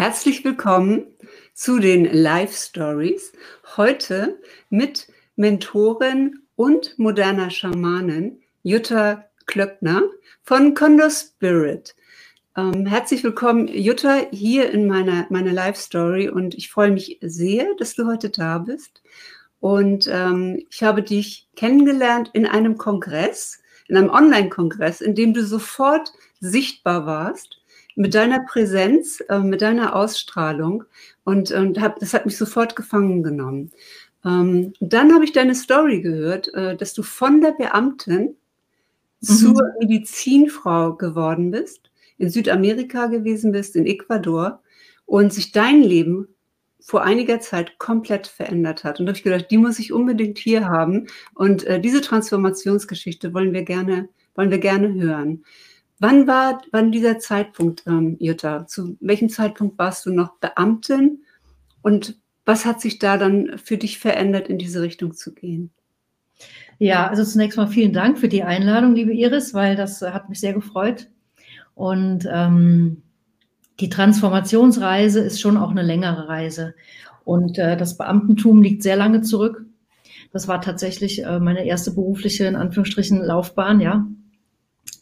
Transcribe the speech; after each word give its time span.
Herzlich 0.00 0.46
willkommen 0.46 1.08
zu 1.52 1.78
den 1.78 2.06
Live 2.06 2.56
Stories. 2.56 3.34
Heute 3.76 4.40
mit 4.70 5.08
Mentorin 5.36 6.38
und 6.56 6.98
moderner 6.98 7.50
Schamanin 7.50 8.40
Jutta 8.62 9.26
Klöckner 9.44 10.04
von 10.42 10.72
Condor 10.72 11.10
Spirit. 11.10 11.94
Ähm, 12.56 12.86
herzlich 12.86 13.22
willkommen, 13.22 13.68
Jutta, 13.68 14.22
hier 14.30 14.70
in 14.70 14.86
meiner, 14.86 15.26
meiner 15.28 15.52
Live 15.52 15.76
Story 15.76 16.30
und 16.30 16.54
ich 16.54 16.70
freue 16.70 16.92
mich 16.92 17.18
sehr, 17.20 17.66
dass 17.78 17.94
du 17.94 18.06
heute 18.06 18.30
da 18.30 18.56
bist. 18.56 19.02
Und 19.60 20.08
ähm, 20.10 20.64
ich 20.70 20.82
habe 20.82 21.02
dich 21.02 21.46
kennengelernt 21.56 22.30
in 22.32 22.46
einem 22.46 22.78
Kongress, 22.78 23.60
in 23.86 23.98
einem 23.98 24.08
Online-Kongress, 24.08 25.02
in 25.02 25.14
dem 25.14 25.34
du 25.34 25.44
sofort 25.44 26.14
sichtbar 26.40 27.04
warst 27.04 27.59
mit 28.00 28.14
deiner 28.14 28.40
Präsenz, 28.40 29.22
äh, 29.28 29.40
mit 29.40 29.60
deiner 29.60 29.94
Ausstrahlung 29.94 30.84
und, 31.24 31.52
und 31.52 31.78
hab, 31.82 31.98
das 31.98 32.14
hat 32.14 32.24
mich 32.24 32.38
sofort 32.38 32.74
gefangen 32.74 33.22
genommen. 33.22 33.72
Ähm, 34.24 34.72
dann 34.80 35.12
habe 35.12 35.24
ich 35.24 35.32
deine 35.32 35.54
Story 35.54 36.00
gehört, 36.00 36.52
äh, 36.54 36.76
dass 36.76 36.94
du 36.94 37.02
von 37.02 37.42
der 37.42 37.52
Beamtin 37.52 38.36
mhm. 39.20 39.26
zur 39.26 39.62
Medizinfrau 39.80 40.94
geworden 40.94 41.50
bist, 41.50 41.90
in 42.16 42.30
Südamerika 42.30 43.06
gewesen 43.06 43.52
bist, 43.52 43.76
in 43.76 43.84
Ecuador 43.84 44.62
und 45.04 45.34
sich 45.34 45.52
dein 45.52 45.82
Leben 45.82 46.28
vor 46.80 47.02
einiger 47.02 47.40
Zeit 47.40 47.78
komplett 47.78 48.26
verändert 48.26 48.82
hat. 48.82 48.98
Und 48.98 49.04
da 49.04 49.10
habe 49.10 49.18
ich 49.18 49.24
gedacht, 49.24 49.50
die 49.50 49.58
muss 49.58 49.78
ich 49.78 49.92
unbedingt 49.92 50.38
hier 50.38 50.66
haben. 50.66 51.06
Und 51.34 51.64
äh, 51.64 51.78
diese 51.78 52.00
Transformationsgeschichte 52.00 53.34
wollen 53.34 53.52
wir 53.52 53.62
gerne, 53.62 54.08
wollen 54.34 54.50
wir 54.50 54.58
gerne 54.58 54.94
hören. 54.94 55.44
Wann 56.00 56.26
war 56.26 56.62
wann 56.72 56.90
dieser 56.90 57.18
Zeitpunkt, 57.18 57.84
ähm, 57.86 58.16
Jutta? 58.18 58.66
Zu 58.66 58.96
welchem 59.00 59.28
Zeitpunkt 59.28 59.78
warst 59.78 60.06
du 60.06 60.10
noch 60.10 60.38
Beamtin? 60.38 61.24
Und 61.82 62.18
was 62.46 62.64
hat 62.64 62.80
sich 62.80 62.98
da 62.98 63.18
dann 63.18 63.58
für 63.58 63.76
dich 63.76 63.98
verändert, 63.98 64.48
in 64.48 64.58
diese 64.58 64.80
Richtung 64.80 65.12
zu 65.12 65.34
gehen? 65.34 65.70
Ja, 66.78 67.06
also 67.06 67.22
zunächst 67.22 67.58
mal 67.58 67.66
vielen 67.66 67.92
Dank 67.92 68.18
für 68.18 68.28
die 68.28 68.42
Einladung, 68.42 68.94
liebe 68.94 69.12
Iris, 69.12 69.52
weil 69.52 69.76
das 69.76 70.00
hat 70.00 70.30
mich 70.30 70.40
sehr 70.40 70.54
gefreut. 70.54 71.10
Und 71.74 72.26
ähm, 72.32 73.02
die 73.78 73.90
Transformationsreise 73.90 75.20
ist 75.20 75.38
schon 75.38 75.58
auch 75.58 75.70
eine 75.70 75.82
längere 75.82 76.28
Reise. 76.28 76.74
Und 77.24 77.58
äh, 77.58 77.76
das 77.76 77.98
Beamtentum 77.98 78.62
liegt 78.62 78.82
sehr 78.82 78.96
lange 78.96 79.20
zurück. 79.20 79.66
Das 80.32 80.48
war 80.48 80.62
tatsächlich 80.62 81.24
äh, 81.24 81.38
meine 81.38 81.66
erste 81.66 81.90
berufliche, 81.90 82.46
in 82.46 82.56
Anführungsstrichen, 82.56 83.22
Laufbahn, 83.22 83.80
ja. 83.80 84.06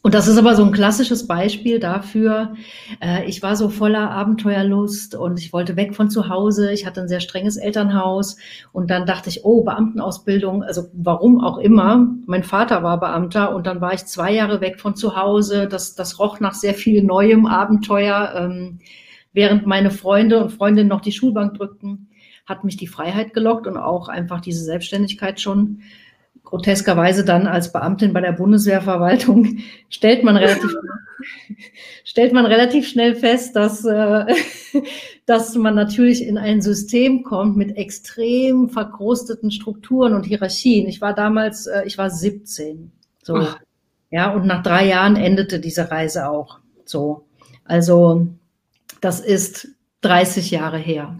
Und 0.01 0.13
das 0.13 0.29
ist 0.29 0.37
aber 0.37 0.55
so 0.55 0.63
ein 0.63 0.71
klassisches 0.71 1.27
Beispiel 1.27 1.77
dafür. 1.77 2.53
Äh, 3.01 3.25
ich 3.25 3.43
war 3.43 3.57
so 3.57 3.67
voller 3.67 4.09
Abenteuerlust 4.11 5.13
und 5.15 5.39
ich 5.39 5.51
wollte 5.51 5.75
weg 5.75 5.93
von 5.93 6.09
zu 6.09 6.29
Hause. 6.29 6.71
Ich 6.71 6.85
hatte 6.85 7.01
ein 7.01 7.09
sehr 7.09 7.19
strenges 7.19 7.57
Elternhaus 7.57 8.37
und 8.71 8.89
dann 8.89 9.05
dachte 9.05 9.27
ich, 9.27 9.43
oh, 9.43 9.63
Beamtenausbildung, 9.63 10.63
also 10.63 10.87
warum 10.93 11.41
auch 11.41 11.57
immer. 11.57 12.07
Mein 12.25 12.43
Vater 12.43 12.81
war 12.81 12.97
Beamter 12.99 13.53
und 13.53 13.67
dann 13.67 13.81
war 13.81 13.93
ich 13.93 14.05
zwei 14.05 14.33
Jahre 14.33 14.61
weg 14.61 14.79
von 14.79 14.95
zu 14.95 15.17
Hause. 15.17 15.67
Das, 15.67 15.95
das 15.95 16.17
roch 16.17 16.39
nach 16.39 16.53
sehr 16.53 16.75
viel 16.75 17.03
neuem 17.03 17.45
Abenteuer. 17.45 18.33
Ähm, 18.37 18.79
während 19.33 19.67
meine 19.67 19.91
Freunde 19.91 20.41
und 20.41 20.51
Freundinnen 20.51 20.89
noch 20.89 21.01
die 21.01 21.11
Schulbank 21.11 21.55
drückten, 21.55 22.09
hat 22.45 22.63
mich 22.63 22.77
die 22.77 22.87
Freiheit 22.87 23.33
gelockt 23.33 23.67
und 23.67 23.77
auch 23.77 24.07
einfach 24.07 24.39
diese 24.39 24.63
Selbstständigkeit 24.63 25.41
schon 25.41 25.81
groteskerweise 26.49 27.23
dann 27.23 27.45
als 27.45 27.71
Beamtin 27.71 28.11
bei 28.11 28.21
der 28.21 28.31
Bundeswehrverwaltung 28.31 29.59
stellt 29.89 30.23
man 30.23 30.35
relativ, 30.35 30.75
stellt 32.03 32.33
man 32.33 32.47
relativ 32.47 32.87
schnell 32.87 33.15
fest, 33.15 33.55
dass, 33.55 33.85
äh, 33.85 34.25
dass 35.27 35.53
man 35.55 35.75
natürlich 35.75 36.25
in 36.25 36.39
ein 36.39 36.61
System 36.61 37.21
kommt 37.21 37.55
mit 37.55 37.77
extrem 37.77 38.69
verkrusteten 38.69 39.51
Strukturen 39.51 40.15
und 40.15 40.25
Hierarchien. 40.25 40.87
Ich 40.87 41.01
war 41.01 41.13
damals, 41.13 41.67
äh, 41.67 41.83
ich 41.85 41.99
war 41.99 42.09
17. 42.09 42.91
So. 43.21 43.35
Ach. 43.35 43.59
Ja, 44.09 44.33
und 44.33 44.47
nach 44.47 44.63
drei 44.63 44.87
Jahren 44.87 45.17
endete 45.17 45.59
diese 45.59 45.91
Reise 45.91 46.29
auch. 46.29 46.57
So. 46.83 47.25
Also, 47.63 48.27
das 49.01 49.19
ist 49.19 49.67
30 50.01 50.49
Jahre 50.49 50.79
her. 50.79 51.15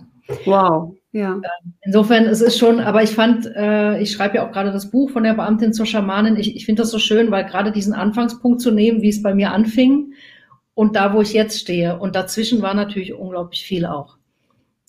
Wow. 0.46 0.96
Ja. 1.12 1.42
Insofern, 1.82 2.26
es 2.26 2.42
ist 2.42 2.60
schon, 2.60 2.80
aber 2.80 3.02
ich 3.02 3.12
fand, 3.12 3.48
äh, 3.56 4.00
ich 4.00 4.12
schreibe 4.12 4.38
ja 4.38 4.48
auch 4.48 4.52
gerade 4.52 4.72
das 4.72 4.92
Buch 4.92 5.10
von 5.10 5.24
der 5.24 5.34
Beamtin 5.34 5.74
zur 5.74 5.88
Schamanin. 5.88 6.36
Ich, 6.38 6.56
ich 6.56 6.66
finde 6.66 6.84
das 6.84 6.92
so 6.92 7.00
schön, 7.00 7.32
weil 7.32 7.46
gerade 7.46 7.72
diesen 7.72 7.94
Anfangspunkt 7.94 8.62
zu 8.62 8.70
nehmen, 8.72 9.02
wie 9.02 9.10
es 9.10 9.24
bei 9.24 9.34
mir 9.34 9.52
anfing 9.52 10.14
und 10.76 10.96
da, 10.96 11.14
wo 11.14 11.22
ich 11.22 11.34
jetzt 11.34 11.60
stehe. 11.60 11.98
Und 11.98 12.16
dazwischen 12.16 12.62
war 12.62 12.76
natürlich 12.76 13.14
unglaublich 13.14 13.64
viel 13.64 13.86
auch. 13.86 14.18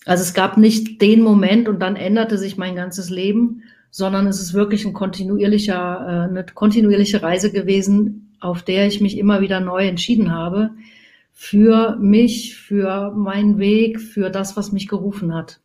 Also 0.05 0.21
es 0.21 0.33
gab 0.33 0.57
nicht 0.57 1.01
den 1.01 1.21
Moment 1.21 1.67
und 1.67 1.79
dann 1.79 1.95
änderte 1.95 2.37
sich 2.37 2.57
mein 2.57 2.75
ganzes 2.75 3.09
Leben, 3.09 3.63
sondern 3.89 4.27
es 4.27 4.39
ist 4.39 4.53
wirklich 4.53 4.85
ein 4.85 4.93
kontinuierlicher, 4.93 6.27
äh, 6.27 6.29
eine 6.29 6.45
kontinuierliche 6.45 7.23
Reise 7.23 7.51
gewesen, 7.51 8.35
auf 8.39 8.61
der 8.63 8.87
ich 8.87 9.01
mich 9.01 9.17
immer 9.17 9.41
wieder 9.41 9.59
neu 9.59 9.87
entschieden 9.87 10.31
habe 10.31 10.71
für 11.33 11.97
mich, 11.99 12.55
für 12.57 13.11
meinen 13.11 13.57
Weg, 13.57 13.99
für 13.99 14.29
das, 14.29 14.57
was 14.57 14.71
mich 14.71 14.87
gerufen 14.87 15.33
hat. 15.33 15.59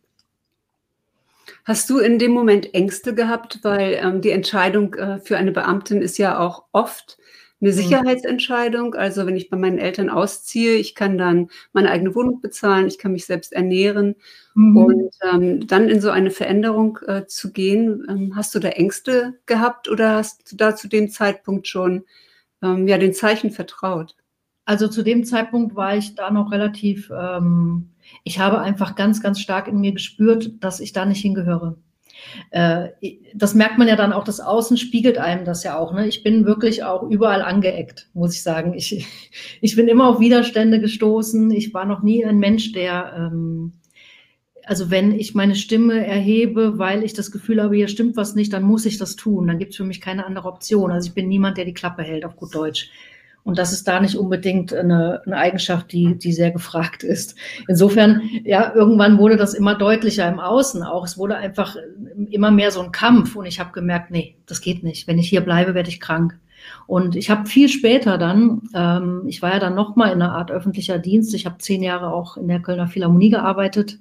Hast 1.67 1.89
du 1.89 1.99
in 1.99 2.17
dem 2.17 2.31
Moment 2.31 2.73
Ängste 2.73 3.13
gehabt, 3.13 3.59
weil 3.63 3.99
ähm, 4.01 4.21
die 4.21 4.29
Entscheidung 4.29 4.93
äh, 4.93 5.19
für 5.19 5.35
eine 5.35 5.51
Beamtin 5.51 6.01
ist 6.01 6.17
ja 6.17 6.39
auch 6.39 6.63
oft 6.71 7.17
eine 7.59 7.71
mhm. 7.71 7.75
Sicherheitsentscheidung. 7.75 8.95
Also 8.95 9.25
wenn 9.25 9.35
ich 9.35 9.49
bei 9.49 9.57
meinen 9.57 9.77
Eltern 9.77 10.09
ausziehe, 10.09 10.75
ich 10.75 10.95
kann 10.95 11.17
dann 11.17 11.49
meine 11.73 11.91
eigene 11.91 12.15
Wohnung 12.15 12.39
bezahlen, 12.39 12.87
ich 12.87 12.97
kann 12.97 13.11
mich 13.11 13.25
selbst 13.25 13.51
ernähren. 13.51 14.15
Mhm. 14.55 14.77
Und 14.77 15.11
ähm, 15.29 15.67
dann 15.67 15.89
in 15.89 15.99
so 15.99 16.09
eine 16.09 16.31
Veränderung 16.31 16.99
äh, 17.05 17.25
zu 17.25 17.51
gehen, 17.51 18.07
ähm, 18.07 18.37
hast 18.37 18.55
du 18.55 18.59
da 18.59 18.69
Ängste 18.69 19.37
gehabt 19.45 19.89
oder 19.89 20.15
hast 20.15 20.49
du 20.49 20.55
da 20.55 20.73
zu 20.73 20.87
dem 20.87 21.09
Zeitpunkt 21.09 21.67
schon 21.67 22.05
ähm, 22.63 22.87
ja 22.87 22.97
den 22.97 23.13
Zeichen 23.13 23.51
vertraut? 23.51 24.15
Also 24.67 24.87
zu 24.87 25.01
dem 25.01 25.23
Zeitpunkt 25.23 25.75
war 25.75 25.97
ich 25.97 26.13
da 26.13 26.29
noch 26.29 26.51
relativ 26.51 27.09
ähm, 27.09 27.89
ich 28.23 28.39
habe 28.39 28.59
einfach 28.59 28.95
ganz, 28.95 29.21
ganz 29.21 29.39
stark 29.39 29.67
in 29.67 29.79
mir 29.79 29.93
gespürt, 29.93 30.51
dass 30.59 30.79
ich 30.79 30.93
da 30.93 31.05
nicht 31.05 31.21
hingehöre. 31.21 31.77
Äh, 32.49 32.89
das 33.35 33.53
merkt 33.53 33.77
man 33.77 33.87
ja 33.87 33.95
dann 33.95 34.13
auch, 34.13 34.23
das 34.23 34.39
Außen 34.39 34.77
spiegelt 34.77 35.17
einem 35.17 35.45
das 35.45 35.63
ja 35.63 35.77
auch. 35.77 35.93
Ne? 35.93 36.07
Ich 36.07 36.23
bin 36.23 36.45
wirklich 36.45 36.83
auch 36.83 37.03
überall 37.03 37.41
angeeckt, 37.41 38.09
muss 38.13 38.33
ich 38.33 38.43
sagen. 38.43 38.73
Ich, 38.73 39.05
ich 39.61 39.75
bin 39.75 39.87
immer 39.87 40.09
auf 40.09 40.19
Widerstände 40.19 40.79
gestoßen. 40.79 41.51
Ich 41.51 41.73
war 41.73 41.85
noch 41.85 42.01
nie 42.01 42.25
ein 42.25 42.39
Mensch, 42.39 42.71
der, 42.71 43.13
ähm, 43.15 43.73
also 44.65 44.89
wenn 44.89 45.17
ich 45.17 45.35
meine 45.35 45.55
Stimme 45.55 46.05
erhebe, 46.05 46.77
weil 46.77 47.03
ich 47.03 47.13
das 47.13 47.31
Gefühl 47.31 47.61
habe, 47.61 47.75
hier 47.75 47.87
stimmt 47.87 48.17
was 48.17 48.35
nicht, 48.35 48.51
dann 48.51 48.63
muss 48.63 48.85
ich 48.85 48.97
das 48.97 49.15
tun. 49.15 49.47
Dann 49.47 49.59
gibt 49.59 49.71
es 49.71 49.77
für 49.77 49.85
mich 49.85 50.01
keine 50.01 50.25
andere 50.25 50.47
Option. 50.47 50.91
Also 50.91 51.07
ich 51.09 51.13
bin 51.13 51.29
niemand, 51.29 51.57
der 51.57 51.65
die 51.65 51.73
Klappe 51.73 52.03
hält, 52.03 52.25
auf 52.25 52.35
gut 52.35 52.53
Deutsch. 52.53 52.89
Und 53.47 53.57
das 53.57 53.71
ist 53.71 53.87
da 53.87 54.01
nicht 54.01 54.17
unbedingt 54.17 54.73
eine, 54.73 55.21
eine, 55.25 55.37
Eigenschaft, 55.37 55.93
die, 55.93 56.17
die 56.17 56.33
sehr 56.33 56.51
gefragt 56.51 57.01
ist. 57.01 57.37
Insofern, 57.69 58.21
ja, 58.43 58.75
irgendwann 58.75 59.17
wurde 59.19 59.37
das 59.37 59.53
immer 59.53 59.73
deutlicher 59.73 60.27
im 60.27 60.41
Außen 60.41 60.83
auch. 60.83 61.05
Es 61.05 61.17
wurde 61.17 61.37
einfach 61.37 61.77
immer 62.29 62.51
mehr 62.51 62.71
so 62.71 62.81
ein 62.81 62.91
Kampf. 62.91 63.37
Und 63.37 63.45
ich 63.45 63.61
habe 63.61 63.71
gemerkt, 63.71 64.11
nee, 64.11 64.35
das 64.47 64.59
geht 64.59 64.83
nicht. 64.83 65.07
Wenn 65.07 65.17
ich 65.17 65.29
hier 65.29 65.39
bleibe, 65.39 65.75
werde 65.75 65.87
ich 65.87 66.01
krank. 66.01 66.37
Und 66.87 67.15
ich 67.15 67.29
habe 67.29 67.47
viel 67.47 67.69
später 67.69 68.17
dann, 68.17 68.63
ähm, 68.73 69.23
ich 69.27 69.41
war 69.41 69.53
ja 69.53 69.59
dann 69.59 69.75
nochmal 69.75 70.11
in 70.11 70.21
einer 70.21 70.33
Art 70.33 70.51
öffentlicher 70.51 70.99
Dienst. 70.99 71.33
Ich 71.33 71.45
habe 71.45 71.57
zehn 71.59 71.81
Jahre 71.81 72.11
auch 72.11 72.35
in 72.35 72.49
der 72.49 72.61
Kölner 72.61 72.89
Philharmonie 72.89 73.29
gearbeitet, 73.29 73.97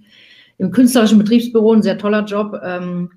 im 0.59 0.73
künstlerischen 0.73 1.19
Betriebsbüro, 1.19 1.73
ein 1.73 1.83
sehr 1.83 1.99
toller 1.99 2.25
Job. 2.25 2.61
Ähm, 2.65 3.13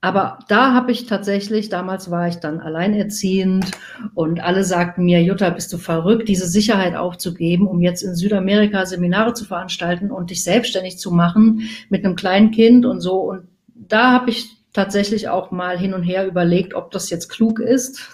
aber 0.00 0.38
da 0.46 0.74
habe 0.74 0.92
ich 0.92 1.06
tatsächlich, 1.06 1.70
damals 1.70 2.08
war 2.08 2.28
ich 2.28 2.36
dann 2.36 2.60
alleinerziehend 2.60 3.72
und 4.14 4.40
alle 4.40 4.62
sagten 4.62 5.04
mir, 5.04 5.20
Jutta, 5.22 5.50
bist 5.50 5.72
du 5.72 5.78
verrückt, 5.78 6.28
diese 6.28 6.46
Sicherheit 6.46 6.94
aufzugeben, 6.94 7.66
um 7.66 7.80
jetzt 7.80 8.02
in 8.02 8.14
Südamerika 8.14 8.86
Seminare 8.86 9.34
zu 9.34 9.44
veranstalten 9.44 10.12
und 10.12 10.30
dich 10.30 10.44
selbstständig 10.44 10.98
zu 10.98 11.10
machen 11.10 11.68
mit 11.88 12.04
einem 12.04 12.14
kleinen 12.14 12.52
Kind 12.52 12.86
und 12.86 13.00
so. 13.00 13.22
Und 13.22 13.48
da 13.74 14.12
habe 14.12 14.30
ich 14.30 14.56
tatsächlich 14.72 15.28
auch 15.28 15.50
mal 15.50 15.76
hin 15.76 15.94
und 15.94 16.04
her 16.04 16.28
überlegt, 16.28 16.74
ob 16.74 16.92
das 16.92 17.10
jetzt 17.10 17.28
klug 17.28 17.58
ist. 17.58 18.08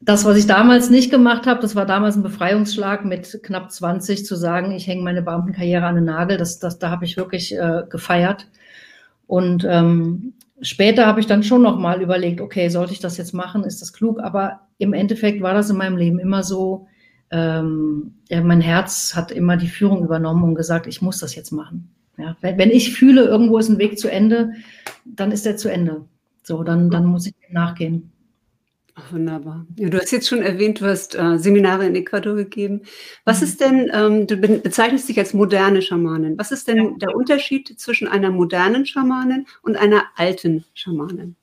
Das, 0.00 0.24
was 0.24 0.38
ich 0.38 0.46
damals 0.46 0.88
nicht 0.88 1.10
gemacht 1.10 1.46
habe, 1.46 1.60
das 1.60 1.76
war 1.76 1.84
damals 1.84 2.16
ein 2.16 2.22
Befreiungsschlag 2.22 3.04
mit 3.04 3.40
knapp 3.42 3.70
20 3.70 4.24
zu 4.24 4.36
sagen, 4.36 4.72
ich 4.72 4.86
hänge 4.86 5.02
meine 5.02 5.20
Beamtenkarriere 5.20 5.84
an 5.84 5.96
den 5.96 6.04
Nagel. 6.04 6.38
Das, 6.38 6.58
das, 6.58 6.78
da 6.78 6.90
habe 6.90 7.04
ich 7.04 7.18
wirklich 7.18 7.54
äh, 7.54 7.82
gefeiert. 7.90 8.48
Und 9.26 9.66
ähm, 9.68 10.32
später 10.62 11.06
habe 11.06 11.20
ich 11.20 11.26
dann 11.26 11.42
schon 11.42 11.62
noch 11.62 11.78
mal 11.78 12.00
überlegt, 12.00 12.40
okay, 12.40 12.68
sollte 12.68 12.92
ich 12.92 13.00
das 13.00 13.16
jetzt 13.16 13.34
machen? 13.34 13.64
Ist 13.64 13.82
das 13.82 13.92
klug? 13.92 14.20
Aber 14.20 14.60
im 14.78 14.92
Endeffekt 14.92 15.42
war 15.42 15.54
das 15.54 15.70
in 15.70 15.76
meinem 15.76 15.96
Leben 15.96 16.18
immer 16.18 16.42
so, 16.42 16.86
ähm, 17.30 18.14
ja, 18.28 18.40
mein 18.42 18.60
Herz 18.60 19.14
hat 19.14 19.32
immer 19.32 19.56
die 19.56 19.68
Führung 19.68 20.04
übernommen 20.04 20.44
und 20.44 20.54
gesagt, 20.54 20.86
ich 20.86 21.02
muss 21.02 21.18
das 21.18 21.34
jetzt 21.34 21.50
machen. 21.50 21.90
Ja, 22.18 22.36
wenn, 22.40 22.58
wenn 22.58 22.70
ich 22.70 22.94
fühle, 22.94 23.24
irgendwo 23.24 23.58
ist 23.58 23.68
ein 23.68 23.78
Weg 23.78 23.98
zu 23.98 24.10
Ende, 24.10 24.52
dann 25.04 25.32
ist 25.32 25.46
der 25.46 25.56
zu 25.56 25.70
Ende. 25.70 26.04
So, 26.42 26.62
dann, 26.62 26.90
dann 26.90 27.06
muss 27.06 27.26
ich 27.26 27.34
nachgehen. 27.50 28.12
Wunderbar. 29.10 29.66
Ja, 29.78 29.88
du 29.88 29.98
hast 29.98 30.10
jetzt 30.10 30.28
schon 30.28 30.42
erwähnt, 30.42 30.80
du 30.80 30.86
hast 30.86 31.14
äh, 31.14 31.38
Seminare 31.38 31.86
in 31.86 31.94
Ecuador 31.94 32.34
gegeben. 32.34 32.82
Was 33.24 33.40
mhm. 33.40 33.46
ist 33.46 33.60
denn, 33.60 33.90
ähm, 33.92 34.26
du 34.26 34.36
bezeichnest 34.36 35.08
dich 35.08 35.18
als 35.18 35.32
moderne 35.32 35.80
Schamanin. 35.80 36.38
Was 36.38 36.52
ist 36.52 36.68
denn 36.68 36.76
ja. 36.76 36.90
der 37.00 37.16
Unterschied 37.16 37.80
zwischen 37.80 38.06
einer 38.06 38.30
modernen 38.30 38.84
Schamanin 38.84 39.46
und 39.62 39.76
einer 39.76 40.04
alten 40.16 40.64
Schamanin? 40.74 41.36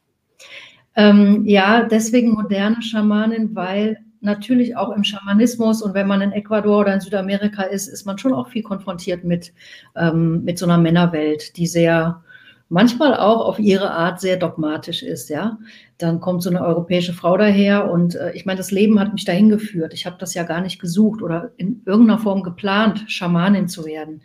Ähm, 0.96 1.44
ja, 1.46 1.84
deswegen 1.84 2.34
moderne 2.34 2.82
Schamanin, 2.84 3.56
weil 3.56 3.98
natürlich 4.22 4.76
auch 4.76 4.96
im 4.96 5.04
Schamanismus 5.04 5.82
und 5.82 5.94
wenn 5.94 6.08
man 6.08 6.22
in 6.22 6.32
Ecuador 6.34 6.82
oder 6.82 6.94
in 6.94 7.02
Südamerika 7.02 7.64
ist, 7.64 7.88
ist 7.88 8.06
man 8.06 8.18
schon 8.18 8.34
auch 8.34 8.50
viel 8.50 8.64
konfrontiert 8.64 9.24
mit, 9.24 9.54
ähm, 9.96 10.44
mit 10.44 10.60
so 10.60 10.66
einer 10.66 10.78
Männerwelt, 10.78 11.58
die 11.58 11.68
sehr 11.68 12.24
manchmal 12.70 13.16
auch 13.16 13.46
auf 13.46 13.60
ihre 13.60 13.92
Art 13.92 14.22
sehr 14.22 14.38
dogmatisch 14.38 15.04
ist, 15.04 15.30
ja. 15.30 15.58
Dann 15.98 16.22
kommt 16.22 16.44
so 16.44 16.50
eine 16.50 16.62
europäische 16.62 17.14
Frau 17.14 17.36
daher 17.36 17.92
und 17.92 18.16
äh, 18.16 18.32
ich 18.34 18.46
meine, 18.46 18.58
das 18.58 18.72
Leben 18.72 19.00
hat 19.00 19.12
mich 19.12 19.26
dahin 19.26 19.50
geführt. 19.50 19.94
Ich 19.94 20.06
habe 20.06 20.16
das 20.20 20.34
ja 20.34 20.44
gar 20.44 20.62
nicht 20.62 20.80
gesucht 20.80 21.22
oder 21.22 21.52
in 21.58 21.82
irgendeiner 21.86 22.20
Form 22.20 22.44
geplant, 22.44 23.04
Schamanin 23.08 23.68
zu 23.68 23.86
werden. 23.86 24.22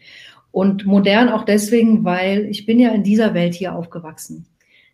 Und 0.53 0.87
modern 0.87 1.31
auch 1.31 1.45
deswegen, 1.45 2.05
weil 2.05 2.45
ich 2.45 2.65
bin 2.65 2.79
ja 2.79 2.91
in 2.91 3.03
dieser 3.03 3.35
Welt 3.35 3.55
hier 3.55 3.75
aufgewachsen. 3.75 4.47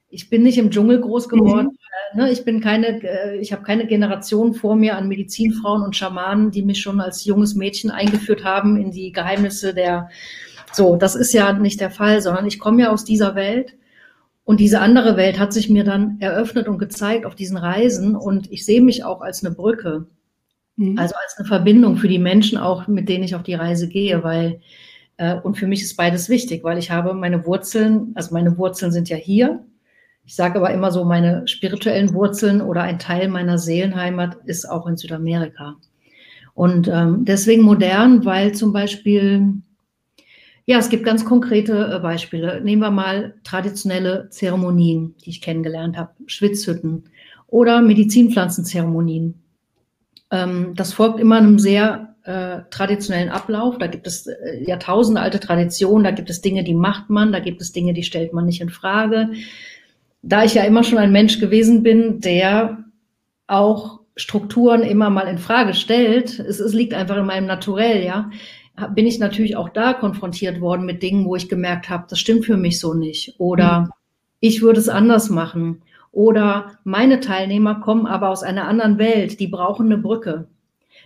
Ich 0.09 0.31
bin 0.31 0.43
nicht 0.43 0.59
im 0.59 0.71
Dschungel 0.71 1.01
groß 1.01 1.29
geworden. 1.29 1.77
Mhm. 2.15 2.21
Ne? 2.21 2.33
Ich 2.33 2.45
bin 2.45 2.61
keine, 2.61 3.03
äh, 3.03 3.37
ich 3.39 3.53
habe 3.53 3.63
keine 3.63 3.87
Generation 3.87 4.55
vor 4.55 4.75
mir 4.75 4.97
an 4.97 5.07
Medizinfrauen 5.07 5.83
und 5.83 5.95
Schamanen, 5.95 6.51
die 6.51 6.63
mich 6.63 6.81
schon 6.81 7.01
als 7.01 7.25
junges 7.25 7.55
Mädchen 7.55 7.91
eingeführt 7.91 8.43
haben 8.43 8.81
in 8.81 8.91
die 8.91 9.13
Geheimnisse 9.13 9.75
der 9.75 10.09
so, 10.73 10.97
das 10.97 11.15
ist 11.15 11.33
ja 11.33 11.53
nicht 11.53 11.81
der 11.81 11.91
Fall, 11.91 12.23
sondern 12.23 12.47
ich 12.47 12.59
komme 12.59 12.83
ja 12.83 12.91
aus 12.91 13.05
dieser 13.05 13.35
Welt 13.35 13.75
und 14.45 14.61
diese 14.61 14.81
andere 14.81 15.17
Welt 15.17 15.39
hat 15.39 15.53
sich 15.53 15.71
mir 15.71 15.85
dann 15.85 16.17
eröffnet 16.21 16.69
und 16.69 16.79
gezeigt 16.79 17.25
auf 17.25 17.35
diesen 17.35 17.57
Reisen 17.57 18.17
und 18.17 18.51
ich 18.51 18.65
sehe 18.65 18.83
mich 18.83 19.05
auch 19.05 19.21
als 19.21 19.45
eine 19.45 19.55
Brücke, 19.55 20.07
mhm. 20.77 20.99
also 20.99 21.15
als 21.23 21.37
eine 21.39 21.47
Verbindung 21.47 21.97
für 21.97 22.09
die 22.09 22.19
Menschen 22.19 22.59
auch, 22.59 22.89
mit 22.89 23.09
denen 23.09 23.25
ich 23.25 23.35
auf 23.35 23.43
die 23.43 23.55
Reise 23.55 23.89
gehe, 23.89 24.25
weil 24.25 24.61
äh, 25.19 25.37
und 25.37 25.57
für 25.57 25.67
mich 25.67 25.83
ist 25.83 25.97
beides 25.97 26.29
wichtig, 26.29 26.65
weil 26.65 26.79
ich 26.79 26.91
habe 26.91 27.15
meine 27.15 27.47
Wurzeln, 27.47 28.13
also 28.15 28.35
meine 28.35 28.57
Wurzeln 28.59 28.91
sind 28.91 29.09
ja 29.09 29.17
hier. 29.17 29.65
Ich 30.25 30.35
sage 30.35 30.59
aber 30.59 30.73
immer 30.73 30.91
so, 30.91 31.05
meine 31.05 31.47
spirituellen 31.47 32.15
Wurzeln 32.15 32.61
oder 32.63 32.83
ein 32.83 32.99
Teil 32.99 33.29
meiner 33.29 33.59
Seelenheimat 33.59 34.39
ist 34.47 34.69
auch 34.69 34.87
in 34.87 34.97
Südamerika. 34.97 35.77
Und 36.55 36.89
ähm, 36.89 37.25
deswegen 37.25 37.63
modern, 37.63 38.25
weil 38.25 38.53
zum 38.53 38.73
Beispiel 38.73 39.63
ja, 40.71 40.79
es 40.79 40.89
gibt 40.89 41.03
ganz 41.03 41.25
konkrete 41.25 41.95
äh, 41.97 41.99
Beispiele. 41.99 42.61
Nehmen 42.61 42.81
wir 42.81 42.93
mal 42.93 43.35
traditionelle 43.43 44.29
Zeremonien, 44.31 45.17
die 45.25 45.31
ich 45.31 45.41
kennengelernt 45.41 45.97
habe, 45.97 46.13
Schwitzhütten 46.27 47.07
oder 47.49 47.83
Medizinpflanzenzeremonien. 47.83 49.43
Ähm, 50.31 50.75
das 50.77 50.93
folgt 50.93 51.19
immer 51.19 51.39
einem 51.39 51.59
sehr 51.59 52.15
äh, 52.23 52.61
traditionellen 52.71 53.31
Ablauf. 53.31 53.79
Da 53.79 53.89
gibt 53.89 54.07
es 54.07 54.29
äh, 54.29 54.63
Jahrtausende 54.65 55.21
alte 55.21 55.41
Traditionen, 55.41 56.05
da 56.05 56.13
gibt 56.13 56.31
es 56.31 56.41
Dinge, 56.41 56.63
die 56.63 56.75
macht 56.75 57.11
man, 57.11 57.33
da 57.33 57.41
gibt 57.41 57.61
es 57.61 57.73
Dinge, 57.73 57.93
die 57.93 58.05
stellt 58.05 58.33
man 58.33 58.47
nicht 58.47 58.61
in 58.61 58.71
Frage. 58.71 59.31
Da 60.23 60.45
ich 60.45 60.55
ja 60.55 60.63
immer 60.63 60.85
schon 60.85 60.99
ein 60.99 61.11
Mensch 61.11 61.41
gewesen 61.41 61.83
bin, 61.83 62.21
der 62.21 62.85
auch 63.49 63.99
Strukturen 64.15 64.83
immer 64.83 65.11
mal 65.11 65.27
in 65.27 65.39
Frage 65.39 65.75
stellt, 65.75 66.39
es, 66.39 66.61
es 66.61 66.73
liegt 66.75 66.95
einfach 66.95 67.17
in 67.17 67.27
meinem 67.27 67.47
Naturell, 67.47 68.05
ja, 68.05 68.31
bin 68.89 69.07
ich 69.07 69.19
natürlich 69.19 69.57
auch 69.57 69.69
da 69.69 69.93
konfrontiert 69.93 70.61
worden 70.61 70.87
mit 70.87 71.03
Dingen, 71.03 71.25
wo 71.25 71.37
ich 71.37 71.49
gemerkt 71.49 71.89
habe, 71.89 72.07
das 72.09 72.19
stimmt 72.19 72.45
für 72.45 72.57
mich 72.57 72.81
so 72.81 72.95
nicht. 72.95 73.35
Oder 73.39 73.81
mhm. 73.81 73.89
ich 74.41 74.63
würde 74.63 74.81
es 74.81 74.89
anders 74.89 75.31
machen. 75.31 75.83
Oder 76.13 76.73
meine 76.85 77.21
Teilnehmer 77.21 77.81
kommen 77.81 78.07
aber 78.07 78.31
aus 78.31 78.43
einer 78.43 78.67
anderen 78.67 78.99
Welt, 78.99 79.39
die 79.39 79.47
brauchen 79.47 79.87
eine 79.87 79.99
Brücke. 79.99 80.49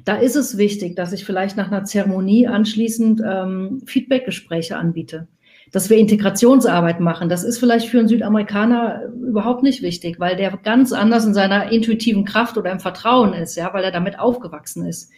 Da 0.04 0.16
ist 0.16 0.34
es 0.34 0.58
wichtig, 0.58 0.96
dass 0.96 1.12
ich 1.12 1.24
vielleicht 1.24 1.56
nach 1.56 1.68
einer 1.68 1.84
Zeremonie 1.84 2.46
anschließend 2.46 3.20
ähm, 3.24 3.82
Feedbackgespräche 3.86 4.76
anbiete, 4.76 5.28
dass 5.72 5.88
wir 5.90 5.98
Integrationsarbeit 5.98 7.00
machen. 7.00 7.28
Das 7.28 7.44
ist 7.44 7.58
vielleicht 7.58 7.88
für 7.88 7.98
einen 7.98 8.08
Südamerikaner 8.08 9.02
überhaupt 9.22 9.62
nicht 9.62 9.82
wichtig, 9.82 10.18
weil 10.18 10.36
der 10.36 10.56
ganz 10.56 10.92
anders 10.92 11.26
in 11.26 11.34
seiner 11.34 11.70
intuitiven 11.70 12.24
Kraft 12.24 12.56
oder 12.56 12.72
im 12.72 12.80
Vertrauen 12.80 13.34
ist, 13.34 13.56
ja, 13.56 13.72
weil 13.72 13.84
er 13.84 13.92
damit 13.92 14.18
aufgewachsen 14.18 14.86
ist. 14.86 15.12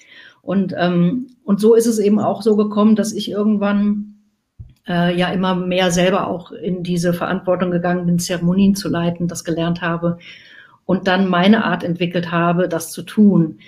Und, 0.46 0.75
ähm, 0.78 1.26
und 1.44 1.60
so 1.60 1.75
ist 1.75 1.87
es 1.87 1.98
eben 1.98 2.20
auch 2.20 2.40
so 2.40 2.56
gekommen, 2.56 2.94
dass 2.94 3.12
ich 3.12 3.31
irgendwann 3.31 4.14
äh, 4.87 5.16
ja 5.19 5.28
immer 5.31 5.56
mehr 5.56 5.90
selber 5.90 6.28
auch 6.28 6.52
in 6.52 6.84
diese 6.84 7.12
Verantwortung 7.12 7.72
gegangen 7.72 8.06
bin, 8.06 8.20
Zeremonien 8.20 8.76
zu 8.76 8.88
leiten, 8.88 9.26
das 9.26 9.43
gelernt 9.43 9.82
habe 9.82 10.19
und 10.84 11.08
dann 11.08 11.28
meine 11.28 11.64
Art 11.64 11.82
entwickelt 11.82 12.31
habe, 12.31 12.69
das 12.69 12.93
zu 12.93 13.02
tun. 13.02 13.58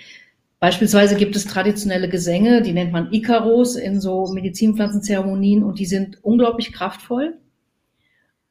Beispielsweise 0.61 1.15
gibt 1.15 1.35
es 1.35 1.45
traditionelle 1.45 2.07
Gesänge, 2.07 2.61
die 2.61 2.71
nennt 2.71 2.93
man 2.93 3.11
Ikaros 3.11 3.75
in 3.75 3.99
so 3.99 4.27
Medizinpflanzenzeremonien 4.31 5.63
und 5.63 5.79
die 5.79 5.85
sind 5.85 6.23
unglaublich 6.23 6.71
kraftvoll. 6.71 7.37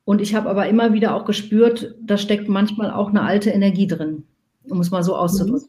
Und 0.04 0.20
ich 0.20 0.34
habe 0.34 0.50
aber 0.50 0.68
immer 0.68 0.92
wieder 0.92 1.14
auch 1.14 1.24
gespürt, 1.24 1.94
da 2.02 2.18
steckt 2.18 2.48
manchmal 2.48 2.90
auch 2.90 3.08
eine 3.08 3.22
alte 3.22 3.50
Energie 3.50 3.86
drin, 3.86 4.24
um 4.68 4.80
es 4.80 4.90
mal 4.90 5.02
so 5.02 5.16
auszudrücken. 5.16 5.68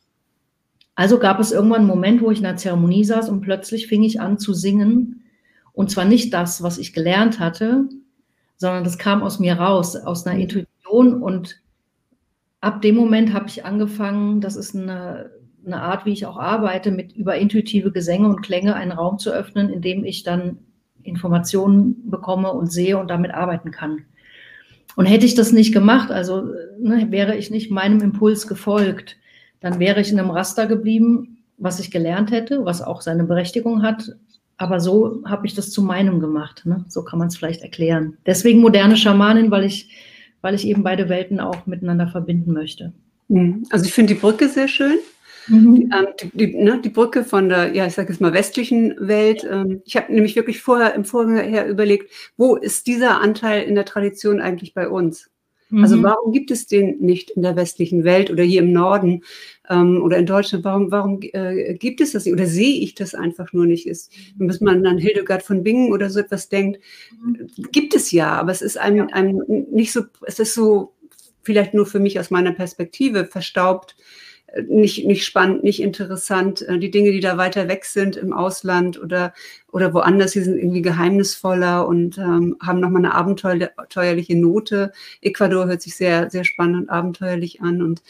Also 0.99 1.17
gab 1.17 1.39
es 1.39 1.53
irgendwann 1.53 1.83
einen 1.83 1.87
Moment, 1.87 2.21
wo 2.21 2.29
ich 2.29 2.39
in 2.39 2.45
einer 2.45 2.57
Zeremonie 2.57 3.05
saß 3.05 3.29
und 3.29 3.39
plötzlich 3.39 3.87
fing 3.87 4.03
ich 4.03 4.19
an 4.19 4.37
zu 4.37 4.53
singen. 4.53 5.23
Und 5.71 5.89
zwar 5.89 6.03
nicht 6.03 6.33
das, 6.33 6.61
was 6.61 6.77
ich 6.77 6.91
gelernt 6.91 7.39
hatte, 7.39 7.87
sondern 8.57 8.83
das 8.83 8.97
kam 8.97 9.23
aus 9.23 9.39
mir 9.39 9.53
raus, 9.53 9.95
aus 9.95 10.27
einer 10.27 10.37
Intuition. 10.37 11.23
Und 11.23 11.61
ab 12.59 12.81
dem 12.81 12.97
Moment 12.97 13.31
habe 13.31 13.47
ich 13.47 13.63
angefangen, 13.63 14.41
das 14.41 14.57
ist 14.57 14.75
eine, 14.75 15.31
eine 15.65 15.81
Art, 15.81 16.05
wie 16.05 16.11
ich 16.11 16.25
auch 16.25 16.35
arbeite, 16.35 16.91
mit 16.91 17.13
über 17.13 17.37
intuitive 17.37 17.93
Gesänge 17.93 18.27
und 18.27 18.41
Klänge 18.41 18.75
einen 18.75 18.91
Raum 18.91 19.19
zu 19.19 19.31
öffnen, 19.31 19.69
in 19.69 19.81
dem 19.81 20.03
ich 20.03 20.23
dann 20.23 20.57
Informationen 21.03 22.09
bekomme 22.09 22.51
und 22.51 22.73
sehe 22.73 22.97
und 22.97 23.09
damit 23.09 23.33
arbeiten 23.33 23.71
kann. 23.71 24.03
Und 24.97 25.05
hätte 25.05 25.25
ich 25.25 25.35
das 25.35 25.53
nicht 25.53 25.71
gemacht, 25.71 26.11
also 26.11 26.41
ne, 26.77 27.07
wäre 27.09 27.37
ich 27.37 27.51
nicht 27.51 27.71
meinem 27.71 28.01
Impuls 28.01 28.47
gefolgt, 28.47 29.15
dann 29.61 29.79
wäre 29.79 30.01
ich 30.01 30.11
in 30.11 30.19
einem 30.19 30.31
Raster 30.31 30.67
geblieben, 30.67 31.37
was 31.57 31.79
ich 31.79 31.91
gelernt 31.91 32.31
hätte, 32.31 32.65
was 32.65 32.81
auch 32.81 33.01
seine 33.01 33.23
Berechtigung 33.23 33.81
hat. 33.83 34.15
Aber 34.57 34.79
so 34.79 35.21
habe 35.25 35.47
ich 35.47 35.55
das 35.55 35.71
zu 35.71 35.81
meinem 35.81 36.19
gemacht. 36.19 36.65
Ne? 36.65 36.83
So 36.87 37.03
kann 37.03 37.19
man 37.19 37.29
es 37.29 37.37
vielleicht 37.37 37.61
erklären. 37.61 38.17
Deswegen 38.25 38.59
moderne 38.59 38.97
Schamanin, 38.97 39.51
weil 39.51 39.63
ich, 39.63 39.89
weil 40.41 40.53
ich 40.53 40.67
eben 40.67 40.83
beide 40.83 41.09
Welten 41.09 41.39
auch 41.39 41.65
miteinander 41.65 42.07
verbinden 42.07 42.53
möchte. 42.53 42.93
Mhm. 43.29 43.65
Also 43.69 43.85
ich 43.85 43.93
finde 43.93 44.13
die 44.13 44.19
Brücke 44.19 44.49
sehr 44.49 44.67
schön. 44.67 44.97
Mhm. 45.47 45.75
Die, 45.75 45.81
ähm, 45.83 46.07
die, 46.33 46.55
ne, 46.55 46.79
die, 46.83 46.89
Brücke 46.89 47.23
von 47.23 47.49
der, 47.49 47.73
ja, 47.73 47.85
ich 47.85 47.93
sage 47.93 48.11
jetzt 48.11 48.21
mal 48.21 48.33
westlichen 48.33 48.95
Welt. 48.99 49.47
Ähm, 49.49 49.81
ich 49.85 49.95
habe 49.95 50.13
nämlich 50.13 50.35
wirklich 50.35 50.61
vorher 50.61 50.93
im 50.93 51.05
Vorher 51.05 51.67
überlegt, 51.67 52.11
wo 52.37 52.55
ist 52.55 52.87
dieser 52.87 53.21
Anteil 53.21 53.63
in 53.63 53.75
der 53.75 53.85
Tradition 53.85 54.41
eigentlich 54.41 54.73
bei 54.73 54.87
uns? 54.89 55.28
Also 55.71 55.97
mhm. 55.97 56.03
warum 56.03 56.31
gibt 56.31 56.49
es 56.49 56.65
den 56.65 56.97
nicht 56.99 57.31
in 57.31 57.43
der 57.43 57.55
westlichen 57.55 58.03
Welt 58.03 58.31
oder 58.31 58.43
hier 58.43 58.61
im 58.61 58.71
Norden 58.71 59.23
ähm, 59.69 60.01
oder 60.01 60.17
in 60.17 60.25
Deutschland? 60.25 60.63
Warum, 60.63 60.91
warum 60.91 61.19
äh, 61.21 61.75
gibt 61.75 62.01
es 62.01 62.13
das 62.13 62.25
nicht? 62.25 62.33
Oder 62.33 62.47
sehe 62.47 62.79
ich 62.79 62.95
das 62.95 63.13
einfach 63.13 63.53
nur 63.53 63.67
nicht? 63.67 63.87
Ist, 63.87 64.11
bis 64.35 64.61
man 64.61 64.85
an 64.85 64.97
Hildegard 64.97 65.43
von 65.43 65.63
Bingen 65.63 65.91
oder 65.91 66.09
so 66.09 66.19
etwas 66.19 66.49
denkt, 66.49 66.79
mhm. 67.23 67.49
gibt 67.71 67.95
es 67.95 68.11
ja, 68.11 68.31
aber 68.31 68.51
es 68.51 68.63
ist 68.63 68.77
einem, 68.77 69.09
einem 69.09 69.43
nicht 69.71 69.91
so, 69.91 70.01
es 70.25 70.39
ist 70.39 70.55
so 70.55 70.93
vielleicht 71.43 71.73
nur 71.73 71.85
für 71.85 71.99
mich 71.99 72.19
aus 72.19 72.31
meiner 72.31 72.51
Perspektive 72.51 73.25
verstaubt 73.25 73.95
nicht, 74.67 75.05
nicht 75.05 75.25
spannend, 75.25 75.63
nicht 75.63 75.81
interessant. 75.81 76.61
Äh, 76.61 76.79
die 76.79 76.91
Dinge, 76.91 77.11
die 77.11 77.19
da 77.19 77.37
weiter 77.37 77.67
weg 77.67 77.85
sind 77.85 78.15
im 78.15 78.33
Ausland 78.33 79.01
oder, 79.01 79.33
oder 79.71 79.93
woanders, 79.93 80.31
die 80.31 80.41
sind 80.41 80.57
irgendwie 80.57 80.81
geheimnisvoller 80.81 81.87
und 81.87 82.17
ähm, 82.17 82.57
haben 82.61 82.79
nochmal 82.79 83.05
eine 83.05 83.13
abenteuerliche 83.13 84.37
Note. 84.37 84.91
Ecuador 85.21 85.67
hört 85.67 85.81
sich 85.81 85.95
sehr, 85.95 86.29
sehr 86.29 86.43
spannend 86.43 86.83
und 86.83 86.89
abenteuerlich 86.89 87.61
an. 87.61 87.81
Und 87.81 88.01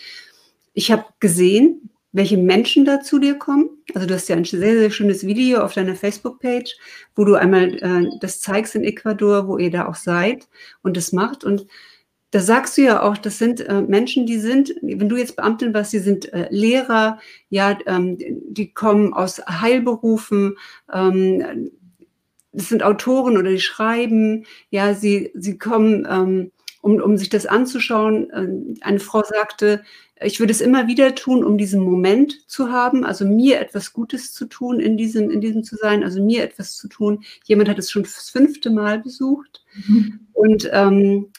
ich 0.73 0.91
habe 0.91 1.05
gesehen, 1.19 1.89
welche 2.11 2.37
Menschen 2.37 2.85
da 2.85 3.01
zu 3.01 3.19
dir 3.19 3.35
kommen. 3.35 3.69
Also 3.93 4.07
du 4.07 4.15
hast 4.15 4.29
ja 4.29 4.35
ein 4.35 4.45
sehr, 4.45 4.79
sehr 4.79 4.91
schönes 4.91 5.25
Video 5.25 5.61
auf 5.61 5.73
deiner 5.73 5.95
Facebook-Page, 5.95 6.75
wo 7.15 7.23
du 7.23 7.35
einmal 7.35 7.75
äh, 7.75 8.09
das 8.19 8.41
zeigst 8.41 8.75
in 8.75 8.83
Ecuador, 8.83 9.47
wo 9.47 9.57
ihr 9.57 9.69
da 9.69 9.87
auch 9.87 9.95
seid 9.95 10.47
und 10.81 10.97
das 10.97 11.11
macht. 11.11 11.43
Und 11.43 11.67
da 12.31 12.39
sagst 12.39 12.77
du 12.77 12.81
ja 12.83 13.01
auch, 13.01 13.17
das 13.17 13.39
sind 13.39 13.61
äh, 13.61 13.81
Menschen, 13.81 14.25
die 14.25 14.37
sind, 14.37 14.73
wenn 14.81 15.09
du 15.09 15.17
jetzt 15.17 15.35
Beamtin 15.35 15.73
warst, 15.73 15.93
die 15.93 15.99
sind 15.99 16.31
äh, 16.31 16.47
Lehrer, 16.51 17.19
ja, 17.49 17.77
ähm, 17.87 18.17
die 18.19 18.71
kommen 18.73 19.13
aus 19.13 19.41
Heilberufen, 19.47 20.57
ähm, 20.93 21.71
das 22.51 22.69
sind 22.69 22.83
Autoren 22.83 23.37
oder 23.37 23.49
die 23.49 23.59
schreiben, 23.59 24.45
ja, 24.69 24.93
sie, 24.93 25.31
sie 25.33 25.57
kommen, 25.57 26.07
ähm, 26.09 26.51
um, 26.81 27.01
um 27.01 27.17
sich 27.17 27.29
das 27.29 27.45
anzuschauen. 27.45 28.29
Äh, 28.29 28.83
eine 28.83 28.99
Frau 28.99 29.23
sagte, 29.23 29.83
ich 30.21 30.39
würde 30.39 30.51
es 30.51 30.61
immer 30.61 30.87
wieder 30.87 31.15
tun, 31.15 31.43
um 31.43 31.57
diesen 31.57 31.81
Moment 31.81 32.47
zu 32.47 32.71
haben, 32.71 33.05
also 33.05 33.25
mir 33.25 33.59
etwas 33.59 33.93
Gutes 33.93 34.33
zu 34.33 34.45
tun, 34.45 34.79
in 34.79 34.97
diesem, 34.97 35.31
in 35.31 35.41
diesem 35.41 35.63
zu 35.63 35.77
sein, 35.77 36.03
also 36.03 36.21
mir 36.21 36.43
etwas 36.43 36.75
zu 36.75 36.89
tun. 36.89 37.23
Jemand 37.45 37.69
hat 37.69 37.79
es 37.79 37.89
schon 37.89 38.03
das 38.03 38.29
fünfte 38.29 38.69
Mal 38.69 38.99
besucht. 38.99 39.63
Mhm. 39.87 40.19
Und 40.33 40.69
ähm, 40.73 41.31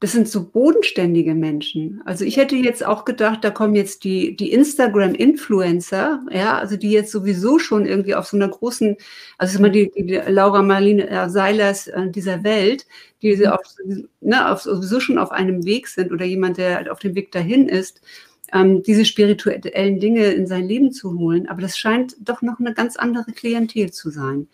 das 0.00 0.12
sind 0.12 0.28
so 0.28 0.48
bodenständige 0.48 1.34
Menschen. 1.34 2.00
Also 2.06 2.24
ich 2.24 2.38
hätte 2.38 2.56
jetzt 2.56 2.84
auch 2.84 3.04
gedacht, 3.04 3.44
da 3.44 3.50
kommen 3.50 3.74
jetzt 3.74 4.02
die, 4.04 4.34
die 4.34 4.50
Instagram-Influencer, 4.50 6.24
ja, 6.30 6.58
also 6.58 6.76
die 6.76 6.90
jetzt 6.90 7.12
sowieso 7.12 7.58
schon 7.58 7.84
irgendwie 7.84 8.14
auf 8.14 8.26
so 8.26 8.38
einer 8.38 8.48
großen, 8.48 8.96
also 9.36 9.58
immer 9.58 9.68
die, 9.68 9.90
die 9.94 10.18
Laura 10.26 10.62
Marlene 10.62 11.06
äh, 11.06 11.28
Seilers 11.28 11.86
äh, 11.88 12.10
dieser 12.10 12.42
Welt, 12.44 12.86
die 13.20 13.36
mhm. 13.36 13.46
auf, 13.48 13.60
ne, 14.22 14.50
auf, 14.50 14.62
sowieso 14.62 15.00
schon 15.00 15.18
auf 15.18 15.32
einem 15.32 15.66
Weg 15.66 15.86
sind 15.86 16.12
oder 16.12 16.24
jemand, 16.24 16.56
der 16.56 16.76
halt 16.76 16.88
auf 16.88 17.00
dem 17.00 17.14
Weg 17.14 17.30
dahin 17.30 17.68
ist, 17.68 18.00
ähm, 18.54 18.82
diese 18.82 19.04
spirituellen 19.04 20.00
Dinge 20.00 20.32
in 20.32 20.46
sein 20.46 20.66
Leben 20.66 20.92
zu 20.92 21.18
holen. 21.18 21.46
Aber 21.46 21.60
das 21.60 21.76
scheint 21.76 22.16
doch 22.20 22.40
noch 22.40 22.58
eine 22.58 22.72
ganz 22.72 22.96
andere 22.96 23.32
Klientel 23.32 23.92
zu 23.92 24.08
sein. 24.08 24.48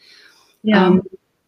Ja. 0.63 0.89
Ähm, 0.89 1.03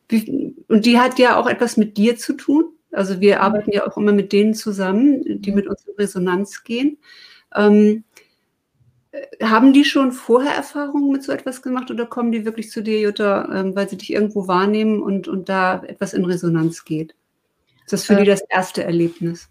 wie, 0.08 0.54
und 0.68 0.86
die 0.86 1.00
hat 1.00 1.18
ja 1.18 1.36
auch 1.36 1.48
etwas 1.48 1.76
mit 1.76 1.96
dir 1.96 2.16
zu 2.16 2.34
tun. 2.34 2.72
Also 2.92 3.20
wir 3.20 3.42
arbeiten 3.42 3.70
ja 3.72 3.86
auch 3.86 3.96
immer 3.96 4.12
mit 4.12 4.32
denen 4.32 4.54
zusammen, 4.54 5.42
die 5.42 5.52
mit 5.52 5.66
uns 5.66 5.84
in 5.86 5.94
Resonanz 5.94 6.64
gehen. 6.64 6.98
Ähm, 7.54 8.04
äh, 9.10 9.44
haben 9.44 9.72
die 9.72 9.84
schon 9.84 10.12
vorher 10.12 10.54
Erfahrungen 10.54 11.10
mit 11.10 11.22
so 11.22 11.32
etwas 11.32 11.62
gemacht 11.62 11.90
oder 11.90 12.06
kommen 12.06 12.32
die 12.32 12.44
wirklich 12.44 12.70
zu 12.70 12.82
dir, 12.82 13.00
Jutta, 13.00 13.48
ähm, 13.54 13.76
weil 13.76 13.88
sie 13.88 13.96
dich 13.96 14.12
irgendwo 14.12 14.48
wahrnehmen 14.48 15.02
und, 15.02 15.28
und 15.28 15.48
da 15.48 15.82
etwas 15.84 16.14
in 16.14 16.24
Resonanz 16.24 16.84
geht? 16.84 17.14
Ist 17.84 17.92
das 17.92 18.04
für 18.04 18.14
äh, 18.14 18.20
die 18.20 18.26
das 18.30 18.42
erste 18.48 18.84
Erlebnis? 18.84 19.48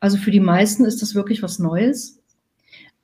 Also 0.00 0.18
für 0.18 0.30
die 0.30 0.40
meisten 0.40 0.84
ist 0.84 1.02
das 1.02 1.14
wirklich 1.14 1.42
was 1.42 1.58
Neues. 1.58 2.22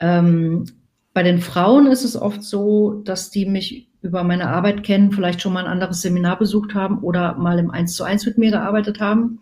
Ähm, 0.01 0.67
bei 1.15 1.23
den 1.23 1.41
Frauen 1.41 1.87
ist 1.87 2.05
es 2.05 2.17
oft 2.17 2.43
so, 2.43 3.03
dass 3.05 3.31
die 3.31 3.47
mich 3.47 3.92
über 4.03 4.25
meine 4.25 4.49
Arbeit 4.49 4.83
kennen, 4.83 5.13
vielleicht 5.13 5.41
schon 5.41 5.53
mal 5.53 5.65
ein 5.65 5.71
anderes 5.71 6.03
Seminar 6.03 6.39
besucht 6.39 6.75
haben 6.75 6.99
oder 6.99 7.37
mal 7.37 7.59
im 7.59 7.71
Eins 7.71 7.95
zu 7.95 8.05
eins 8.05 8.27
mit 8.27 8.37
mir 8.37 8.51
gearbeitet 8.51 9.01
haben. 9.01 9.41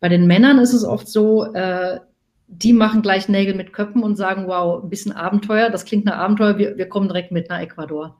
Bei 0.00 0.08
den 0.08 0.26
Männern 0.26 0.58
ist 0.58 0.72
es 0.72 0.84
oft 0.84 1.06
so, 1.06 1.52
äh, 1.52 2.00
die 2.48 2.72
machen 2.72 3.02
gleich 3.02 3.28
Nägel 3.28 3.54
mit 3.54 3.72
Köppen 3.72 4.02
und 4.02 4.16
sagen, 4.16 4.48
wow, 4.48 4.82
ein 4.82 4.90
bisschen 4.90 5.12
Abenteuer, 5.12 5.70
das 5.70 5.84
klingt 5.84 6.06
nach 6.06 6.16
Abenteuer, 6.16 6.58
wir, 6.58 6.76
wir 6.78 6.88
kommen 6.88 7.08
direkt 7.08 7.30
mit 7.30 7.48
nach 7.48 7.60
Ecuador. 7.60 8.16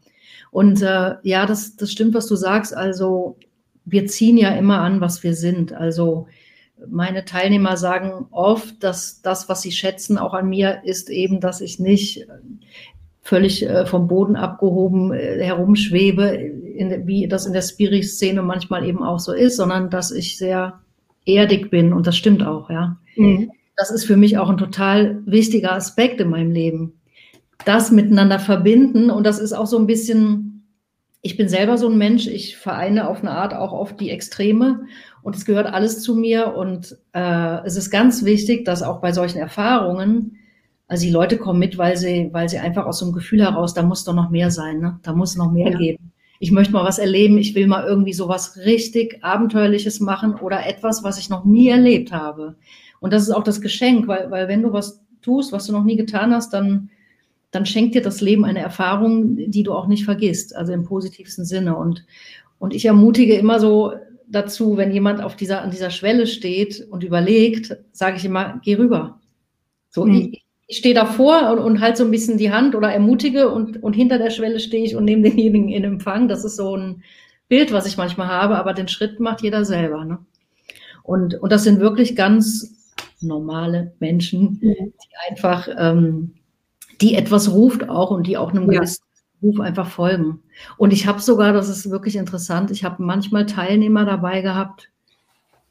Und 0.50 0.82
äh, 0.82 1.14
ja, 1.22 1.46
das, 1.46 1.76
das 1.76 1.90
stimmt, 1.90 2.14
was 2.14 2.26
du 2.26 2.36
sagst. 2.36 2.76
Also 2.76 3.38
wir 3.84 4.06
ziehen 4.06 4.36
ja 4.36 4.50
immer 4.50 4.80
an, 4.80 5.00
was 5.00 5.22
wir 5.22 5.34
sind. 5.34 5.72
Also 5.72 6.28
meine 6.88 7.24
Teilnehmer 7.24 7.76
sagen 7.76 8.26
oft, 8.30 8.82
dass 8.82 9.22
das, 9.22 9.48
was 9.48 9.62
sie 9.62 9.72
schätzen, 9.72 10.18
auch 10.18 10.34
an 10.34 10.48
mir, 10.48 10.82
ist 10.84 11.10
eben, 11.10 11.40
dass 11.40 11.60
ich 11.60 11.78
nicht 11.78 12.26
völlig 13.22 13.68
äh, 13.68 13.86
vom 13.86 14.08
Boden 14.08 14.36
abgehoben 14.36 15.12
äh, 15.12 15.42
herumschwebe, 15.42 16.28
in, 16.28 17.06
wie 17.06 17.28
das 17.28 17.46
in 17.46 17.52
der 17.52 17.62
Spirit-Szene 17.62 18.42
manchmal 18.42 18.86
eben 18.86 19.02
auch 19.02 19.18
so 19.18 19.32
ist, 19.32 19.56
sondern 19.56 19.90
dass 19.90 20.10
ich 20.10 20.38
sehr 20.38 20.80
erdig 21.26 21.70
bin 21.70 21.92
und 21.92 22.06
das 22.06 22.16
stimmt 22.16 22.42
auch, 22.42 22.70
ja. 22.70 22.96
Mhm. 23.16 23.50
Das 23.76 23.90
ist 23.90 24.04
für 24.04 24.16
mich 24.16 24.38
auch 24.38 24.50
ein 24.50 24.58
total 24.58 25.22
wichtiger 25.24 25.72
Aspekt 25.72 26.20
in 26.20 26.28
meinem 26.28 26.50
Leben. 26.50 27.00
Das 27.64 27.90
miteinander 27.90 28.38
verbinden 28.38 29.10
und 29.10 29.26
das 29.26 29.38
ist 29.38 29.52
auch 29.52 29.66
so 29.66 29.78
ein 29.78 29.86
bisschen, 29.86 30.66
ich 31.22 31.36
bin 31.36 31.48
selber 31.48 31.78
so 31.78 31.88
ein 31.88 31.98
Mensch, 31.98 32.26
ich 32.26 32.56
vereine 32.56 33.08
auf 33.08 33.20
eine 33.20 33.32
Art 33.32 33.54
auch 33.54 33.72
oft 33.72 34.00
die 34.00 34.10
Extreme 34.10 34.86
und 35.22 35.36
es 35.36 35.44
gehört 35.44 35.66
alles 35.66 36.02
zu 36.02 36.14
mir 36.14 36.54
und 36.54 36.96
äh, 37.12 37.64
es 37.64 37.76
ist 37.76 37.90
ganz 37.90 38.24
wichtig, 38.24 38.64
dass 38.64 38.82
auch 38.82 39.00
bei 39.00 39.12
solchen 39.12 39.38
Erfahrungen 39.38 40.36
also 40.90 41.06
die 41.06 41.12
Leute 41.12 41.38
kommen 41.38 41.60
mit, 41.60 41.78
weil 41.78 41.96
sie, 41.96 42.30
weil 42.32 42.48
sie 42.48 42.58
einfach 42.58 42.84
aus 42.84 42.98
so 42.98 43.04
einem 43.04 43.14
Gefühl 43.14 43.42
heraus, 43.42 43.74
da 43.74 43.84
muss 43.84 44.02
doch 44.02 44.12
noch 44.12 44.28
mehr 44.28 44.50
sein, 44.50 44.80
ne? 44.80 44.98
Da 45.04 45.12
muss 45.12 45.36
noch 45.36 45.52
mehr 45.52 45.70
ja. 45.70 45.78
geben. 45.78 46.10
Ich 46.40 46.50
möchte 46.50 46.72
mal 46.72 46.84
was 46.84 46.98
erleben, 46.98 47.38
ich 47.38 47.54
will 47.54 47.68
mal 47.68 47.86
irgendwie 47.86 48.12
so 48.12 48.26
was 48.26 48.56
richtig 48.56 49.22
Abenteuerliches 49.22 50.00
machen 50.00 50.34
oder 50.34 50.66
etwas, 50.66 51.04
was 51.04 51.16
ich 51.20 51.30
noch 51.30 51.44
nie 51.44 51.68
erlebt 51.68 52.10
habe. 52.10 52.56
Und 52.98 53.12
das 53.12 53.22
ist 53.22 53.30
auch 53.30 53.44
das 53.44 53.60
Geschenk, 53.60 54.08
weil, 54.08 54.32
weil 54.32 54.48
wenn 54.48 54.62
du 54.62 54.72
was 54.72 55.00
tust, 55.22 55.52
was 55.52 55.66
du 55.66 55.72
noch 55.72 55.84
nie 55.84 55.94
getan 55.94 56.34
hast, 56.34 56.52
dann, 56.52 56.90
dann 57.52 57.66
schenkt 57.66 57.94
dir 57.94 58.02
das 58.02 58.20
Leben 58.20 58.44
eine 58.44 58.58
Erfahrung, 58.58 59.36
die 59.36 59.62
du 59.62 59.72
auch 59.74 59.86
nicht 59.86 60.04
vergisst, 60.04 60.56
also 60.56 60.72
im 60.72 60.82
positivsten 60.82 61.44
Sinne. 61.44 61.76
Und, 61.76 62.04
und 62.58 62.74
ich 62.74 62.84
ermutige 62.84 63.34
immer 63.34 63.60
so 63.60 63.92
dazu, 64.26 64.76
wenn 64.76 64.92
jemand 64.92 65.22
auf 65.22 65.36
dieser, 65.36 65.62
an 65.62 65.70
dieser 65.70 65.90
Schwelle 65.90 66.26
steht 66.26 66.84
und 66.90 67.04
überlegt, 67.04 67.76
sage 67.92 68.16
ich 68.16 68.24
immer, 68.24 68.60
geh 68.64 68.74
rüber. 68.74 69.20
So, 69.88 70.04
mhm. 70.04 70.30
ich, 70.32 70.44
ich 70.70 70.76
stehe 70.76 70.94
davor 70.94 71.50
und, 71.50 71.58
und 71.58 71.80
halte 71.80 71.98
so 71.98 72.04
ein 72.04 72.12
bisschen 72.12 72.38
die 72.38 72.52
Hand 72.52 72.76
oder 72.76 72.92
ermutige 72.92 73.48
und, 73.48 73.82
und 73.82 73.92
hinter 73.92 74.18
der 74.18 74.30
Schwelle 74.30 74.60
stehe 74.60 74.84
ich 74.84 74.94
und 74.94 75.04
nehme 75.04 75.22
denjenigen 75.22 75.68
in 75.68 75.82
Empfang. 75.82 76.28
Das 76.28 76.44
ist 76.44 76.54
so 76.54 76.76
ein 76.76 77.02
Bild, 77.48 77.72
was 77.72 77.86
ich 77.86 77.96
manchmal 77.96 78.28
habe, 78.28 78.56
aber 78.56 78.72
den 78.72 78.86
Schritt 78.86 79.18
macht 79.18 79.42
jeder 79.42 79.64
selber. 79.64 80.04
Ne? 80.04 80.18
Und, 81.02 81.34
und 81.34 81.50
das 81.50 81.64
sind 81.64 81.80
wirklich 81.80 82.14
ganz 82.14 82.94
normale 83.20 83.94
Menschen, 83.98 84.60
die 84.60 84.92
einfach, 85.28 85.68
ähm, 85.76 86.34
die 87.00 87.16
etwas 87.16 87.50
ruft 87.50 87.88
auch 87.88 88.12
und 88.12 88.28
die 88.28 88.36
auch 88.36 88.50
einem 88.50 88.68
gewissen 88.68 89.02
Ruf 89.42 89.58
einfach 89.58 89.90
folgen. 89.90 90.38
Und 90.76 90.92
ich 90.92 91.08
habe 91.08 91.18
sogar, 91.18 91.52
das 91.52 91.68
ist 91.68 91.90
wirklich 91.90 92.14
interessant, 92.14 92.70
ich 92.70 92.84
habe 92.84 93.02
manchmal 93.02 93.44
Teilnehmer 93.46 94.04
dabei 94.04 94.40
gehabt, 94.40 94.88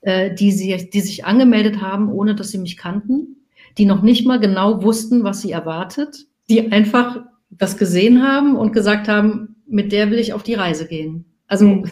äh, 0.01 0.35
die, 0.35 0.51
sie, 0.51 0.89
die 0.91 1.01
sich 1.01 1.23
angemeldet 1.23 1.79
haben, 1.79 2.11
ohne 2.11 2.35
dass 2.35 2.49
sie 2.49 2.57
mich 2.57 2.75
kannten 2.75 3.37
die 3.79 3.85
noch 3.85 4.01
nicht 4.01 4.27
mal 4.27 4.39
genau 4.39 4.83
wussten, 4.83 5.23
was 5.23 5.41
sie 5.41 5.51
erwartet, 5.51 6.27
die 6.49 6.71
einfach 6.71 7.21
das 7.49 7.77
gesehen 7.77 8.21
haben 8.21 8.55
und 8.55 8.73
gesagt 8.73 9.07
haben, 9.07 9.55
mit 9.65 9.91
der 9.91 10.11
will 10.11 10.19
ich 10.19 10.33
auf 10.33 10.43
die 10.43 10.53
Reise 10.53 10.87
gehen. 10.87 11.25
Also 11.47 11.65
mhm. 11.65 11.91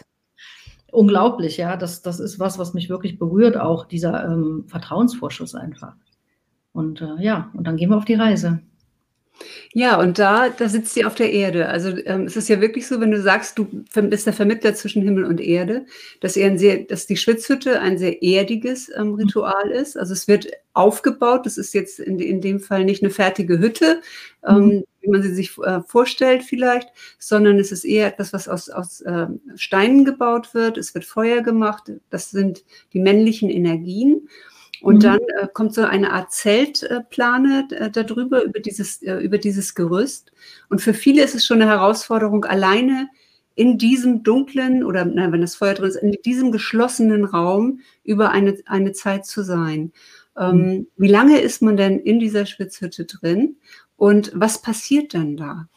unglaublich, 0.91 1.57
ja. 1.57 1.77
Das, 1.77 2.01
das 2.01 2.19
ist 2.19 2.39
was, 2.39 2.59
was 2.59 2.73
mich 2.73 2.89
wirklich 2.89 3.17
berührt, 3.17 3.57
auch 3.57 3.85
dieser 3.85 4.25
ähm, 4.25 4.65
Vertrauensvorschuss 4.67 5.55
einfach. 5.55 5.95
Und 6.73 7.01
äh, 7.01 7.23
ja, 7.23 7.49
und 7.53 7.65
dann 7.65 7.77
gehen 7.77 7.89
wir 7.89 7.97
auf 7.97 8.05
die 8.05 8.15
Reise. 8.15 8.59
Ja, 9.73 9.99
und 9.99 10.17
da, 10.17 10.49
da 10.49 10.69
sitzt 10.69 10.93
sie 10.93 11.05
auf 11.05 11.15
der 11.15 11.31
Erde. 11.31 11.69
Also 11.69 11.89
ähm, 12.05 12.23
es 12.23 12.35
ist 12.35 12.49
ja 12.49 12.61
wirklich 12.61 12.87
so, 12.87 12.99
wenn 12.99 13.11
du 13.11 13.21
sagst, 13.21 13.57
du 13.57 13.65
bist 13.65 14.25
der 14.25 14.33
Vermittler 14.33 14.73
zwischen 14.73 15.03
Himmel 15.03 15.25
und 15.25 15.39
Erde, 15.39 15.85
dass, 16.19 16.37
er 16.37 16.47
ein 16.47 16.57
sehr, 16.57 16.77
dass 16.79 17.05
die 17.05 17.17
Schwitzhütte 17.17 17.79
ein 17.79 17.97
sehr 17.97 18.23
erdiges 18.23 18.89
ähm, 18.95 19.09
mhm. 19.09 19.15
Ritual 19.15 19.69
ist. 19.71 19.97
Also 19.97 20.13
es 20.13 20.27
wird 20.27 20.47
aufgebaut. 20.73 21.45
Das 21.45 21.57
ist 21.57 21.73
jetzt 21.73 21.99
in, 21.99 22.19
in 22.19 22.41
dem 22.41 22.59
Fall 22.59 22.85
nicht 22.85 23.03
eine 23.03 23.11
fertige 23.11 23.59
Hütte, 23.59 24.01
ähm, 24.47 24.57
mhm. 24.57 24.83
wie 25.01 25.09
man 25.09 25.21
sie 25.21 25.33
sich 25.33 25.57
äh, 25.59 25.81
vorstellt 25.81 26.43
vielleicht, 26.43 26.89
sondern 27.19 27.59
es 27.59 27.71
ist 27.71 27.83
eher 27.83 28.07
etwas, 28.07 28.33
was 28.33 28.47
aus, 28.47 28.69
aus 28.69 29.01
äh, 29.01 29.27
Steinen 29.55 30.05
gebaut 30.05 30.53
wird. 30.53 30.77
Es 30.77 30.93
wird 30.95 31.05
Feuer 31.05 31.41
gemacht. 31.41 31.91
Das 32.09 32.31
sind 32.31 32.63
die 32.93 32.99
männlichen 32.99 33.49
Energien. 33.49 34.27
Und 34.81 34.97
mhm. 34.97 34.99
dann 34.99 35.19
äh, 35.19 35.47
kommt 35.53 35.73
so 35.73 35.81
eine 35.81 36.11
Art 36.11 36.31
Zeltplane 36.31 37.67
äh, 37.71 37.89
darüber, 37.89 38.43
über 38.43 38.59
dieses, 38.59 39.01
äh, 39.01 39.17
über 39.17 39.37
dieses 39.37 39.75
Gerüst. 39.75 40.31
Und 40.69 40.81
für 40.81 40.93
viele 40.93 41.23
ist 41.23 41.35
es 41.35 41.45
schon 41.45 41.61
eine 41.61 41.71
Herausforderung, 41.71 42.45
alleine 42.45 43.09
in 43.55 43.79
diesem 43.79 44.23
dunklen 44.23 44.83
oder 44.83 45.03
na, 45.03 45.31
wenn 45.31 45.41
das 45.41 45.55
Feuer 45.55 45.73
drin 45.73 45.89
ist, 45.89 45.95
in 45.95 46.15
diesem 46.23 46.51
geschlossenen 46.51 47.25
Raum 47.25 47.79
über 48.03 48.31
eine, 48.31 48.55
eine 48.67 48.91
Zeit 48.91 49.25
zu 49.25 49.43
sein. 49.43 49.91
Ähm, 50.37 50.57
mhm. 50.57 50.87
Wie 50.95 51.07
lange 51.07 51.39
ist 51.39 51.63
man 51.63 51.75
denn 51.75 51.99
in 51.99 52.19
dieser 52.19 52.45
Schwitzhütte 52.45 53.05
drin 53.05 53.57
und 53.95 54.31
was 54.35 54.61
passiert 54.61 55.15
dann 55.15 55.37
da? 55.37 55.67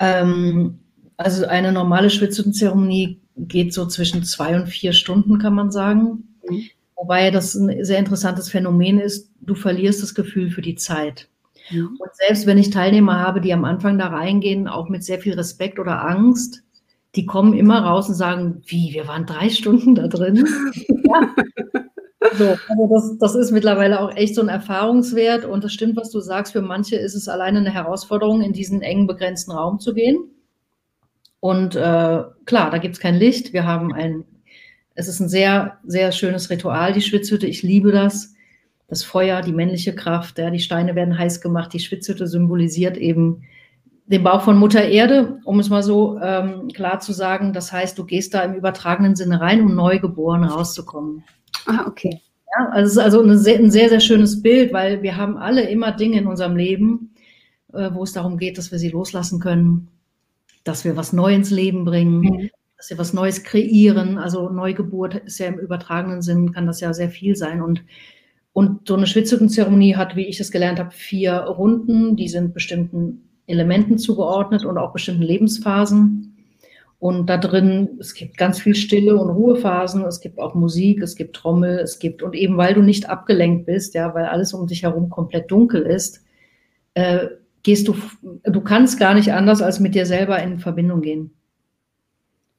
Ähm, 0.00 0.80
also 1.16 1.46
eine 1.46 1.70
normale 1.70 2.10
Schwitzhüttenzeremonie 2.10 3.20
geht 3.36 3.72
so 3.72 3.86
zwischen 3.86 4.24
zwei 4.24 4.56
und 4.56 4.66
vier 4.66 4.92
Stunden, 4.92 5.38
kann 5.38 5.54
man 5.54 5.70
sagen. 5.70 6.36
Mhm. 6.48 6.64
Wobei 7.02 7.32
das 7.32 7.56
ein 7.56 7.84
sehr 7.84 7.98
interessantes 7.98 8.48
Phänomen 8.48 9.00
ist, 9.00 9.28
du 9.40 9.56
verlierst 9.56 10.04
das 10.04 10.14
Gefühl 10.14 10.50
für 10.50 10.62
die 10.62 10.76
Zeit. 10.76 11.28
Ja. 11.70 11.82
Und 11.82 12.10
selbst 12.12 12.46
wenn 12.46 12.58
ich 12.58 12.70
Teilnehmer 12.70 13.18
habe, 13.18 13.40
die 13.40 13.52
am 13.52 13.64
Anfang 13.64 13.98
da 13.98 14.06
reingehen, 14.06 14.68
auch 14.68 14.88
mit 14.88 15.02
sehr 15.02 15.18
viel 15.18 15.34
Respekt 15.34 15.80
oder 15.80 16.04
Angst, 16.04 16.62
die 17.16 17.26
kommen 17.26 17.54
immer 17.54 17.82
raus 17.82 18.08
und 18.08 18.14
sagen, 18.14 18.62
wie, 18.66 18.92
wir 18.92 19.08
waren 19.08 19.26
drei 19.26 19.50
Stunden 19.50 19.96
da 19.96 20.06
drin. 20.06 20.46
ja. 20.86 21.34
So, 22.38 22.56
also 22.68 22.88
das, 22.88 23.18
das 23.18 23.34
ist 23.34 23.50
mittlerweile 23.50 23.98
auch 23.98 24.14
echt 24.14 24.36
so 24.36 24.40
ein 24.40 24.48
Erfahrungswert 24.48 25.44
und 25.44 25.64
das 25.64 25.72
stimmt, 25.72 25.96
was 25.96 26.10
du 26.10 26.20
sagst. 26.20 26.52
Für 26.52 26.62
manche 26.62 26.94
ist 26.94 27.16
es 27.16 27.26
alleine 27.26 27.58
eine 27.58 27.74
Herausforderung, 27.74 28.42
in 28.42 28.52
diesen 28.52 28.80
engen, 28.80 29.08
begrenzten 29.08 29.50
Raum 29.50 29.80
zu 29.80 29.92
gehen. 29.92 30.30
Und 31.40 31.74
äh, 31.74 32.22
klar, 32.44 32.70
da 32.70 32.78
gibt 32.78 32.94
es 32.94 33.00
kein 33.00 33.16
Licht. 33.16 33.52
Wir 33.52 33.66
haben 33.66 33.92
ein 33.92 34.24
es 34.94 35.08
ist 35.08 35.20
ein 35.20 35.28
sehr, 35.28 35.78
sehr 35.84 36.12
schönes 36.12 36.50
Ritual, 36.50 36.92
die 36.92 37.00
Schwitzhütte. 37.00 37.46
Ich 37.46 37.62
liebe 37.62 37.92
das. 37.92 38.34
Das 38.88 39.04
Feuer, 39.04 39.40
die 39.40 39.52
männliche 39.52 39.94
Kraft, 39.94 40.38
ja, 40.38 40.50
die 40.50 40.60
Steine 40.60 40.94
werden 40.94 41.16
heiß 41.16 41.40
gemacht. 41.40 41.72
Die 41.72 41.80
Schwitzhütte 41.80 42.26
symbolisiert 42.26 42.98
eben 42.98 43.44
den 44.04 44.22
Bauch 44.22 44.42
von 44.42 44.58
Mutter 44.58 44.84
Erde, 44.84 45.40
um 45.44 45.58
es 45.60 45.70
mal 45.70 45.82
so 45.82 46.18
ähm, 46.20 46.68
klar 46.68 47.00
zu 47.00 47.14
sagen. 47.14 47.54
Das 47.54 47.72
heißt, 47.72 47.98
du 47.98 48.04
gehst 48.04 48.34
da 48.34 48.42
im 48.42 48.54
übertragenen 48.54 49.16
Sinne 49.16 49.40
rein, 49.40 49.62
um 49.62 49.74
neugeboren 49.74 50.44
rauszukommen. 50.44 51.24
Ah, 51.64 51.86
okay. 51.86 52.20
Ja, 52.54 52.68
also 52.68 52.86
es 52.86 52.92
ist 52.92 52.98
also 52.98 53.34
sehr, 53.36 53.58
ein 53.58 53.70
sehr, 53.70 53.88
sehr 53.88 54.00
schönes 54.00 54.42
Bild, 54.42 54.74
weil 54.74 55.02
wir 55.02 55.16
haben 55.16 55.38
alle 55.38 55.62
immer 55.70 55.92
Dinge 55.92 56.18
in 56.18 56.26
unserem 56.26 56.56
Leben, 56.56 57.14
äh, 57.72 57.88
wo 57.94 58.02
es 58.02 58.12
darum 58.12 58.36
geht, 58.36 58.58
dass 58.58 58.72
wir 58.72 58.78
sie 58.78 58.90
loslassen 58.90 59.40
können, 59.40 59.88
dass 60.64 60.84
wir 60.84 60.98
was 60.98 61.14
Neues 61.14 61.36
ins 61.36 61.50
Leben 61.50 61.86
bringen, 61.86 62.20
mhm 62.20 62.50
dass 62.82 62.88
sie 62.88 62.98
was 62.98 63.12
Neues 63.12 63.44
kreieren. 63.44 64.18
Also 64.18 64.48
Neugeburt 64.48 65.14
ist 65.14 65.38
ja 65.38 65.46
im 65.46 65.60
übertragenen 65.60 66.20
Sinn, 66.20 66.50
kann 66.50 66.66
das 66.66 66.80
ja 66.80 66.92
sehr 66.92 67.10
viel 67.10 67.36
sein. 67.36 67.62
Und, 67.62 67.84
und 68.52 68.88
so 68.88 68.96
eine 68.96 69.06
Schwitzhüttenzeremonie 69.06 69.94
hat, 69.94 70.16
wie 70.16 70.26
ich 70.26 70.40
es 70.40 70.50
gelernt 70.50 70.80
habe, 70.80 70.90
vier 70.90 71.32
Runden, 71.32 72.16
die 72.16 72.26
sind 72.26 72.54
bestimmten 72.54 73.28
Elementen 73.46 73.98
zugeordnet 73.98 74.64
und 74.64 74.78
auch 74.78 74.92
bestimmten 74.92 75.22
Lebensphasen. 75.22 76.44
Und 76.98 77.26
da 77.26 77.38
drin, 77.38 77.90
es 78.00 78.14
gibt 78.14 78.36
ganz 78.36 78.58
viel 78.58 78.74
Stille 78.74 79.16
und 79.16 79.30
Ruhephasen, 79.30 80.04
es 80.04 80.18
gibt 80.18 80.40
auch 80.40 80.56
Musik, 80.56 81.02
es 81.02 81.14
gibt 81.14 81.36
Trommel, 81.36 81.78
es 81.78 82.00
gibt, 82.00 82.20
und 82.20 82.34
eben 82.34 82.56
weil 82.56 82.74
du 82.74 82.82
nicht 82.82 83.08
abgelenkt 83.08 83.66
bist, 83.66 83.94
ja, 83.94 84.12
weil 84.12 84.24
alles 84.24 84.54
um 84.54 84.66
dich 84.66 84.82
herum 84.82 85.08
komplett 85.08 85.52
dunkel 85.52 85.82
ist, 85.82 86.24
äh, 86.94 87.28
gehst 87.62 87.86
du, 87.86 87.94
du 88.42 88.60
kannst 88.60 88.98
gar 88.98 89.14
nicht 89.14 89.32
anders 89.32 89.62
als 89.62 89.78
mit 89.78 89.94
dir 89.94 90.04
selber 90.04 90.42
in 90.42 90.58
Verbindung 90.58 91.00
gehen. 91.00 91.30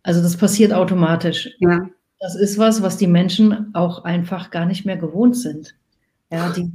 Also 0.03 0.21
das 0.21 0.37
passiert 0.37 0.73
automatisch. 0.73 1.49
Ja. 1.59 1.89
Das 2.19 2.35
ist 2.35 2.57
was, 2.57 2.81
was 2.81 2.97
die 2.97 3.07
Menschen 3.07 3.73
auch 3.73 4.03
einfach 4.03 4.51
gar 4.51 4.65
nicht 4.65 4.85
mehr 4.85 4.97
gewohnt 4.97 5.35
sind. 5.35 5.75
Ja, 6.31 6.51
die, 6.51 6.71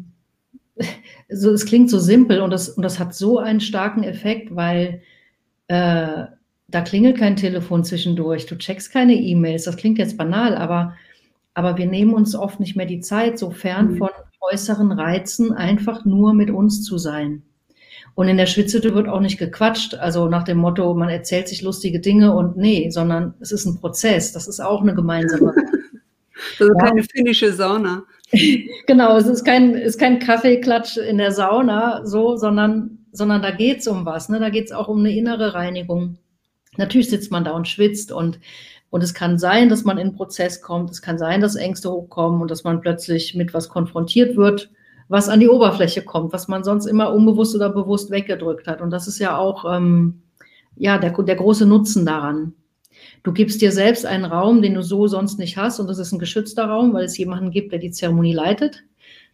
so, 1.31 1.53
es 1.53 1.67
klingt 1.67 1.91
so 1.91 1.99
simpel 1.99 2.41
und 2.41 2.51
das, 2.51 2.69
und 2.71 2.83
das 2.83 2.99
hat 2.99 3.15
so 3.15 3.39
einen 3.39 3.61
starken 3.61 4.03
Effekt, 4.03 4.55
weil 4.55 5.03
äh, 5.69 6.25
da 6.69 6.81
klingelt 6.83 7.17
kein 7.17 7.37
Telefon 7.37 7.85
zwischendurch, 7.85 8.47
du 8.47 8.57
checkst 8.57 8.93
keine 8.93 9.15
E-Mails, 9.15 9.65
das 9.65 9.77
klingt 9.77 9.99
jetzt 9.99 10.19
banal, 10.19 10.55
aber, 10.55 10.95
aber 11.55 11.79
wir 11.79 11.87
nehmen 11.87 12.13
uns 12.13 12.35
oft 12.35 12.61
nicht 12.61 12.77
mehr 12.77 12.87
die 12.87 13.01
Zeit, 13.01 13.39
so 13.39 13.51
fern 13.51 13.93
mhm. 13.93 13.97
von 13.97 14.11
äußeren 14.53 14.93
Reizen, 14.93 15.53
einfach 15.53 16.05
nur 16.05 16.35
mit 16.35 16.51
uns 16.51 16.83
zu 16.85 16.99
sein. 16.99 17.43
Und 18.19 18.27
in 18.27 18.37
der 18.37 18.47
Schwitzhütte 18.47 18.97
wird 18.97 19.09
auch 19.09 19.21
nicht 19.21 19.39
gequatscht, 19.39 19.95
also 19.95 20.27
nach 20.27 20.43
dem 20.43 20.59
Motto, 20.59 20.93
man 20.93 21.09
erzählt 21.09 21.47
sich 21.47 21.63
lustige 21.63 22.01
Dinge 22.01 22.35
und 22.35 22.57
nee, 22.57 22.91
sondern 22.91 23.35
es 23.39 23.53
ist 23.53 23.65
ein 23.65 23.79
Prozess, 23.79 24.33
das 24.33 24.49
ist 24.49 24.59
auch 24.59 24.83
eine 24.83 24.93
gemeinsame. 24.93 25.55
Also 26.59 26.73
ja. 26.73 26.85
keine 26.85 27.03
finnische 27.05 27.53
Sauna. 27.53 28.03
genau, 28.87 29.17
es 29.17 29.27
ist 29.27 29.45
kein, 29.45 29.75
ist 29.75 29.99
kein 29.99 30.19
Kaffeeklatsch 30.19 30.97
in 30.97 31.19
der 31.19 31.31
Sauna, 31.31 32.05
so, 32.05 32.37
sondern, 32.37 32.99
sondern 33.13 33.43
da 33.43 33.53
geht's 33.53 33.87
um 33.87 34.05
was, 34.05 34.29
ne? 34.29 34.41
da 34.41 34.51
geht's 34.51 34.73
auch 34.73 34.89
um 34.89 34.99
eine 34.99 35.17
innere 35.17 35.55
Reinigung. 35.55 36.19
Natürlich 36.77 37.11
sitzt 37.11 37.31
man 37.31 37.45
da 37.45 37.53
und 37.53 37.69
schwitzt 37.69 38.11
und, 38.11 38.41
und 38.91 39.05
es 39.05 39.15
kann 39.15 39.39
sein, 39.39 39.69
dass 39.69 39.85
man 39.85 39.99
in 39.99 40.09
einen 40.09 40.17
Prozess 40.17 40.61
kommt. 40.61 40.91
Es 40.91 41.03
kann 41.03 41.19
sein, 41.19 41.41
dass 41.41 41.55
Ängste 41.55 41.91
hochkommen 41.91 42.41
und 42.41 42.51
dass 42.51 42.65
man 42.65 42.81
plötzlich 42.81 43.37
mit 43.37 43.55
was 43.55 43.69
konfrontiert 43.69 44.37
wird, 44.37 44.71
was 45.09 45.29
an 45.29 45.41
die 45.41 45.49
Oberfläche 45.49 46.03
kommt, 46.03 46.33
was 46.33 46.49
man 46.49 46.65
sonst 46.65 46.87
immer 46.87 47.13
unbewusst 47.13 47.55
oder 47.55 47.71
bewusst 47.71 48.11
weggedrückt 48.11 48.67
hat. 48.67 48.81
Und 48.81 48.91
das 48.91 49.09
ist 49.09 49.19
ja 49.19 49.37
auch 49.37 49.65
ähm, 49.75 50.23
ja, 50.77 50.99
der, 50.99 51.11
der 51.11 51.37
große 51.37 51.67
Nutzen 51.67 52.07
daran. 52.07 52.55
Du 53.23 53.33
gibst 53.33 53.61
dir 53.61 53.73
selbst 53.73 54.07
einen 54.07 54.25
Raum, 54.25 54.63
den 54.63 54.75
du 54.75 54.83
so 54.83 55.07
sonst 55.07 55.39
nicht 55.39 55.57
hast. 55.57 55.81
Und 55.81 55.89
das 55.89 55.99
ist 55.99 56.13
ein 56.13 56.19
geschützter 56.19 56.67
Raum, 56.67 56.93
weil 56.93 57.05
es 57.05 57.19
jemanden 57.19 57.51
gibt, 57.51 57.73
der 57.73 57.79
die 57.79 57.91
Zeremonie 57.91 58.33
leitet, 58.33 58.85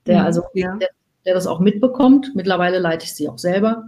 der 0.07 0.21
mhm, 0.21 0.26
also 0.26 0.43
ja. 0.54 0.76
der, 0.76 0.88
der, 1.26 1.35
das 1.35 1.47
auch 1.47 1.61
mitbekommt. 1.61 2.33
Mittlerweile 2.35 2.78
leite 2.78 3.04
ich 3.04 3.14
sie 3.14 3.28
auch 3.28 3.38
selber. 3.38 3.85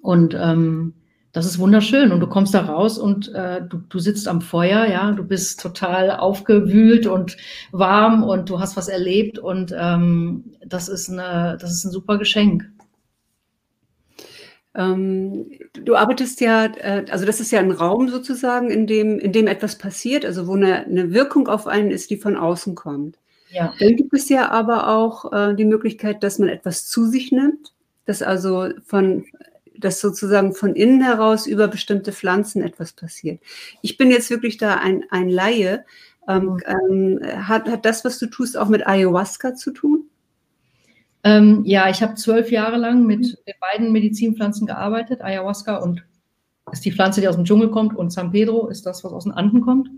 Und 0.00 0.34
ähm, 0.38 0.94
das 1.32 1.46
ist 1.46 1.58
wunderschön 1.58 2.10
und 2.10 2.20
du 2.20 2.26
kommst 2.26 2.54
da 2.54 2.62
raus 2.62 2.98
und 2.98 3.32
äh, 3.34 3.62
du, 3.62 3.78
du 3.88 3.98
sitzt 4.00 4.26
am 4.26 4.40
Feuer, 4.40 4.86
ja, 4.86 5.12
du 5.12 5.22
bist 5.22 5.60
total 5.60 6.10
aufgewühlt 6.10 7.06
und 7.06 7.36
warm 7.70 8.24
und 8.24 8.50
du 8.50 8.58
hast 8.58 8.76
was 8.76 8.88
erlebt 8.88 9.38
und 9.38 9.74
ähm, 9.78 10.44
das 10.64 10.88
ist 10.88 11.08
eine, 11.08 11.56
das 11.60 11.70
ist 11.70 11.84
ein 11.84 11.92
super 11.92 12.18
Geschenk. 12.18 12.68
Ähm, 14.74 15.50
du 15.84 15.96
arbeitest 15.96 16.40
ja, 16.40 16.66
äh, 16.66 17.04
also 17.10 17.24
das 17.24 17.40
ist 17.40 17.52
ja 17.52 17.60
ein 17.60 17.72
Raum 17.72 18.08
sozusagen, 18.08 18.70
in 18.70 18.86
dem, 18.86 19.18
in 19.18 19.32
dem 19.32 19.46
etwas 19.46 19.78
passiert, 19.78 20.24
also 20.24 20.46
wo 20.46 20.54
eine, 20.54 20.84
eine 20.84 21.12
Wirkung 21.12 21.48
auf 21.48 21.66
einen 21.66 21.90
ist, 21.90 22.10
die 22.10 22.16
von 22.16 22.36
außen 22.36 22.74
kommt. 22.74 23.18
Ja. 23.50 23.72
Dann 23.78 23.96
gibt 23.96 24.14
es 24.14 24.28
ja 24.28 24.50
aber 24.50 24.88
auch 24.88 25.32
äh, 25.32 25.54
die 25.54 25.64
Möglichkeit, 25.64 26.22
dass 26.22 26.38
man 26.38 26.48
etwas 26.48 26.86
zu 26.86 27.06
sich 27.06 27.32
nimmt, 27.32 27.72
dass 28.04 28.22
also 28.22 28.68
von 28.84 29.24
dass 29.80 30.00
sozusagen 30.00 30.54
von 30.54 30.74
innen 30.74 31.02
heraus 31.02 31.46
über 31.46 31.68
bestimmte 31.68 32.12
Pflanzen 32.12 32.62
etwas 32.62 32.92
passiert. 32.92 33.40
Ich 33.82 33.96
bin 33.96 34.10
jetzt 34.10 34.30
wirklich 34.30 34.56
da 34.56 34.76
ein, 34.76 35.04
ein 35.10 35.28
Laie. 35.28 35.84
Ähm, 36.28 36.44
mhm. 36.44 37.20
ähm, 37.22 37.48
hat, 37.48 37.68
hat 37.68 37.84
das, 37.84 38.04
was 38.04 38.18
du 38.18 38.26
tust, 38.26 38.56
auch 38.56 38.68
mit 38.68 38.86
Ayahuasca 38.86 39.54
zu 39.54 39.72
tun? 39.72 40.04
Ähm, 41.22 41.62
ja, 41.64 41.90
ich 41.90 42.02
habe 42.02 42.14
zwölf 42.14 42.50
Jahre 42.50 42.76
lang 42.76 43.06
mit 43.06 43.20
mhm. 43.20 43.34
den 43.46 43.54
beiden 43.60 43.92
Medizinpflanzen 43.92 44.66
gearbeitet. 44.66 45.22
Ayahuasca 45.22 45.76
und 45.76 46.04
ist 46.72 46.84
die 46.84 46.92
Pflanze, 46.92 47.20
die 47.20 47.28
aus 47.28 47.36
dem 47.36 47.44
Dschungel 47.44 47.70
kommt, 47.70 47.96
und 47.96 48.12
San 48.12 48.30
Pedro 48.30 48.68
ist 48.68 48.86
das, 48.86 49.02
was 49.02 49.12
aus 49.12 49.24
den 49.24 49.32
Anden 49.32 49.60
kommt. 49.60 49.88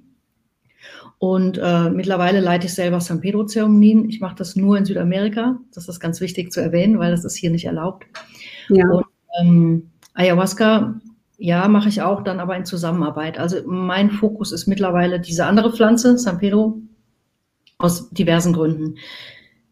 Und 1.18 1.59
äh, 1.62 1.90
mittlerweile 1.90 2.40
leite 2.40 2.66
ich 2.66 2.75
selber 2.75 3.01
San 3.01 3.21
Pedro-Zeremonien. 3.21 4.09
Ich 4.09 4.21
mache 4.21 4.35
das 4.35 4.57
nur 4.57 4.77
in 4.77 4.85
Südamerika. 4.85 5.57
Das 5.73 5.88
ist 5.88 6.01
ganz 6.01 6.21
wichtig 6.21 6.51
zu 6.51 6.61
erwähnen, 6.61 6.99
weil 6.99 7.12
das 7.12 7.25
ist 7.25 7.37
hier 7.37 7.51
nicht 7.51 7.64
erlaubt. 7.64 8.07
Ja. 8.68 8.88
Und 8.88 9.07
ähm, 9.40 9.90
Ayahuasca, 10.14 11.01
ja, 11.38 11.66
mache 11.68 11.88
ich 11.88 12.03
auch, 12.03 12.23
dann 12.23 12.40
aber 12.40 12.57
in 12.57 12.64
Zusammenarbeit. 12.64 13.38
Also 13.38 13.57
mein 13.66 14.11
Fokus 14.11 14.53
ist 14.53 14.66
mittlerweile 14.66 15.21
diese 15.21 15.47
andere 15.47 15.73
Pflanze, 15.73 16.16
San 16.18 16.38
Pedro, 16.38 16.81
aus 17.79 18.11
diversen 18.11 18.53
Gründen. 18.53 18.97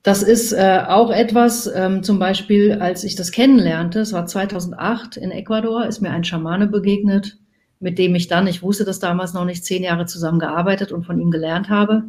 Das 0.02 0.22
ist 0.22 0.52
äh, 0.52 0.82
auch 0.88 1.10
etwas, 1.10 1.70
ähm, 1.72 2.02
zum 2.02 2.18
Beispiel, 2.18 2.72
als 2.80 3.04
ich 3.04 3.16
das 3.16 3.32
kennenlernte, 3.32 4.00
es 4.00 4.12
war 4.12 4.26
2008 4.26 5.18
in 5.18 5.30
Ecuador, 5.30 5.86
ist 5.86 6.00
mir 6.00 6.10
ein 6.10 6.24
Schamane 6.24 6.66
begegnet, 6.66 7.38
mit 7.80 7.98
dem 7.98 8.14
ich 8.14 8.26
dann, 8.26 8.46
ich 8.46 8.62
wusste 8.62 8.84
das 8.84 8.98
damals 8.98 9.34
noch 9.34 9.44
nicht, 9.44 9.64
zehn 9.64 9.82
Jahre 9.82 10.06
zusammen 10.06 10.38
gearbeitet 10.38 10.90
und 10.90 11.04
von 11.04 11.20
ihm 11.20 11.30
gelernt 11.30 11.68
habe. 11.68 12.04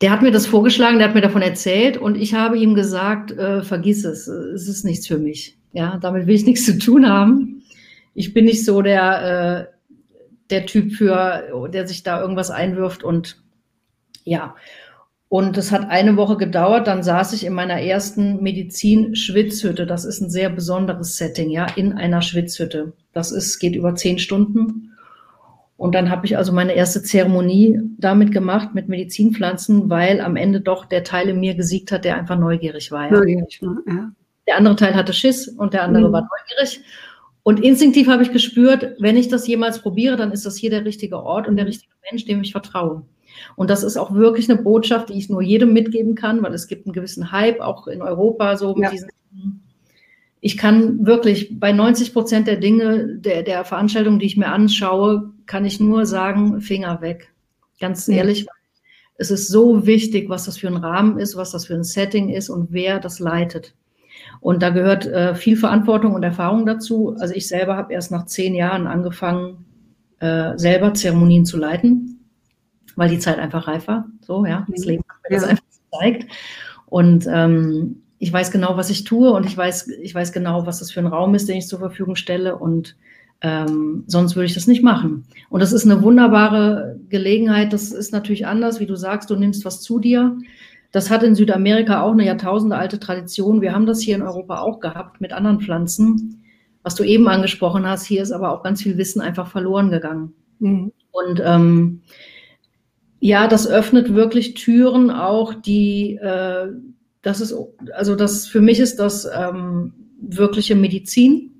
Der 0.00 0.10
hat 0.10 0.22
mir 0.22 0.30
das 0.30 0.46
vorgeschlagen, 0.46 0.98
der 0.98 1.08
hat 1.08 1.14
mir 1.14 1.22
davon 1.22 1.42
erzählt 1.42 1.96
und 1.96 2.16
ich 2.16 2.34
habe 2.34 2.58
ihm 2.58 2.74
gesagt, 2.74 3.32
äh, 3.32 3.62
vergiss 3.62 4.04
es, 4.04 4.28
es 4.28 4.68
ist 4.68 4.84
nichts 4.84 5.06
für 5.06 5.18
mich. 5.18 5.57
Ja, 5.72 5.98
damit 6.00 6.26
will 6.26 6.34
ich 6.34 6.46
nichts 6.46 6.64
zu 6.64 6.78
tun 6.78 7.08
haben. 7.08 7.62
Ich 8.14 8.34
bin 8.34 8.46
nicht 8.46 8.64
so 8.64 8.82
der, 8.82 9.68
äh, 9.68 9.78
der 10.50 10.66
Typ 10.66 10.92
für, 10.92 11.68
der 11.72 11.86
sich 11.86 12.02
da 12.02 12.20
irgendwas 12.20 12.50
einwirft 12.50 13.04
und 13.04 13.42
ja. 14.24 14.54
Und 15.30 15.58
es 15.58 15.72
hat 15.72 15.90
eine 15.90 16.16
Woche 16.16 16.38
gedauert, 16.38 16.86
dann 16.86 17.02
saß 17.02 17.34
ich 17.34 17.44
in 17.44 17.52
meiner 17.52 17.82
ersten 17.82 18.42
Medizin-Schwitzhütte. 18.42 19.86
Das 19.86 20.06
ist 20.06 20.22
ein 20.22 20.30
sehr 20.30 20.48
besonderes 20.48 21.18
Setting, 21.18 21.50
ja, 21.50 21.66
in 21.76 21.92
einer 21.92 22.22
Schwitzhütte. 22.22 22.94
Das 23.12 23.30
ist, 23.30 23.58
geht 23.58 23.76
über 23.76 23.94
zehn 23.94 24.18
Stunden. 24.18 24.94
Und 25.76 25.94
dann 25.94 26.10
habe 26.10 26.24
ich 26.24 26.36
also 26.36 26.52
meine 26.52 26.72
erste 26.72 27.02
Zeremonie 27.02 27.78
damit 27.98 28.32
gemacht, 28.32 28.74
mit 28.74 28.88
Medizinpflanzen, 28.88 29.90
weil 29.90 30.20
am 30.20 30.34
Ende 30.36 30.62
doch 30.62 30.86
der 30.86 31.04
Teil 31.04 31.28
in 31.28 31.40
mir 31.40 31.54
gesiegt 31.54 31.92
hat, 31.92 32.04
der 32.04 32.16
einfach 32.16 32.38
neugierig 32.38 32.90
war. 32.90 33.04
Ja. 33.04 33.18
Neugierig, 33.18 33.60
ja. 33.86 34.10
Der 34.48 34.56
andere 34.56 34.76
Teil 34.76 34.94
hatte 34.94 35.12
Schiss 35.12 35.46
und 35.46 35.74
der 35.74 35.84
andere 35.84 36.08
mhm. 36.08 36.12
war 36.12 36.22
neugierig. 36.22 36.80
Und 37.42 37.60
instinktiv 37.60 38.08
habe 38.08 38.22
ich 38.22 38.32
gespürt, 38.32 38.96
wenn 38.98 39.16
ich 39.16 39.28
das 39.28 39.46
jemals 39.46 39.80
probiere, 39.80 40.16
dann 40.16 40.32
ist 40.32 40.44
das 40.44 40.56
hier 40.56 40.70
der 40.70 40.84
richtige 40.84 41.22
Ort 41.22 41.46
und 41.46 41.56
der 41.56 41.66
richtige 41.66 41.92
Mensch, 42.10 42.24
dem 42.24 42.42
ich 42.42 42.52
vertraue. 42.52 43.04
Und 43.56 43.70
das 43.70 43.82
ist 43.82 43.96
auch 43.96 44.12
wirklich 44.12 44.50
eine 44.50 44.60
Botschaft, 44.60 45.10
die 45.10 45.14
ich 45.18 45.28
nur 45.28 45.42
jedem 45.42 45.72
mitgeben 45.72 46.14
kann, 46.14 46.42
weil 46.42 46.54
es 46.54 46.66
gibt 46.66 46.86
einen 46.86 46.92
gewissen 46.92 47.30
Hype, 47.30 47.60
auch 47.60 47.86
in 47.86 48.02
Europa, 48.02 48.56
so 48.56 48.74
mit 48.74 48.84
ja. 48.84 48.90
diesen. 48.90 49.10
Ich 50.40 50.56
kann 50.56 51.04
wirklich 51.04 51.58
bei 51.58 51.72
90 51.72 52.12
Prozent 52.12 52.46
der 52.46 52.56
Dinge, 52.56 53.16
der, 53.16 53.42
der 53.42 53.64
Veranstaltungen, 53.64 54.18
die 54.18 54.26
ich 54.26 54.36
mir 54.36 54.48
anschaue, 54.48 55.30
kann 55.46 55.64
ich 55.64 55.80
nur 55.80 56.06
sagen, 56.06 56.60
Finger 56.60 57.00
weg. 57.00 57.32
Ganz 57.80 58.06
ja. 58.06 58.16
ehrlich, 58.16 58.46
es 59.16 59.30
ist 59.30 59.48
so 59.48 59.86
wichtig, 59.86 60.28
was 60.28 60.44
das 60.44 60.58
für 60.58 60.68
ein 60.68 60.76
Rahmen 60.76 61.18
ist, 61.18 61.36
was 61.36 61.50
das 61.50 61.66
für 61.66 61.74
ein 61.74 61.84
Setting 61.84 62.28
ist 62.28 62.50
und 62.50 62.68
wer 62.70 63.00
das 63.00 63.18
leitet. 63.18 63.74
Und 64.40 64.62
da 64.62 64.70
gehört 64.70 65.06
äh, 65.06 65.34
viel 65.34 65.56
Verantwortung 65.56 66.14
und 66.14 66.22
Erfahrung 66.22 66.66
dazu. 66.66 67.16
Also 67.18 67.34
ich 67.34 67.48
selber 67.48 67.76
habe 67.76 67.92
erst 67.92 68.10
nach 68.10 68.26
zehn 68.26 68.54
Jahren 68.54 68.86
angefangen, 68.86 69.64
äh, 70.20 70.56
selber 70.56 70.94
Zeremonien 70.94 71.44
zu 71.44 71.56
leiten, 71.56 72.20
weil 72.96 73.08
die 73.08 73.18
Zeit 73.18 73.38
einfach 73.38 73.68
reif 73.68 73.88
war. 73.88 74.06
So, 74.20 74.44
ja, 74.46 74.66
das 74.68 74.84
Leben 74.84 75.04
hat 75.08 75.30
mir 75.30 75.36
das 75.36 75.48
einfach 75.48 75.64
gezeigt. 75.90 76.30
Und 76.86 77.26
ähm, 77.30 78.02
ich 78.18 78.32
weiß 78.32 78.50
genau, 78.50 78.76
was 78.76 78.90
ich 78.90 79.04
tue 79.04 79.30
und 79.30 79.46
ich 79.46 79.56
weiß, 79.56 79.88
ich 80.02 80.14
weiß 80.14 80.32
genau, 80.32 80.66
was 80.66 80.80
das 80.80 80.90
für 80.90 81.00
ein 81.00 81.06
Raum 81.06 81.34
ist, 81.34 81.48
den 81.48 81.58
ich 81.58 81.68
zur 81.68 81.78
Verfügung 81.78 82.16
stelle 82.16 82.56
und 82.56 82.96
ähm, 83.40 84.02
sonst 84.08 84.34
würde 84.34 84.46
ich 84.46 84.54
das 84.54 84.66
nicht 84.66 84.82
machen. 84.82 85.24
Und 85.48 85.60
das 85.60 85.72
ist 85.72 85.84
eine 85.84 86.02
wunderbare 86.02 86.98
Gelegenheit. 87.08 87.72
Das 87.72 87.92
ist 87.92 88.12
natürlich 88.12 88.46
anders, 88.46 88.80
wie 88.80 88.86
du 88.86 88.96
sagst, 88.96 89.30
du 89.30 89.36
nimmst 89.36 89.64
was 89.64 89.80
zu 89.80 90.00
dir. 90.00 90.36
Das 90.90 91.10
hat 91.10 91.22
in 91.22 91.34
Südamerika 91.34 92.02
auch 92.02 92.12
eine 92.12 92.24
jahrtausendealte 92.24 92.98
Tradition. 92.98 93.60
Wir 93.60 93.72
haben 93.72 93.86
das 93.86 94.00
hier 94.00 94.16
in 94.16 94.22
Europa 94.22 94.60
auch 94.60 94.80
gehabt 94.80 95.20
mit 95.20 95.32
anderen 95.32 95.60
Pflanzen. 95.60 96.42
Was 96.82 96.94
du 96.94 97.04
eben 97.04 97.28
angesprochen 97.28 97.86
hast, 97.86 98.06
hier 98.06 98.22
ist 98.22 98.32
aber 98.32 98.52
auch 98.52 98.62
ganz 98.62 98.82
viel 98.82 98.96
Wissen 98.96 99.20
einfach 99.20 99.48
verloren 99.48 99.90
gegangen. 99.90 100.32
Mhm. 100.58 100.92
Und 101.10 101.42
ähm, 101.44 102.02
ja, 103.20 103.48
das 103.48 103.66
öffnet 103.66 104.14
wirklich 104.14 104.54
Türen 104.54 105.10
auch, 105.10 105.54
die, 105.54 106.16
äh, 106.16 106.68
das 107.22 107.40
ist, 107.40 107.54
also 107.94 108.14
das 108.14 108.46
für 108.46 108.60
mich 108.60 108.78
ist 108.78 108.98
das 108.98 109.28
ähm, 109.34 109.92
wirkliche 110.20 110.74
Medizin. 110.74 111.52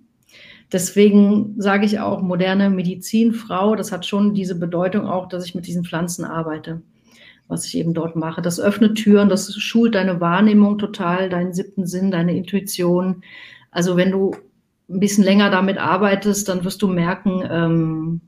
deswegen 0.72 1.54
sage 1.58 1.86
ich 1.86 2.00
auch 2.00 2.22
moderne 2.22 2.70
Medizinfrau, 2.70 3.74
das 3.74 3.90
hat 3.92 4.06
schon 4.06 4.34
diese 4.34 4.54
Bedeutung 4.58 5.06
auch, 5.06 5.28
dass 5.28 5.44
ich 5.44 5.54
mit 5.54 5.66
diesen 5.66 5.84
Pflanzen 5.84 6.24
arbeite, 6.24 6.82
was 7.48 7.64
ich 7.64 7.76
eben 7.76 7.94
dort 7.94 8.14
mache. 8.14 8.42
Das 8.42 8.60
öffnet 8.60 8.96
Türen, 8.96 9.28
das 9.28 9.54
schult 9.56 9.94
deine 9.94 10.20
Wahrnehmung 10.20 10.78
total, 10.78 11.30
deinen 11.30 11.54
siebten 11.54 11.86
Sinn, 11.86 12.10
deine 12.10 12.36
Intuition. 12.36 13.22
Also 13.70 13.96
wenn 13.96 14.10
du 14.10 14.36
ein 14.88 15.00
bisschen 15.00 15.24
länger 15.24 15.50
damit 15.50 15.78
arbeitest, 15.78 16.48
dann 16.48 16.64
wirst 16.64 16.82
du 16.82 16.88
merken, 16.88 17.42
ähm, 17.50 18.20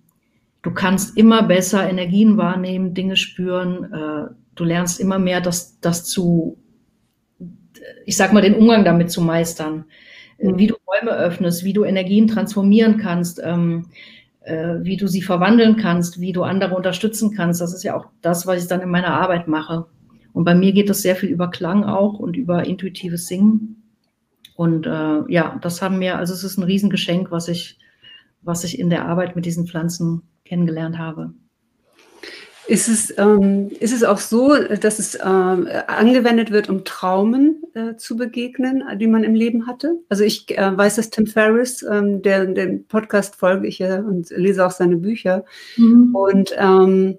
du 0.62 0.72
kannst 0.72 1.16
immer 1.16 1.42
besser 1.42 1.88
Energien 1.88 2.37
wahrnehmen, 2.37 2.94
Dinge 2.94 3.16
spüren. 3.16 3.92
Äh, 3.92 4.35
du 4.54 4.64
lernst 4.64 5.00
immer 5.00 5.18
mehr, 5.18 5.40
das, 5.40 5.78
das 5.80 6.04
zu, 6.04 6.59
ich 8.06 8.16
sag 8.16 8.33
mal, 8.33 8.42
den 8.42 8.54
Umgang 8.54 8.85
damit 8.85 9.11
zu 9.11 9.20
meistern. 9.20 9.85
Mhm. 10.38 10.59
Wie 10.59 10.66
du 10.66 10.76
Räume 10.87 11.12
öffnest, 11.12 11.64
wie 11.64 11.72
du 11.72 11.85
Energien 11.85 12.26
transformieren 12.26 12.96
kannst, 12.96 13.40
ähm, 13.42 13.87
äh, 13.87 13.90
wie 14.42 14.96
du 14.96 15.07
sie 15.07 15.22
verwandeln 15.22 15.76
kannst, 15.76 16.20
wie 16.20 16.33
du 16.33 16.42
andere 16.42 16.74
unterstützen 16.74 17.35
kannst. 17.35 17.61
Das 17.61 17.74
ist 17.74 17.83
ja 17.83 17.96
auch 17.96 18.07
das, 18.22 18.46
was 18.46 18.62
ich 18.62 18.68
dann 18.68 18.81
in 18.81 18.90
meiner 18.90 19.14
Arbeit 19.14 19.48
mache. 19.48 19.87
Und 20.33 20.44
bei 20.44 20.55
mir 20.55 20.72
geht 20.72 20.88
das 20.88 21.03
sehr 21.03 21.16
viel 21.16 21.29
über 21.29 21.50
Klang 21.50 21.85
auch 21.85 22.18
und 22.18 22.37
über 22.37 22.66
intuitives 22.66 23.26
Singen. 23.26 23.83
Und 24.55 24.87
äh, 24.87 25.33
ja, 25.33 25.59
das 25.61 25.83
haben 25.83 26.00
wir, 26.00 26.18
also 26.18 26.35
es 26.35 26.44
ist 26.44 26.59
ein 26.59 26.64
Riesengeschenk, 26.64 27.31
was 27.31 27.48
ich, 27.48 27.79
was 28.42 28.64
ich 28.64 28.79
in 28.79 28.90
der 28.90 29.07
Arbeit 29.07 29.37
mit 29.37 29.46
diesen 29.46 29.66
Pflanzen 29.66 30.22
kennengelernt 30.44 30.98
habe. 30.98 31.33
Ist 32.70 32.87
es, 32.87 33.12
ähm, 33.18 33.68
ist 33.80 33.92
es 33.92 34.04
auch 34.04 34.18
so, 34.18 34.54
dass 34.54 35.00
es 35.00 35.16
äh, 35.16 35.22
angewendet 35.24 36.52
wird, 36.52 36.68
um 36.68 36.85
Traumen 36.85 37.64
äh, 37.74 37.96
zu 37.96 38.16
begegnen, 38.16 38.85
die 39.00 39.09
man 39.09 39.24
im 39.24 39.35
Leben 39.35 39.66
hatte? 39.66 39.96
Also 40.09 40.22
ich 40.22 40.56
äh, 40.56 40.76
weiß, 40.76 40.94
dass 40.94 41.11
Tim 41.11 41.26
Ferriss, 41.26 41.83
ähm, 41.83 42.22
der 42.22 42.46
den 42.46 42.87
Podcast 42.87 43.35
folge 43.35 43.66
ich 43.66 43.80
ja 43.80 43.98
und 43.98 44.30
lese 44.30 44.64
auch 44.64 44.70
seine 44.70 44.98
Bücher, 44.98 45.44
mhm. 45.76 46.14
und 46.14 46.54
ähm, 46.56 47.18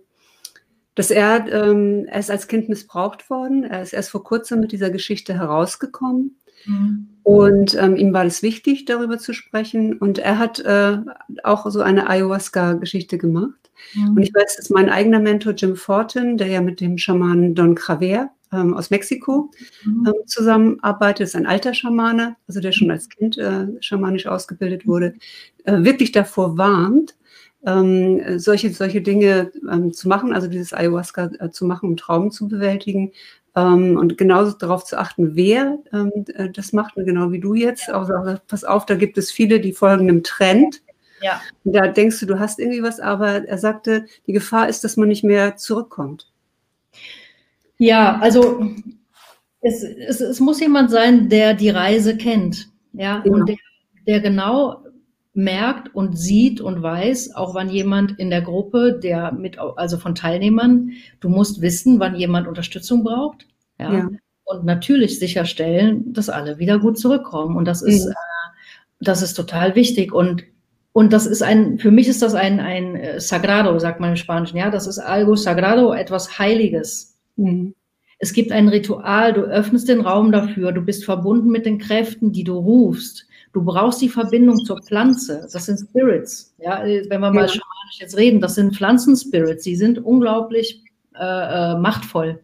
dass 0.95 1.11
er, 1.11 1.45
ähm, 1.51 2.05
er 2.05 2.21
ist 2.21 2.31
als 2.31 2.47
Kind 2.47 2.69
missbraucht 2.69 3.29
worden. 3.29 3.65
Er 3.65 3.81
ist 3.81 3.91
erst 3.91 4.11
vor 4.11 4.23
kurzem 4.23 4.61
mit 4.61 4.71
dieser 4.71 4.89
Geschichte 4.89 5.33
herausgekommen. 5.33 6.37
Mhm. 6.65 7.09
Und 7.23 7.75
ähm, 7.75 7.97
ihm 7.97 8.13
war 8.13 8.23
es 8.23 8.41
wichtig, 8.41 8.85
darüber 8.85 9.17
zu 9.17 9.33
sprechen. 9.33 9.97
Und 9.97 10.17
er 10.17 10.39
hat 10.39 10.59
äh, 10.61 10.97
auch 11.43 11.69
so 11.69 11.81
eine 11.81 12.07
Ayahuasca-Geschichte 12.07 13.17
gemacht. 13.17 13.60
Mhm. 13.93 14.09
Und 14.09 14.21
ich 14.21 14.33
weiß, 14.33 14.57
dass 14.57 14.69
mein 14.69 14.89
eigener 14.89 15.19
Mentor 15.19 15.53
Jim 15.53 15.75
Fortin, 15.75 16.37
der 16.37 16.47
ja 16.47 16.61
mit 16.61 16.81
dem 16.81 16.97
Schamanen 16.97 17.55
Don 17.55 17.75
Craver 17.75 18.29
ähm, 18.51 18.73
aus 18.73 18.89
Mexiko 18.89 19.51
mhm. 19.83 20.07
ähm, 20.07 20.13
zusammenarbeitet, 20.25 21.27
ist 21.27 21.35
ein 21.35 21.47
alter 21.47 21.73
Schamane, 21.73 22.35
also 22.47 22.59
der 22.59 22.71
schon 22.71 22.91
als 22.91 23.09
Kind 23.09 23.37
äh, 23.37 23.67
schamanisch 23.79 24.27
ausgebildet 24.27 24.85
wurde, 24.87 25.13
äh, 25.65 25.83
wirklich 25.83 26.11
davor 26.11 26.57
warnt, 26.57 27.15
ähm, 27.65 28.39
solche, 28.39 28.71
solche 28.71 29.01
Dinge 29.01 29.51
ähm, 29.71 29.93
zu 29.93 30.07
machen, 30.07 30.33
also 30.33 30.47
dieses 30.47 30.73
Ayahuasca 30.73 31.29
äh, 31.39 31.49
zu 31.51 31.65
machen, 31.65 31.89
um 31.89 31.97
Traum 31.97 32.31
zu 32.31 32.47
bewältigen, 32.47 33.11
ähm, 33.55 33.97
und 33.97 34.17
genauso 34.17 34.57
darauf 34.57 34.85
zu 34.85 34.97
achten, 34.97 35.35
wer 35.35 35.77
ähm, 35.91 36.11
äh, 36.35 36.49
das 36.49 36.71
macht, 36.73 36.95
genau 36.95 37.31
wie 37.31 37.39
du 37.39 37.53
jetzt. 37.53 37.91
Auch 37.91 38.07
sagst, 38.07 38.47
pass 38.47 38.63
auf, 38.63 38.85
da 38.85 38.95
gibt 38.95 39.17
es 39.17 39.31
viele, 39.31 39.59
die 39.59 39.73
folgen 39.73 40.09
einem 40.09 40.23
Trend. 40.23 40.81
Ja. 41.21 41.41
Und 41.63 41.73
da 41.73 41.87
denkst 41.87 42.19
du, 42.19 42.25
du 42.25 42.39
hast 42.39 42.59
irgendwie 42.59 42.83
was, 42.83 42.99
aber 42.99 43.47
er 43.47 43.57
sagte, 43.57 44.05
die 44.27 44.33
Gefahr 44.33 44.69
ist, 44.69 44.83
dass 44.83 44.97
man 44.97 45.07
nicht 45.07 45.23
mehr 45.23 45.55
zurückkommt. 45.57 46.27
Ja, 47.77 48.19
also 48.19 48.71
es, 49.61 49.83
es, 49.83 50.21
es 50.21 50.39
muss 50.39 50.59
jemand 50.59 50.91
sein, 50.91 51.29
der 51.29 51.53
die 51.53 51.69
Reise 51.69 52.17
kennt. 52.17 52.69
Ja, 52.93 53.23
ja. 53.25 53.31
und 53.31 53.47
der, 53.47 53.57
der 54.05 54.19
genau 54.19 54.83
merkt 55.33 55.95
und 55.95 56.17
sieht 56.17 56.59
und 56.59 56.81
weiß, 56.83 57.35
auch 57.35 57.55
wann 57.55 57.69
jemand 57.69 58.19
in 58.19 58.29
der 58.29 58.41
Gruppe, 58.41 58.99
der 59.01 59.31
mit, 59.31 59.57
also 59.59 59.97
von 59.97 60.13
Teilnehmern, 60.13 60.91
du 61.21 61.29
musst 61.29 61.61
wissen, 61.61 61.99
wann 61.99 62.15
jemand 62.15 62.47
Unterstützung 62.47 63.03
braucht. 63.03 63.47
Ja. 63.79 63.93
ja. 63.93 64.09
Und 64.43 64.65
natürlich 64.65 65.19
sicherstellen, 65.19 66.11
dass 66.11 66.29
alle 66.29 66.59
wieder 66.59 66.79
gut 66.79 66.99
zurückkommen. 66.99 67.55
Und 67.55 67.65
das 67.65 67.81
ist, 67.81 68.05
mhm. 68.05 68.11
äh, 68.11 68.15
das 68.99 69.21
ist 69.21 69.35
total 69.35 69.75
wichtig. 69.75 70.11
Und, 70.11 70.43
und 70.93 71.13
das 71.13 71.25
ist 71.25 71.41
ein, 71.41 71.79
für 71.79 71.91
mich 71.91 72.07
ist 72.07 72.21
das 72.21 72.33
ein, 72.33 72.59
ein 72.59 72.95
äh, 72.95 73.19
Sagrado, 73.19 73.77
sagt 73.79 73.99
man 73.99 74.11
im 74.11 74.15
Spanischen. 74.17 74.57
Ja, 74.57 74.69
das 74.69 74.87
ist 74.87 74.99
algo 74.99 75.35
sagrado, 75.35 75.93
etwas 75.93 76.37
Heiliges. 76.37 77.17
Mhm. 77.37 77.73
Es 78.19 78.33
gibt 78.33 78.51
ein 78.51 78.67
Ritual, 78.67 79.33
du 79.33 79.41
öffnest 79.41 79.89
den 79.89 80.01
Raum 80.01 80.31
dafür, 80.31 80.71
du 80.71 80.81
bist 80.81 81.05
verbunden 81.05 81.49
mit 81.49 81.65
den 81.65 81.79
Kräften, 81.79 82.31
die 82.31 82.43
du 82.43 82.57
rufst. 82.57 83.25
Du 83.53 83.63
brauchst 83.63 84.01
die 84.01 84.09
Verbindung 84.09 84.57
zur 84.63 84.81
Pflanze. 84.81 85.47
Das 85.51 85.65
sind 85.65 85.79
Spirits. 85.79 86.53
Ja, 86.59 86.83
wenn 86.83 87.19
wir 87.19 87.31
mal 87.31 87.41
ja. 87.41 87.47
schamanisch 87.47 87.99
jetzt 87.99 88.17
reden, 88.17 88.39
das 88.39 88.55
sind 88.55 88.75
Pflanzenspirits. 88.75 89.63
Sie 89.63 89.75
sind 89.75 89.97
unglaublich 89.97 90.83
äh, 91.15 91.73
äh, 91.73 91.77
machtvoll. 91.77 92.39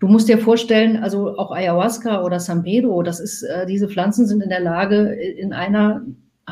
Du 0.00 0.08
musst 0.08 0.28
dir 0.28 0.38
vorstellen, 0.38 0.96
also 0.96 1.38
auch 1.38 1.50
Ayahuasca 1.50 2.22
oder 2.22 2.40
San 2.40 2.62
Pedro, 2.62 3.02
das 3.02 3.20
ist, 3.20 3.42
äh, 3.42 3.66
diese 3.66 3.88
Pflanzen 3.88 4.26
sind 4.26 4.42
in 4.42 4.50
der 4.50 4.60
Lage, 4.60 5.12
in 5.12 5.52
einer 5.52 6.02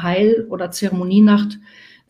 Heil- 0.02 0.46
oder 0.48 0.70
Zeremonienacht 0.70 1.58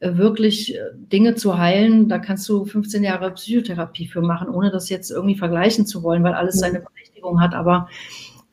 äh, 0.01 0.16
wirklich 0.16 0.75
äh, 0.75 0.81
Dinge 0.94 1.35
zu 1.35 1.59
heilen. 1.59 2.09
Da 2.09 2.18
kannst 2.18 2.49
du 2.49 2.64
15 2.64 3.03
Jahre 3.03 3.31
Psychotherapie 3.33 4.07
für 4.07 4.20
machen, 4.20 4.49
ohne 4.49 4.70
das 4.70 4.88
jetzt 4.88 5.11
irgendwie 5.11 5.37
vergleichen 5.37 5.87
zu 5.87 6.03
wollen, 6.03 6.22
weil 6.22 6.35
alles 6.35 6.59
seine 6.59 6.81
Berechtigung 6.81 7.40
hat. 7.40 7.55
Aber 7.55 7.88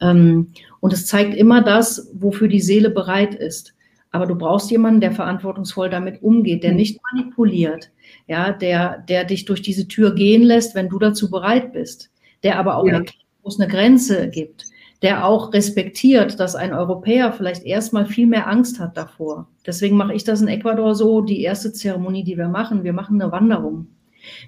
ähm, 0.02 0.52
und 0.80 0.94
es 0.94 1.06
zeigt 1.06 1.34
immer 1.36 1.62
das, 1.62 2.10
wofür 2.14 2.48
die 2.48 2.62
Seele 2.62 2.90
bereit 2.90 3.36
ist. 3.36 3.74
Aber 4.12 4.28
du 4.28 4.36
brauchst 4.36 4.70
jemanden, 4.70 5.02
der 5.02 5.12
verantwortungsvoll 5.12 5.90
damit 5.90 6.22
umgeht, 6.22 6.64
der 6.64 6.74
nicht 6.74 7.00
manipuliert, 7.12 7.90
ja, 8.28 8.52
der, 8.52 9.00
der 9.10 9.26
dich 9.26 9.46
durch 9.46 9.64
diese 9.64 9.88
Tür 9.88 10.14
gehen 10.14 10.44
lässt, 10.44 10.76
wenn 10.76 10.88
du 10.88 11.00
dazu 11.00 11.32
bereit 11.32 11.74
bist, 11.74 12.12
der 12.44 12.60
aber 12.60 12.78
auch 12.78 12.86
ja. 12.86 12.94
erkennt, 12.94 13.26
wo 13.42 13.50
es 13.50 13.60
eine 13.60 13.72
Grenze 13.72 14.30
gibt, 14.30 14.66
der 15.04 15.26
auch 15.26 15.54
respektiert, 15.54 16.40
dass 16.40 16.56
ein 16.56 16.74
Europäer 16.74 17.34
vielleicht 17.34 17.64
erstmal 17.64 18.06
viel 18.06 18.26
mehr 18.26 18.48
Angst 18.48 18.80
hat 18.80 18.96
davor. 18.96 19.48
Deswegen 19.68 19.98
mache 19.98 20.14
ich 20.14 20.24
das 20.24 20.42
in 20.42 20.48
Ecuador 20.48 20.96
so, 20.96 21.22
die 21.22 21.42
erste 21.42 21.74
Zeremonie, 21.74 22.24
die 22.24 22.38
wir 22.38 22.48
machen, 22.48 22.86
wir 22.86 22.94
machen 22.94 23.22
eine 23.22 23.32
Wanderung 23.32 23.88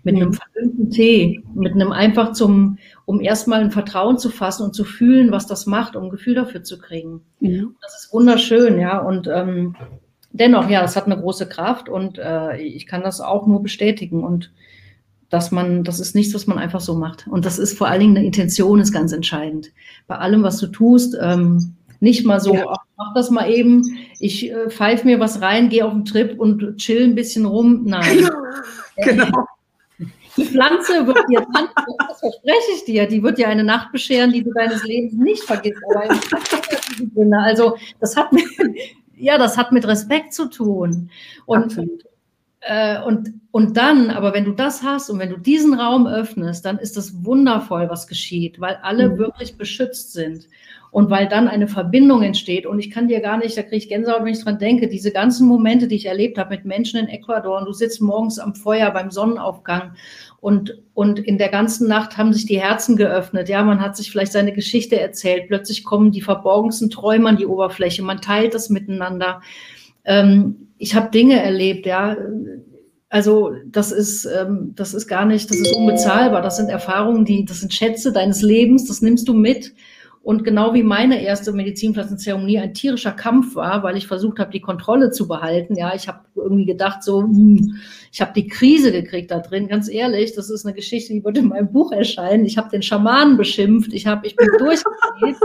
mit 0.03 0.15
einem 0.15 0.31
verdünnten 0.31 0.89
Tee, 0.89 1.43
mit 1.53 1.73
einem 1.73 1.91
einfach 1.91 2.31
zum, 2.31 2.77
um 3.03 3.19
erstmal 3.19 3.61
ein 3.61 3.71
Vertrauen 3.71 4.17
zu 4.17 4.29
fassen 4.29 4.63
und 4.63 4.73
zu 4.73 4.85
fühlen, 4.85 5.31
was 5.31 5.47
das 5.47 5.65
macht, 5.65 5.97
um 5.97 6.05
ein 6.05 6.09
Gefühl 6.09 6.35
dafür 6.35 6.63
zu 6.63 6.79
kriegen. 6.79 7.21
Ja. 7.41 7.63
Das 7.81 7.99
ist 7.99 8.13
wunderschön, 8.13 8.79
ja. 8.79 8.99
Und 8.99 9.27
ähm, 9.27 9.75
dennoch, 10.31 10.69
ja, 10.69 10.81
das 10.81 10.95
hat 10.95 11.07
eine 11.07 11.19
große 11.19 11.49
Kraft 11.49 11.89
und 11.89 12.17
äh, 12.17 12.55
ich 12.57 12.87
kann 12.87 13.03
das 13.03 13.19
auch 13.19 13.45
nur 13.47 13.61
bestätigen. 13.61 14.23
Und 14.23 14.53
dass 15.29 15.51
man, 15.51 15.83
das 15.83 15.99
ist 15.99 16.15
nichts, 16.15 16.33
was 16.33 16.47
man 16.47 16.57
einfach 16.57 16.81
so 16.81 16.95
macht. 16.95 17.27
Und 17.27 17.45
das 17.45 17.59
ist 17.59 17.77
vor 17.77 17.87
allen 17.87 17.99
Dingen 17.99 18.17
eine 18.17 18.25
Intention, 18.25 18.79
ist 18.79 18.91
ganz 18.91 19.11
entscheidend. 19.11 19.71
Bei 20.07 20.17
allem, 20.17 20.43
was 20.43 20.57
du 20.57 20.67
tust, 20.67 21.17
ähm, 21.21 21.75
nicht 21.99 22.25
mal 22.25 22.39
so, 22.39 22.53
ja. 22.53 22.65
ach, 22.69 22.83
mach 22.97 23.13
das 23.13 23.31
mal 23.31 23.49
eben, 23.49 23.97
ich 24.19 24.51
äh, 24.51 24.69
pfeif 24.69 25.03
mir 25.03 25.19
was 25.19 25.41
rein, 25.41 25.69
gehe 25.69 25.85
auf 25.85 25.93
den 25.93 26.05
Trip 26.05 26.39
und 26.39 26.77
chill 26.77 27.03
ein 27.03 27.15
bisschen 27.15 27.45
rum. 27.45 27.83
Nein. 27.85 28.29
genau. 28.97 29.45
Die 30.37 30.45
Pflanze 30.45 31.07
wird 31.07 31.19
dir, 31.29 31.45
das 32.07 32.19
verspreche 32.19 32.71
ich 32.75 32.85
dir, 32.85 33.07
die 33.07 33.23
wird 33.23 33.37
dir 33.37 33.47
eine 33.47 33.63
Nacht 33.63 33.91
bescheren, 33.91 34.31
die 34.31 34.43
du 34.43 34.51
deines 34.51 34.83
Lebens 34.83 35.13
nicht 35.13 35.43
vergisst. 35.43 35.81
also 37.31 37.77
das 37.99 38.15
hat 38.15 38.33
mit, 38.33 38.45
ja, 39.15 39.37
das 39.37 39.57
hat 39.57 39.71
mit 39.71 39.87
Respekt 39.87 40.33
zu 40.33 40.47
tun. 40.47 41.09
Und, 41.45 41.77
äh, 41.77 41.87
und, 43.05 43.33
und 43.51 43.77
dann, 43.77 44.09
aber 44.09 44.33
wenn 44.33 44.45
du 44.45 44.51
das 44.51 44.81
hast 44.81 45.09
und 45.09 45.19
wenn 45.19 45.29
du 45.29 45.37
diesen 45.37 45.75
Raum 45.75 46.07
öffnest, 46.07 46.65
dann 46.65 46.79
ist 46.79 46.97
das 46.97 47.23
wundervoll, 47.23 47.89
was 47.89 48.07
geschieht, 48.07 48.59
weil 48.59 48.79
alle 48.81 49.09
mhm. 49.09 49.17
wirklich 49.19 49.57
beschützt 49.57 50.13
sind 50.13 50.47
und 50.95 51.09
weil 51.09 51.27
dann 51.27 51.49
eine 51.49 51.67
Verbindung 51.67 52.23
entsteht. 52.23 52.65
Und 52.65 52.79
ich 52.79 52.89
kann 52.89 53.09
dir 53.09 53.19
gar 53.19 53.37
nicht, 53.37 53.57
da 53.57 53.63
kriege 53.63 53.75
ich 53.75 53.89
Gänsehaut, 53.89 54.23
wenn 54.23 54.33
ich 54.33 54.43
dran 54.43 54.59
denke, 54.59 54.87
diese 54.87 55.11
ganzen 55.11 55.45
Momente, 55.45 55.87
die 55.87 55.95
ich 55.95 56.05
erlebt 56.05 56.37
habe 56.37 56.55
mit 56.55 56.63
Menschen 56.63 56.99
in 56.99 57.07
Ecuador 57.07 57.59
und 57.59 57.65
du 57.65 57.73
sitzt 57.73 58.01
morgens 58.01 58.39
am 58.39 58.55
Feuer 58.55 58.89
beim 58.91 59.11
Sonnenaufgang 59.11 59.93
und, 60.39 60.81
und 60.93 61.19
in 61.19 61.37
der 61.37 61.49
ganzen 61.49 61.87
Nacht 61.87 62.17
haben 62.17 62.31
sich 62.31 62.45
die 62.45 62.61
Herzen 62.61 62.95
geöffnet. 62.95 63.49
Ja, 63.49 63.61
man 63.63 63.81
hat 63.81 63.97
sich 63.97 64.09
vielleicht 64.09 64.31
seine 64.31 64.53
Geschichte 64.53 64.99
erzählt. 64.99 65.49
Plötzlich 65.49 65.83
kommen 65.83 66.11
die 66.11 66.21
verborgensten 66.21 66.89
Träume 66.89 67.29
an 67.29 67.37
die 67.37 67.45
Oberfläche. 67.45 68.01
Man 68.01 68.21
teilt 68.21 68.53
das 68.53 68.69
miteinander. 68.69 69.41
Ähm, 70.05 70.64
ich 70.77 70.95
habe 70.95 71.11
Dinge 71.11 71.41
erlebt, 71.41 71.85
ja. 71.85 72.17
Also 73.09 73.51
das 73.65 73.91
ist, 73.91 74.25
ähm, 74.25 74.73
das 74.75 74.93
ist 74.93 75.07
gar 75.07 75.25
nicht, 75.25 75.49
das 75.49 75.57
ist 75.57 75.75
unbezahlbar. 75.75 76.41
Das 76.41 76.57
sind 76.57 76.69
Erfahrungen, 76.69 77.23
die, 77.23 77.45
das 77.45 77.61
sind 77.61 77.73
Schätze 77.73 78.11
deines 78.11 78.41
Lebens. 78.41 78.85
Das 78.87 79.01
nimmst 79.01 79.27
du 79.27 79.33
mit. 79.33 79.73
Und 80.25 80.43
genau 80.43 80.73
wie 80.73 80.81
meine 80.81 81.21
erste 81.21 81.53
Medizinpflanzenzeremonie 81.53 82.57
ein 82.57 82.73
tierischer 82.73 83.11
Kampf 83.11 83.55
war, 83.55 83.83
weil 83.83 83.95
ich 83.95 84.07
versucht 84.07 84.39
habe, 84.39 84.49
die 84.49 84.59
Kontrolle 84.59 85.11
zu 85.11 85.27
behalten. 85.27 85.75
Ja, 85.77 85.93
ich 85.93 86.07
habe 86.07 86.21
irgendwie 86.33 86.65
gedacht, 86.65 87.03
so, 87.03 87.21
hm, 87.21 87.75
ich 88.11 88.21
habe 88.21 88.33
die 88.33 88.47
Krise 88.47 88.91
gekriegt 88.91 89.29
da 89.29 89.39
drin. 89.39 89.67
Ganz 89.67 89.87
ehrlich, 89.87 90.33
das 90.33 90.49
ist 90.49 90.65
eine 90.65 90.73
Geschichte, 90.73 91.13
die 91.13 91.23
wird 91.23 91.37
in 91.37 91.49
meinem 91.49 91.71
Buch 91.71 91.91
erscheinen. 91.91 92.43
Ich 92.45 92.57
habe 92.57 92.69
den 92.69 92.81
Schamanen 92.81 93.37
beschimpft. 93.37 93.93
Ich 93.93 94.07
habe, 94.07 94.25
ich 94.25 94.35
bin 94.35 94.47
durchgedreht, 94.57 95.37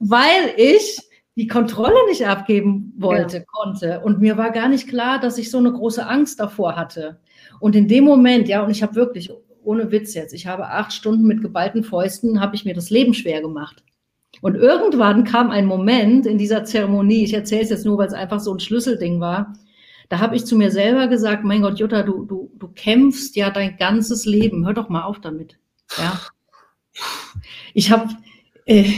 weil 0.00 0.52
ich 0.58 1.07
die 1.38 1.46
Kontrolle 1.46 1.94
nicht 2.08 2.26
abgeben 2.26 2.92
wollte, 2.96 3.36
ja. 3.36 3.44
konnte. 3.46 4.00
Und 4.00 4.20
mir 4.20 4.36
war 4.36 4.50
gar 4.50 4.68
nicht 4.68 4.88
klar, 4.88 5.20
dass 5.20 5.38
ich 5.38 5.52
so 5.52 5.58
eine 5.58 5.72
große 5.72 6.04
Angst 6.04 6.40
davor 6.40 6.74
hatte. 6.74 7.20
Und 7.60 7.76
in 7.76 7.86
dem 7.86 8.02
Moment, 8.02 8.48
ja, 8.48 8.64
und 8.64 8.70
ich 8.70 8.82
habe 8.82 8.96
wirklich, 8.96 9.30
ohne 9.62 9.92
Witz 9.92 10.14
jetzt, 10.14 10.34
ich 10.34 10.48
habe 10.48 10.66
acht 10.66 10.92
Stunden 10.92 11.28
mit 11.28 11.40
geballten 11.40 11.84
Fäusten, 11.84 12.40
habe 12.40 12.56
ich 12.56 12.64
mir 12.64 12.74
das 12.74 12.90
Leben 12.90 13.14
schwer 13.14 13.40
gemacht. 13.40 13.84
Und 14.40 14.56
irgendwann 14.56 15.22
kam 15.22 15.50
ein 15.50 15.66
Moment 15.66 16.26
in 16.26 16.38
dieser 16.38 16.64
Zeremonie, 16.64 17.22
ich 17.22 17.34
erzähle 17.34 17.62
es 17.62 17.70
jetzt 17.70 17.86
nur, 17.86 17.98
weil 17.98 18.08
es 18.08 18.14
einfach 18.14 18.40
so 18.40 18.52
ein 18.52 18.58
Schlüsselding 18.58 19.20
war, 19.20 19.52
da 20.08 20.18
habe 20.18 20.34
ich 20.34 20.44
zu 20.44 20.56
mir 20.56 20.72
selber 20.72 21.06
gesagt, 21.06 21.44
mein 21.44 21.62
Gott, 21.62 21.78
Jutta, 21.78 22.02
du, 22.02 22.24
du, 22.24 22.50
du 22.58 22.66
kämpfst 22.66 23.36
ja 23.36 23.50
dein 23.50 23.76
ganzes 23.76 24.26
Leben, 24.26 24.66
hör 24.66 24.74
doch 24.74 24.88
mal 24.88 25.04
auf 25.04 25.20
damit. 25.20 25.56
Ja. 25.98 26.20
Ich 27.74 27.92
habe, 27.92 28.08
äh, 28.64 28.90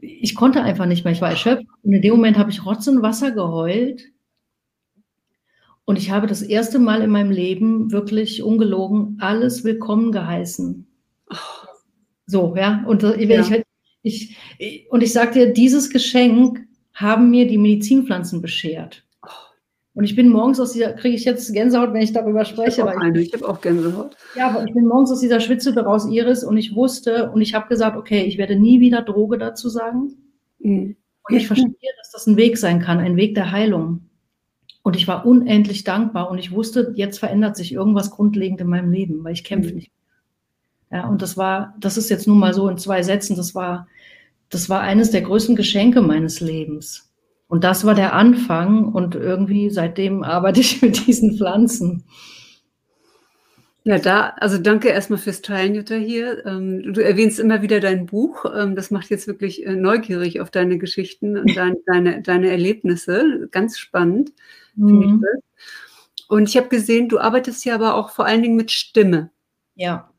ich 0.00 0.34
konnte 0.34 0.62
einfach 0.62 0.86
nicht 0.86 1.04
mehr, 1.04 1.12
ich 1.12 1.20
war 1.20 1.30
erschöpft. 1.30 1.66
Und 1.82 1.92
in 1.92 2.02
dem 2.02 2.14
Moment 2.14 2.38
habe 2.38 2.50
ich 2.50 2.64
Rotz 2.64 2.86
und 2.86 3.02
Wasser 3.02 3.32
geheult. 3.32 4.04
Und 5.84 5.96
ich 5.96 6.10
habe 6.10 6.26
das 6.26 6.42
erste 6.42 6.78
Mal 6.78 7.02
in 7.02 7.10
meinem 7.10 7.30
Leben 7.30 7.90
wirklich 7.92 8.42
ungelogen 8.42 9.16
alles 9.20 9.64
willkommen 9.64 10.12
geheißen. 10.12 10.86
So, 12.26 12.54
ja. 12.56 12.84
Und 12.86 13.02
äh, 13.02 13.24
ja. 13.24 13.62
Ich, 14.02 14.36
ich, 14.58 14.90
und 14.90 15.02
ich 15.02 15.12
sage 15.12 15.32
dir, 15.32 15.52
dieses 15.52 15.90
Geschenk 15.90 16.60
haben 16.92 17.30
mir 17.30 17.46
die 17.46 17.58
Medizinpflanzen 17.58 18.42
beschert. 18.42 19.04
Und 19.98 20.04
ich 20.04 20.14
bin 20.14 20.28
morgens 20.28 20.60
aus 20.60 20.74
dieser, 20.74 20.92
kriege 20.92 21.16
ich 21.16 21.24
jetzt 21.24 21.52
Gänsehaut, 21.52 21.92
wenn 21.92 22.02
ich 22.02 22.12
darüber 22.12 22.44
spreche. 22.44 22.82
Ich 22.82 22.86
habe 22.86 22.96
auch, 22.96 23.14
ich, 23.16 23.32
hab 23.32 23.42
auch 23.42 23.60
Gänsehaut. 23.60 24.16
Ja, 24.36 24.50
aber 24.50 24.64
ich 24.64 24.72
bin 24.72 24.86
morgens 24.86 25.10
aus 25.10 25.18
dieser 25.18 25.40
Schwitze 25.40 25.76
raus, 25.76 26.06
Iris, 26.08 26.44
und 26.44 26.56
ich 26.56 26.76
wusste, 26.76 27.32
und 27.32 27.40
ich 27.40 27.52
habe 27.52 27.68
gesagt, 27.68 27.96
okay, 27.96 28.22
ich 28.22 28.38
werde 28.38 28.54
nie 28.54 28.78
wieder 28.78 29.02
Droge 29.02 29.38
dazu 29.38 29.68
sagen. 29.68 30.14
Mhm. 30.60 30.94
Und 31.28 31.36
ich 31.36 31.48
verstehe, 31.48 31.72
dass 31.98 32.12
das 32.12 32.28
ein 32.28 32.36
Weg 32.36 32.58
sein 32.58 32.78
kann, 32.78 33.00
ein 33.00 33.16
Weg 33.16 33.34
der 33.34 33.50
Heilung. 33.50 34.08
Und 34.84 34.94
ich 34.94 35.08
war 35.08 35.26
unendlich 35.26 35.82
dankbar 35.82 36.30
und 36.30 36.38
ich 36.38 36.52
wusste, 36.52 36.92
jetzt 36.94 37.18
verändert 37.18 37.56
sich 37.56 37.72
irgendwas 37.72 38.12
grundlegend 38.12 38.60
in 38.60 38.68
meinem 38.68 38.92
Leben, 38.92 39.24
weil 39.24 39.32
ich 39.32 39.42
kämpfe 39.42 39.70
mhm. 39.70 39.74
nicht 39.78 39.90
mehr. 40.90 41.00
Ja, 41.00 41.08
und 41.08 41.22
das 41.22 41.36
war, 41.36 41.74
das 41.80 41.96
ist 41.96 42.08
jetzt 42.08 42.28
nun 42.28 42.38
mal 42.38 42.54
so 42.54 42.68
in 42.68 42.78
zwei 42.78 43.02
Sätzen, 43.02 43.34
das 43.34 43.56
war, 43.56 43.88
das 44.48 44.68
war 44.68 44.80
eines 44.80 45.10
der 45.10 45.22
größten 45.22 45.56
Geschenke 45.56 46.02
meines 46.02 46.38
Lebens. 46.38 47.07
Und 47.48 47.64
das 47.64 47.84
war 47.84 47.94
der 47.94 48.12
Anfang 48.12 48.84
und 48.84 49.14
irgendwie 49.14 49.70
seitdem 49.70 50.22
arbeite 50.22 50.60
ich 50.60 50.82
mit 50.82 51.06
diesen 51.06 51.36
Pflanzen. 51.36 52.04
Ja, 53.84 53.98
da, 53.98 54.34
also 54.36 54.58
danke 54.58 54.88
erstmal 54.88 55.18
fürs 55.18 55.40
Teilen, 55.40 55.74
Jutta, 55.74 55.94
hier. 55.94 56.44
Ähm, 56.44 56.92
du 56.92 57.02
erwähnst 57.02 57.40
immer 57.40 57.62
wieder 57.62 57.80
dein 57.80 58.04
Buch. 58.04 58.44
Ähm, 58.54 58.76
das 58.76 58.90
macht 58.90 59.08
jetzt 59.08 59.26
wirklich 59.26 59.64
äh, 59.64 59.76
neugierig 59.76 60.42
auf 60.42 60.50
deine 60.50 60.76
Geschichten 60.76 61.38
und 61.38 61.56
dein, 61.56 61.76
deine, 61.86 62.20
deine 62.20 62.50
Erlebnisse. 62.50 63.48
Ganz 63.50 63.78
spannend, 63.78 64.32
mhm. 64.74 65.24
ich 65.24 66.26
Und 66.28 66.50
ich 66.50 66.56
habe 66.58 66.68
gesehen, 66.68 67.08
du 67.08 67.18
arbeitest 67.18 67.64
ja 67.64 67.76
aber 67.76 67.94
auch 67.94 68.10
vor 68.10 68.26
allen 68.26 68.42
Dingen 68.42 68.56
mit 68.56 68.70
Stimme. 68.72 69.30
Ja. 69.74 70.10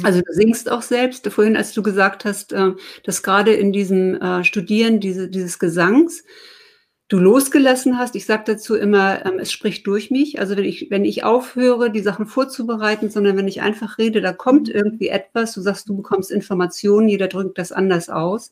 Mhm. 0.00 0.06
Also 0.06 0.20
du 0.20 0.32
singst 0.32 0.70
auch 0.70 0.82
selbst. 0.82 1.26
Vorhin, 1.28 1.56
als 1.56 1.72
du 1.72 1.82
gesagt 1.82 2.24
hast, 2.24 2.52
äh, 2.52 2.72
dass 3.04 3.22
gerade 3.22 3.52
in 3.52 3.72
diesem 3.72 4.14
äh, 4.20 4.44
Studieren 4.44 5.00
diese, 5.00 5.28
dieses 5.28 5.58
Gesangs 5.58 6.24
du 7.08 7.18
losgelassen 7.18 7.98
hast. 7.98 8.16
Ich 8.16 8.26
sage 8.26 8.42
dazu 8.46 8.74
immer, 8.74 9.24
ähm, 9.24 9.38
es 9.38 9.52
spricht 9.52 9.86
durch 9.86 10.10
mich. 10.10 10.40
Also 10.40 10.56
wenn 10.56 10.64
ich, 10.64 10.88
wenn 10.90 11.04
ich 11.04 11.22
aufhöre, 11.24 11.90
die 11.90 12.00
Sachen 12.00 12.26
vorzubereiten, 12.26 13.10
sondern 13.10 13.36
wenn 13.36 13.48
ich 13.48 13.62
einfach 13.62 13.98
rede, 13.98 14.20
da 14.20 14.32
kommt 14.32 14.68
irgendwie 14.68 15.08
etwas. 15.08 15.54
Du 15.54 15.60
sagst, 15.60 15.88
du 15.88 15.96
bekommst 15.96 16.32
Informationen, 16.32 17.08
jeder 17.08 17.28
drückt 17.28 17.58
das 17.58 17.70
anders 17.70 18.08
aus. 18.08 18.50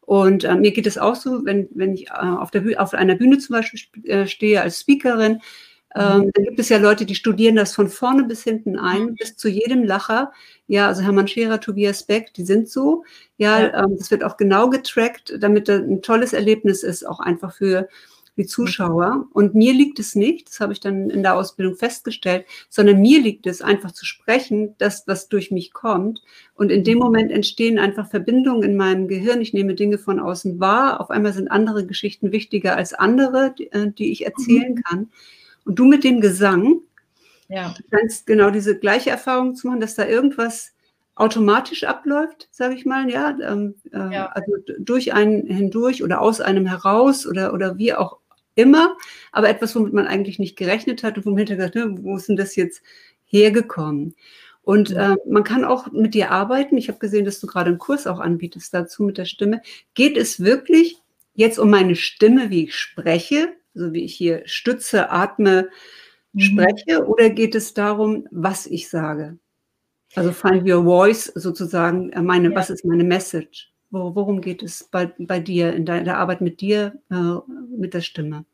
Und 0.00 0.44
äh, 0.44 0.54
mir 0.54 0.72
geht 0.72 0.86
es 0.86 0.98
auch 0.98 1.16
so, 1.16 1.44
wenn, 1.44 1.68
wenn 1.74 1.94
ich 1.94 2.08
äh, 2.08 2.12
auf, 2.12 2.50
der, 2.50 2.80
auf 2.80 2.94
einer 2.94 3.16
Bühne 3.16 3.38
zum 3.38 3.54
Beispiel 3.54 3.80
äh, 4.04 4.26
stehe 4.26 4.60
als 4.60 4.80
Speakerin, 4.80 5.40
ähm, 5.96 6.30
da 6.34 6.42
gibt 6.42 6.58
es 6.58 6.68
ja 6.68 6.78
Leute, 6.78 7.06
die 7.06 7.14
studieren 7.14 7.56
das 7.56 7.74
von 7.74 7.88
vorne 7.88 8.24
bis 8.24 8.44
hinten 8.44 8.78
ein, 8.78 9.06
mhm. 9.06 9.14
bis 9.14 9.36
zu 9.36 9.48
jedem 9.48 9.84
Lacher. 9.84 10.32
Ja, 10.68 10.88
also 10.88 11.02
Hermann 11.02 11.28
Scherer, 11.28 11.60
Tobias 11.60 12.02
Beck, 12.02 12.34
die 12.34 12.44
sind 12.44 12.68
so. 12.68 13.04
Ja, 13.38 13.60
ja. 13.60 13.84
Ähm, 13.84 13.96
das 13.96 14.10
wird 14.10 14.22
auch 14.24 14.36
genau 14.36 14.68
getrackt, 14.68 15.34
damit 15.38 15.68
da 15.68 15.76
ein 15.76 16.02
tolles 16.02 16.32
Erlebnis 16.32 16.82
ist, 16.82 17.06
auch 17.06 17.20
einfach 17.20 17.54
für 17.54 17.88
die 18.36 18.46
Zuschauer. 18.46 19.26
Und 19.32 19.54
mir 19.54 19.72
liegt 19.72 19.98
es 19.98 20.14
nicht, 20.14 20.48
das 20.48 20.60
habe 20.60 20.72
ich 20.72 20.80
dann 20.80 21.08
in 21.08 21.22
der 21.22 21.36
Ausbildung 21.36 21.76
festgestellt, 21.76 22.44
sondern 22.68 23.00
mir 23.00 23.20
liegt 23.20 23.46
es 23.46 23.62
einfach 23.62 23.92
zu 23.92 24.04
sprechen, 24.04 24.74
das, 24.78 25.04
was 25.06 25.28
durch 25.28 25.50
mich 25.50 25.72
kommt. 25.72 26.22
Und 26.54 26.70
in 26.70 26.84
dem 26.84 26.98
mhm. 26.98 27.04
Moment 27.04 27.32
entstehen 27.32 27.78
einfach 27.78 28.10
Verbindungen 28.10 28.62
in 28.62 28.76
meinem 28.76 29.08
Gehirn. 29.08 29.40
Ich 29.40 29.54
nehme 29.54 29.74
Dinge 29.74 29.98
von 29.98 30.20
außen 30.20 30.60
wahr. 30.60 31.00
Auf 31.00 31.10
einmal 31.10 31.32
sind 31.32 31.50
andere 31.50 31.86
Geschichten 31.86 32.32
wichtiger 32.32 32.76
als 32.76 32.92
andere, 32.92 33.54
die, 33.58 33.72
äh, 33.72 33.90
die 33.90 34.12
ich 34.12 34.26
erzählen 34.26 34.74
mhm. 34.74 34.82
kann. 34.82 35.08
Und 35.66 35.78
du 35.78 35.84
mit 35.84 36.04
dem 36.04 36.20
Gesang, 36.22 36.80
ja. 37.48 37.74
kannst 37.90 38.26
genau 38.26 38.50
diese 38.50 38.78
gleiche 38.78 39.10
Erfahrung 39.10 39.54
zu 39.54 39.66
machen, 39.66 39.80
dass 39.80 39.96
da 39.96 40.06
irgendwas 40.06 40.72
automatisch 41.16 41.84
abläuft, 41.84 42.48
sage 42.50 42.74
ich 42.74 42.86
mal, 42.86 43.10
ja, 43.10 43.36
ähm, 43.42 43.74
äh, 43.92 44.14
ja, 44.14 44.26
also 44.26 44.52
durch 44.78 45.12
einen 45.12 45.46
hindurch 45.46 46.02
oder 46.02 46.20
aus 46.20 46.40
einem 46.40 46.66
heraus 46.66 47.26
oder, 47.26 47.52
oder 47.52 47.78
wie 47.78 47.94
auch 47.94 48.18
immer, 48.54 48.96
aber 49.32 49.48
etwas, 49.48 49.74
womit 49.74 49.92
man 49.92 50.06
eigentlich 50.06 50.38
nicht 50.38 50.56
gerechnet 50.56 51.02
hat 51.02 51.16
und 51.16 51.26
womit 51.26 51.48
man 51.48 51.58
gesagt, 51.58 51.74
ne, 51.74 51.94
wo 52.00 52.16
ist 52.16 52.28
denn 52.28 52.36
das 52.36 52.54
jetzt 52.54 52.82
hergekommen? 53.24 54.14
Und 54.62 54.90
ja. 54.90 55.14
äh, 55.14 55.16
man 55.28 55.44
kann 55.44 55.64
auch 55.64 55.90
mit 55.92 56.14
dir 56.14 56.32
arbeiten. 56.32 56.76
Ich 56.76 56.88
habe 56.88 56.98
gesehen, 56.98 57.24
dass 57.24 57.40
du 57.40 57.46
gerade 57.46 57.70
einen 57.70 57.78
Kurs 57.78 58.06
auch 58.06 58.18
anbietest 58.18 58.74
dazu 58.74 59.04
mit 59.04 59.16
der 59.16 59.24
Stimme. 59.24 59.62
Geht 59.94 60.16
es 60.16 60.40
wirklich 60.40 60.98
jetzt 61.34 61.58
um 61.58 61.70
meine 61.70 61.96
Stimme, 61.96 62.50
wie 62.50 62.64
ich 62.64 62.74
spreche, 62.74 63.54
so 63.76 63.92
wie 63.92 64.04
ich 64.04 64.14
hier 64.14 64.42
stütze, 64.46 65.10
atme, 65.10 65.68
mhm. 66.32 66.40
spreche, 66.40 67.06
oder 67.06 67.30
geht 67.30 67.54
es 67.54 67.74
darum, 67.74 68.26
was 68.30 68.66
ich 68.66 68.88
sage? 68.88 69.38
Also 70.14 70.32
find 70.32 70.68
your 70.68 70.82
voice 70.82 71.26
sozusagen, 71.34 72.10
äh, 72.10 72.22
meine, 72.22 72.50
ja. 72.50 72.54
was 72.56 72.70
ist 72.70 72.84
meine 72.84 73.04
Message? 73.04 73.72
Worum 73.90 74.40
geht 74.40 74.62
es 74.62 74.84
bei, 74.90 75.12
bei 75.18 75.38
dir, 75.38 75.72
in 75.72 75.86
der 75.86 76.18
Arbeit 76.18 76.40
mit 76.40 76.60
dir, 76.60 76.98
äh, 77.10 77.36
mit 77.76 77.94
der 77.94 78.00
Stimme? 78.00 78.44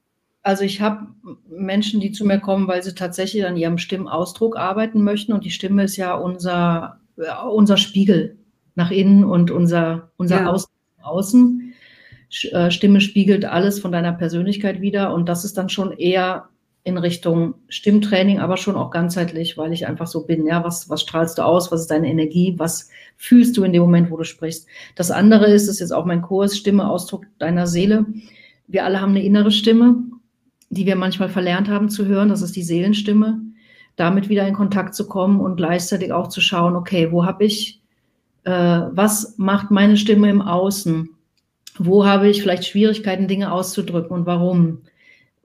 Also 0.42 0.64
ich 0.64 0.80
habe 0.80 1.06
Menschen, 1.48 2.00
die 2.00 2.12
zu 2.12 2.24
mir 2.24 2.40
kommen, 2.40 2.66
weil 2.66 2.82
sie 2.82 2.94
tatsächlich 2.94 3.46
an 3.46 3.56
ihrem 3.56 3.78
Stimmausdruck 3.78 4.56
arbeiten 4.56 5.02
möchten. 5.02 5.32
Und 5.32 5.44
die 5.44 5.50
Stimme 5.50 5.84
ist 5.84 5.96
ja 5.96 6.14
unser, 6.14 7.00
unser 7.48 7.76
Spiegel 7.76 8.36
nach 8.74 8.90
innen 8.90 9.24
und 9.24 9.50
unser, 9.50 10.10
unser 10.16 10.42
ja. 10.42 10.52
Außen. 11.02 11.71
Äh, 12.50 12.70
Stimme 12.70 13.00
spiegelt 13.00 13.44
alles 13.44 13.80
von 13.80 13.92
deiner 13.92 14.12
Persönlichkeit 14.12 14.80
wieder 14.80 15.12
und 15.12 15.28
das 15.28 15.44
ist 15.44 15.58
dann 15.58 15.68
schon 15.68 15.92
eher 15.92 16.48
in 16.84 16.98
Richtung 16.98 17.54
Stimmtraining, 17.68 18.40
aber 18.40 18.56
schon 18.56 18.74
auch 18.74 18.90
ganzheitlich, 18.90 19.56
weil 19.56 19.72
ich 19.72 19.86
einfach 19.86 20.08
so 20.08 20.26
bin. 20.26 20.46
Ja, 20.46 20.64
was, 20.64 20.88
was 20.88 21.02
strahlst 21.02 21.38
du 21.38 21.42
aus? 21.42 21.70
Was 21.70 21.82
ist 21.82 21.90
deine 21.90 22.10
Energie? 22.10 22.54
Was 22.56 22.90
fühlst 23.16 23.56
du 23.56 23.62
in 23.62 23.72
dem 23.72 23.82
Moment, 23.82 24.10
wo 24.10 24.16
du 24.16 24.24
sprichst? 24.24 24.66
Das 24.96 25.12
andere 25.12 25.46
ist, 25.46 25.68
das 25.68 25.76
ist 25.76 25.80
jetzt 25.80 25.92
auch 25.92 26.06
mein 26.06 26.22
Kurs, 26.22 26.56
Stimme, 26.56 26.88
Ausdruck 26.88 27.26
deiner 27.38 27.68
Seele. 27.68 28.06
Wir 28.66 28.84
alle 28.84 29.00
haben 29.00 29.10
eine 29.10 29.22
innere 29.22 29.52
Stimme, 29.52 30.02
die 30.70 30.86
wir 30.86 30.96
manchmal 30.96 31.28
verlernt 31.28 31.68
haben 31.68 31.88
zu 31.88 32.06
hören. 32.06 32.30
Das 32.30 32.42
ist 32.42 32.56
die 32.56 32.64
Seelenstimme. 32.64 33.40
Damit 33.94 34.28
wieder 34.28 34.48
in 34.48 34.54
Kontakt 34.54 34.94
zu 34.96 35.06
kommen 35.06 35.38
und 35.38 35.56
gleichzeitig 35.56 36.12
auch 36.12 36.28
zu 36.28 36.40
schauen, 36.40 36.74
okay, 36.74 37.12
wo 37.12 37.26
habe 37.26 37.44
ich, 37.44 37.80
äh, 38.42 38.50
was 38.50 39.34
macht 39.36 39.70
meine 39.70 39.96
Stimme 39.96 40.30
im 40.30 40.42
Außen? 40.42 41.10
Wo 41.78 42.04
habe 42.04 42.28
ich 42.28 42.42
vielleicht 42.42 42.66
Schwierigkeiten, 42.66 43.28
Dinge 43.28 43.52
auszudrücken 43.52 44.12
und 44.12 44.26
warum? 44.26 44.82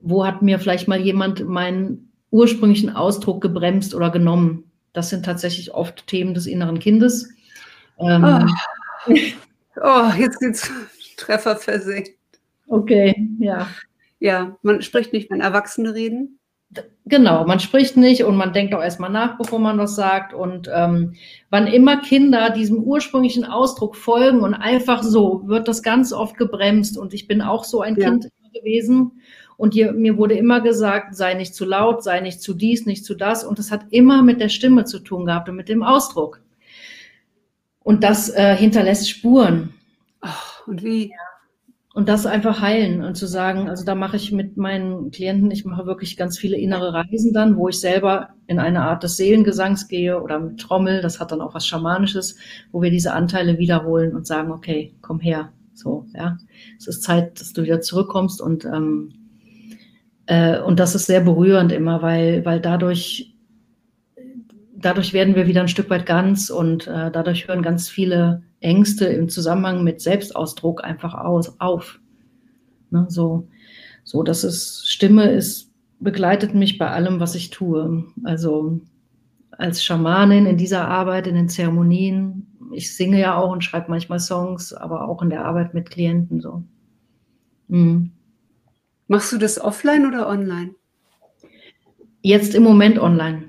Wo 0.00 0.26
hat 0.26 0.42
mir 0.42 0.58
vielleicht 0.58 0.88
mal 0.88 1.00
jemand 1.00 1.48
meinen 1.48 2.12
ursprünglichen 2.30 2.90
Ausdruck 2.90 3.40
gebremst 3.40 3.94
oder 3.94 4.10
genommen? 4.10 4.70
Das 4.92 5.10
sind 5.10 5.24
tatsächlich 5.24 5.72
oft 5.74 6.06
Themen 6.06 6.34
des 6.34 6.46
inneren 6.46 6.78
Kindes. 6.78 7.30
Ähm, 7.98 8.46
oh. 9.06 9.12
oh, 9.82 10.10
jetzt 10.18 10.38
geht's 10.40 10.70
Treffer 11.16 11.56
versenkt. 11.56 12.10
Okay, 12.68 13.28
ja. 13.38 13.68
Ja, 14.20 14.56
man 14.62 14.82
spricht 14.82 15.12
nicht, 15.12 15.30
wenn 15.30 15.40
Erwachsene 15.40 15.94
reden. 15.94 16.37
Genau, 17.06 17.46
man 17.46 17.58
spricht 17.58 17.96
nicht 17.96 18.24
und 18.24 18.36
man 18.36 18.52
denkt 18.52 18.74
auch 18.74 18.82
erstmal 18.82 19.08
nach, 19.08 19.38
bevor 19.38 19.58
man 19.58 19.78
was 19.78 19.96
sagt. 19.96 20.34
Und 20.34 20.70
ähm, 20.72 21.14
wann 21.48 21.66
immer 21.66 22.02
Kinder 22.02 22.50
diesem 22.50 22.82
ursprünglichen 22.82 23.46
Ausdruck 23.46 23.96
folgen 23.96 24.40
und 24.40 24.52
einfach 24.52 25.02
so, 25.02 25.42
wird 25.46 25.68
das 25.68 25.82
ganz 25.82 26.12
oft 26.12 26.36
gebremst. 26.36 26.98
Und 26.98 27.14
ich 27.14 27.26
bin 27.26 27.40
auch 27.40 27.64
so 27.64 27.80
ein 27.80 27.96
ja. 27.96 28.10
Kind 28.10 28.28
gewesen. 28.52 29.22
Und 29.56 29.72
hier, 29.72 29.92
mir 29.92 30.18
wurde 30.18 30.34
immer 30.34 30.60
gesagt, 30.60 31.16
sei 31.16 31.34
nicht 31.34 31.54
zu 31.54 31.64
laut, 31.64 32.04
sei 32.04 32.20
nicht 32.20 32.42
zu 32.42 32.52
dies, 32.52 32.84
nicht 32.84 33.04
zu 33.04 33.14
das. 33.14 33.42
Und 33.42 33.58
das 33.58 33.70
hat 33.70 33.86
immer 33.90 34.22
mit 34.22 34.40
der 34.40 34.50
Stimme 34.50 34.84
zu 34.84 34.98
tun 34.98 35.24
gehabt 35.24 35.48
und 35.48 35.56
mit 35.56 35.70
dem 35.70 35.82
Ausdruck. 35.82 36.42
Und 37.80 38.04
das 38.04 38.28
äh, 38.28 38.54
hinterlässt 38.54 39.08
Spuren. 39.08 39.72
Ach, 40.20 40.66
und 40.66 40.84
wie? 40.84 41.14
Und 41.94 42.08
das 42.08 42.26
einfach 42.26 42.60
heilen 42.60 43.02
und 43.02 43.16
zu 43.16 43.26
sagen, 43.26 43.68
also 43.68 43.84
da 43.84 43.94
mache 43.94 44.16
ich 44.16 44.30
mit 44.30 44.56
meinen 44.56 45.10
Klienten, 45.10 45.50
ich 45.50 45.64
mache 45.64 45.86
wirklich 45.86 46.16
ganz 46.16 46.38
viele 46.38 46.56
innere 46.56 46.92
Reisen 46.92 47.32
dann, 47.32 47.56
wo 47.56 47.68
ich 47.68 47.80
selber 47.80 48.30
in 48.46 48.58
eine 48.58 48.82
Art 48.82 49.02
des 49.02 49.16
Seelengesangs 49.16 49.88
gehe 49.88 50.20
oder 50.22 50.38
mit 50.38 50.60
Trommel, 50.60 51.00
das 51.00 51.18
hat 51.18 51.32
dann 51.32 51.40
auch 51.40 51.54
was 51.54 51.66
Schamanisches, 51.66 52.36
wo 52.72 52.82
wir 52.82 52.90
diese 52.90 53.14
Anteile 53.14 53.58
wiederholen 53.58 54.14
und 54.14 54.26
sagen, 54.26 54.52
okay, 54.52 54.94
komm 55.00 55.18
her, 55.18 55.50
So, 55.72 56.06
ja. 56.14 56.36
Es 56.78 56.86
ist 56.88 57.02
Zeit, 57.02 57.40
dass 57.40 57.52
du 57.54 57.62
wieder 57.62 57.80
zurückkommst 57.80 58.40
und, 58.42 58.64
ähm, 58.66 59.14
äh, 60.26 60.60
und 60.60 60.78
das 60.78 60.94
ist 60.94 61.06
sehr 61.06 61.20
berührend 61.22 61.72
immer, 61.72 62.02
weil, 62.02 62.44
weil 62.44 62.60
dadurch, 62.60 63.34
dadurch 64.76 65.12
werden 65.14 65.34
wir 65.34 65.46
wieder 65.46 65.62
ein 65.62 65.68
Stück 65.68 65.88
weit 65.90 66.04
ganz 66.06 66.50
und 66.50 66.86
äh, 66.86 67.10
dadurch 67.10 67.48
hören 67.48 67.62
ganz 67.62 67.88
viele 67.88 68.42
Ängste 68.60 69.06
im 69.06 69.28
Zusammenhang 69.28 69.84
mit 69.84 70.00
Selbstausdruck 70.00 70.84
einfach 70.84 71.14
aus, 71.14 71.60
auf. 71.60 72.00
Ne, 72.90 73.06
so, 73.08 73.48
so, 74.04 74.22
dass 74.22 74.44
es 74.44 74.84
Stimme 74.86 75.30
ist, 75.30 75.70
begleitet 76.00 76.54
mich 76.54 76.78
bei 76.78 76.90
allem, 76.90 77.20
was 77.20 77.34
ich 77.34 77.50
tue. 77.50 78.04
Also 78.24 78.80
als 79.50 79.82
Schamanin 79.82 80.46
in 80.46 80.56
dieser 80.56 80.88
Arbeit, 80.88 81.26
in 81.26 81.34
den 81.34 81.48
Zeremonien. 81.48 82.46
Ich 82.72 82.94
singe 82.94 83.18
ja 83.18 83.36
auch 83.36 83.50
und 83.50 83.64
schreibe 83.64 83.90
manchmal 83.90 84.20
Songs, 84.20 84.72
aber 84.72 85.08
auch 85.08 85.22
in 85.22 85.30
der 85.30 85.44
Arbeit 85.44 85.74
mit 85.74 85.90
Klienten 85.90 86.40
so. 86.40 86.62
Mhm. 87.68 88.12
Machst 89.08 89.32
du 89.32 89.38
das 89.38 89.60
offline 89.60 90.06
oder 90.06 90.28
online? 90.28 90.74
Jetzt 92.20 92.54
im 92.54 92.62
Moment 92.62 92.98
online. 92.98 93.48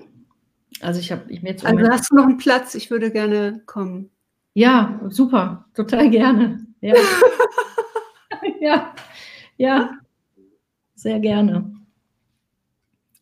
Also 0.81 0.99
ich 0.99 1.11
habe 1.11 1.29
ich 1.29 1.41
mir 1.41 1.49
jetzt. 1.49 1.65
Also 1.65 1.87
hast 1.89 2.11
du 2.11 2.15
noch 2.15 2.25
einen 2.25 2.37
Platz? 2.37 2.75
Ich 2.75 2.89
würde 2.89 3.11
gerne 3.11 3.61
kommen. 3.65 4.09
Ja, 4.53 4.99
super, 5.09 5.65
total 5.73 6.09
gerne. 6.09 6.65
Ja, 6.81 6.95
ja, 8.59 8.95
ja, 9.57 9.99
sehr 10.95 11.19
gerne. 11.19 11.73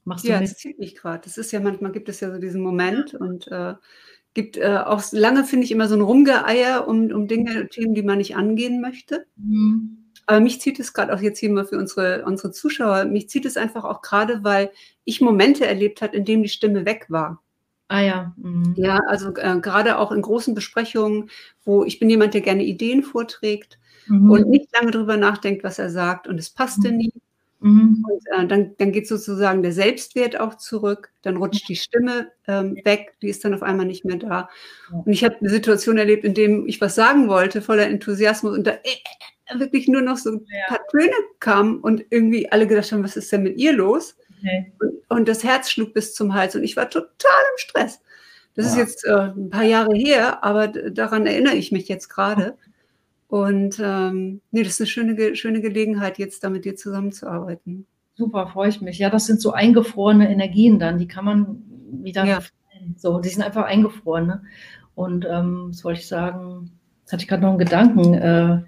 Machst 0.04 0.24
du 0.24 0.30
ja, 0.30 0.40
mit? 0.40 0.50
das 0.50 0.58
zieht 0.58 0.80
mich 0.80 0.96
gerade. 0.96 1.22
Das 1.24 1.38
ist 1.38 1.52
ja 1.52 1.60
manchmal 1.60 1.92
gibt 1.92 2.08
es 2.08 2.22
ja 2.22 2.32
so 2.32 2.40
diesen 2.40 2.62
Moment 2.62 3.14
und 3.14 3.48
äh, 3.50 3.76
gibt 4.34 4.56
äh, 4.56 4.78
auch 4.86 5.04
lange, 5.12 5.44
finde 5.44 5.66
ich, 5.66 5.72
immer 5.72 5.88
so 5.88 5.96
ein 5.96 6.02
Rumgeeier 6.02 6.88
um, 6.88 7.12
um 7.12 7.28
Dinge, 7.28 7.68
Themen, 7.70 7.94
die 7.94 8.04
man 8.04 8.20
nicht 8.20 8.36
angehen 8.36 8.80
möchte. 8.80 9.26
Mhm. 9.36 10.12
Aber 10.28 10.40
mich 10.40 10.62
zieht 10.62 10.80
es 10.80 10.94
gerade 10.94 11.14
auch 11.14 11.22
jetzt 11.22 11.40
hier 11.40 11.50
mal 11.50 11.66
für 11.66 11.78
unsere, 11.78 12.24
unsere 12.26 12.52
Zuschauer, 12.52 13.06
mich 13.06 13.30
zieht 13.30 13.46
es 13.46 13.58
einfach 13.58 13.84
auch 13.84 14.02
gerade, 14.02 14.44
weil 14.44 14.72
ich 15.06 15.22
Momente 15.22 15.66
erlebt 15.66 16.02
habe, 16.02 16.16
in 16.16 16.26
denen 16.26 16.44
die 16.44 16.50
Stimme 16.50 16.86
weg 16.86 17.08
war. 17.10 17.42
Ah 17.88 18.02
ja. 18.02 18.34
Mhm. 18.38 18.74
Ja, 18.76 19.00
also 19.08 19.34
äh, 19.36 19.60
gerade 19.60 19.98
auch 19.98 20.12
in 20.12 20.22
großen 20.22 20.54
Besprechungen, 20.54 21.30
wo 21.64 21.84
ich 21.84 22.00
bin 22.00 22.10
jemand, 22.10 22.34
der 22.34 22.42
gerne 22.42 22.64
Ideen 22.64 23.04
vorträgt 23.04 23.80
mhm. 24.08 24.30
und 24.30 24.50
nicht 24.50 24.70
lange 24.74 24.92
darüber 24.92 25.18
nachdenkt, 25.18 25.64
was 25.64 25.80
er 25.80 25.90
sagt 25.90 26.28
und 26.28 26.38
es 26.40 26.50
passte 26.50 26.92
mhm. 26.92 26.98
nie. 26.98 27.14
Mhm. 27.60 28.06
Und 28.08 28.24
äh, 28.28 28.46
dann, 28.46 28.76
dann 28.78 28.92
geht 28.92 29.08
sozusagen 29.08 29.64
der 29.64 29.72
Selbstwert 29.72 30.40
auch 30.40 30.56
zurück, 30.56 31.10
dann 31.24 31.38
rutscht 31.38 31.68
die 31.68 31.76
Stimme 31.76 32.32
ähm, 32.48 32.78
weg, 32.84 33.16
die 33.22 33.30
ist 33.30 33.44
dann 33.44 33.54
auf 33.54 33.64
einmal 33.64 33.86
nicht 33.86 34.06
mehr 34.06 34.18
da. 34.18 34.50
Und 34.92 35.12
ich 35.12 35.24
habe 35.24 35.38
eine 35.40 35.50
Situation 35.50 35.98
erlebt, 35.98 36.24
in 36.24 36.36
dem 36.36 36.68
ich 36.68 36.80
was 36.82 36.94
sagen 36.94 37.28
wollte, 37.28 37.62
voller 37.62 37.88
Enthusiasmus 37.88 38.56
und 38.56 38.68
da 38.68 38.72
äh, 38.72 38.98
äh, 39.46 39.60
wirklich 39.60 39.88
nur 39.88 40.02
noch 40.02 40.18
so 40.18 40.32
ein 40.32 40.46
paar 40.68 40.86
Töne 40.92 41.16
kamen 41.40 41.80
und 41.80 42.06
irgendwie 42.10 42.52
alle 42.52 42.68
gedacht 42.68 42.92
haben, 42.92 43.04
was 43.04 43.18
ist 43.18 43.32
denn 43.32 43.44
mit 43.44 43.58
ihr 43.58 43.74
los? 43.74 44.16
Okay. 44.38 44.72
Und, 44.80 45.18
und, 45.18 45.28
das 45.28 45.44
Herz 45.44 45.70
schlug 45.70 45.94
bis 45.94 46.14
zum 46.14 46.34
Hals 46.34 46.56
und 46.56 46.64
ich 46.64 46.78
war 46.78 46.90
total 46.90 47.08
im 47.52 47.58
Stress. 47.58 48.02
Das 48.56 48.66
ja. 48.66 48.72
ist 48.72 48.78
jetzt 48.78 49.06
äh, 49.06 49.32
ein 49.36 49.50
paar 49.50 49.64
Jahre 49.64 49.96
her, 49.96 50.44
aber 50.44 50.68
daran 50.68 51.26
erinnere 51.26 51.56
ich 51.56 51.72
mich 51.72 51.88
jetzt 51.88 52.10
gerade. 52.10 52.58
Und 53.28 53.80
ähm, 53.84 54.42
nee, 54.52 54.64
das 54.64 54.74
ist 54.74 54.82
eine 54.82 54.88
schöne, 54.88 55.36
schöne 55.36 55.62
Gelegenheit, 55.62 56.18
jetzt 56.18 56.44
da 56.44 56.50
mit 56.50 56.66
dir 56.66 56.76
zusammenzuarbeiten. 56.76 57.86
Super, 58.16 58.48
freue 58.48 58.70
ich 58.70 58.82
mich. 58.82 58.98
Ja, 58.98 59.10
das 59.10 59.26
sind 59.26 59.42
so 59.42 59.52
eingefrorene 59.52 60.30
Energien 60.32 60.80
dann, 60.80 60.98
die 60.98 61.08
kann 61.08 61.26
man 61.26 61.64
wieder 62.04 62.26
ja. 62.26 62.40
so, 62.96 63.20
die 63.20 63.30
sind 63.30 63.44
einfach 63.44 63.66
eingefroren. 63.66 64.28
Ne? 64.28 64.42
Und 64.96 65.26
ähm, 65.30 65.68
was 65.70 65.84
wollte 65.84 66.00
ich 66.00 66.08
sagen? 66.08 66.72
Jetzt 67.02 67.14
hatte 67.14 67.22
ich 67.22 67.28
gerade 67.28 67.44
noch 67.44 67.50
einen 67.50 67.60
Gedanken. 67.60 68.14
Äh, 68.16 68.64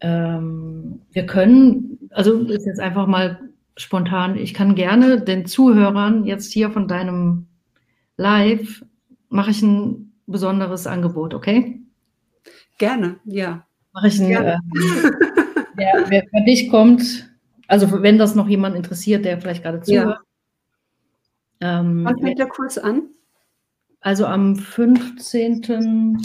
ähm, 0.00 1.00
wir 1.12 1.26
können, 1.26 2.10
also 2.10 2.40
ist 2.40 2.66
jetzt 2.66 2.80
einfach 2.80 3.06
mal 3.06 3.47
spontan, 3.78 4.36
ich 4.36 4.52
kann 4.52 4.74
gerne 4.74 5.20
den 5.20 5.46
Zuhörern 5.46 6.24
jetzt 6.24 6.52
hier 6.52 6.70
von 6.70 6.88
deinem 6.88 7.46
Live, 8.16 8.84
mache 9.28 9.50
ich 9.50 9.62
ein 9.62 10.12
besonderes 10.26 10.86
Angebot, 10.86 11.32
okay? 11.32 11.80
Gerne, 12.76 13.16
ja. 13.24 13.66
Mache 13.92 14.08
ich 14.08 14.20
ein, 14.20 14.30
äh, 14.30 14.58
wer, 15.74 16.04
wer 16.08 16.24
bei 16.32 16.40
dich 16.44 16.68
kommt, 16.70 17.30
also 17.68 18.02
wenn 18.02 18.18
das 18.18 18.34
noch 18.34 18.48
jemand 18.48 18.76
interessiert, 18.76 19.24
der 19.24 19.40
vielleicht 19.40 19.62
gerade 19.62 19.80
zuhört. 19.80 20.20
Ja. 21.60 21.80
Ähm, 21.80 22.04
Wann 22.04 22.18
fängt 22.18 22.38
der 22.38 22.48
Kurs 22.48 22.78
an? 22.78 23.10
Also 24.00 24.26
am 24.26 24.56
15. 24.56 26.18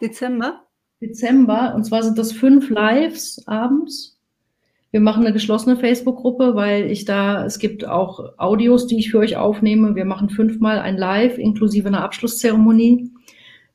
Dezember. 0.00 0.66
Dezember. 1.00 1.74
Und 1.74 1.84
zwar 1.84 2.02
sind 2.02 2.18
das 2.18 2.32
fünf 2.32 2.70
Lives 2.70 3.46
abends. 3.46 4.20
Wir 4.92 5.00
machen 5.00 5.24
eine 5.24 5.32
geschlossene 5.32 5.76
Facebook-Gruppe, 5.76 6.54
weil 6.54 6.90
ich 6.90 7.06
da, 7.06 7.46
es 7.46 7.58
gibt 7.58 7.86
auch 7.86 8.36
Audios, 8.36 8.86
die 8.86 8.98
ich 8.98 9.10
für 9.10 9.18
euch 9.18 9.36
aufnehme. 9.36 9.94
Wir 9.94 10.04
machen 10.04 10.28
fünfmal 10.28 10.78
ein 10.78 10.98
Live 10.98 11.38
inklusive 11.38 11.88
einer 11.88 12.04
Abschlusszeremonie. 12.04 13.10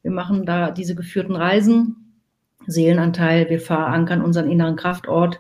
Wir 0.04 0.12
machen 0.12 0.46
da 0.46 0.70
diese 0.70 0.94
geführten 0.94 1.36
Reisen, 1.36 2.14
Seelenanteil, 2.68 3.50
wir 3.50 3.60
verankern 3.60 4.22
unseren 4.22 4.50
inneren 4.50 4.76
Kraftort. 4.76 5.40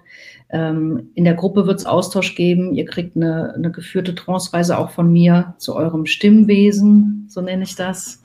Ähm, 0.49 1.11
in 1.13 1.25
der 1.25 1.35
Gruppe 1.35 1.67
wird 1.67 1.77
es 1.77 1.85
Austausch 1.85 2.33
geben. 2.33 2.73
Ihr 2.73 2.85
kriegt 2.85 3.15
eine, 3.15 3.53
eine 3.53 3.71
geführte 3.71 4.15
Trance-Reise 4.15 4.79
auch 4.79 4.89
von 4.89 5.11
mir 5.11 5.53
zu 5.59 5.75
eurem 5.75 6.07
Stimmwesen, 6.07 7.27
so 7.29 7.41
nenne 7.41 7.63
ich 7.63 7.75
das. 7.75 8.23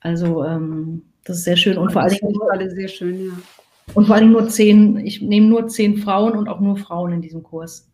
Also 0.00 0.42
ähm, 0.42 1.02
das 1.24 1.38
ist 1.38 1.44
sehr 1.44 1.56
schön 1.56 1.76
und 1.76 1.92
vor 1.92 2.02
allen 2.02 2.14
Dingen 2.14 2.38
alle 2.50 2.70
sehr 2.70 2.88
schön, 2.88 3.26
ja. 3.26 3.32
Und 3.92 4.06
vor 4.06 4.18
Dingen 4.18 4.32
nur 4.32 4.48
zehn, 4.48 4.96
ich 4.98 5.20
nehme 5.20 5.46
nur 5.46 5.68
zehn 5.68 5.98
Frauen 5.98 6.32
und 6.32 6.48
auch 6.48 6.60
nur 6.60 6.76
Frauen 6.76 7.12
in 7.12 7.20
diesem 7.20 7.42
Kurs. 7.42 7.90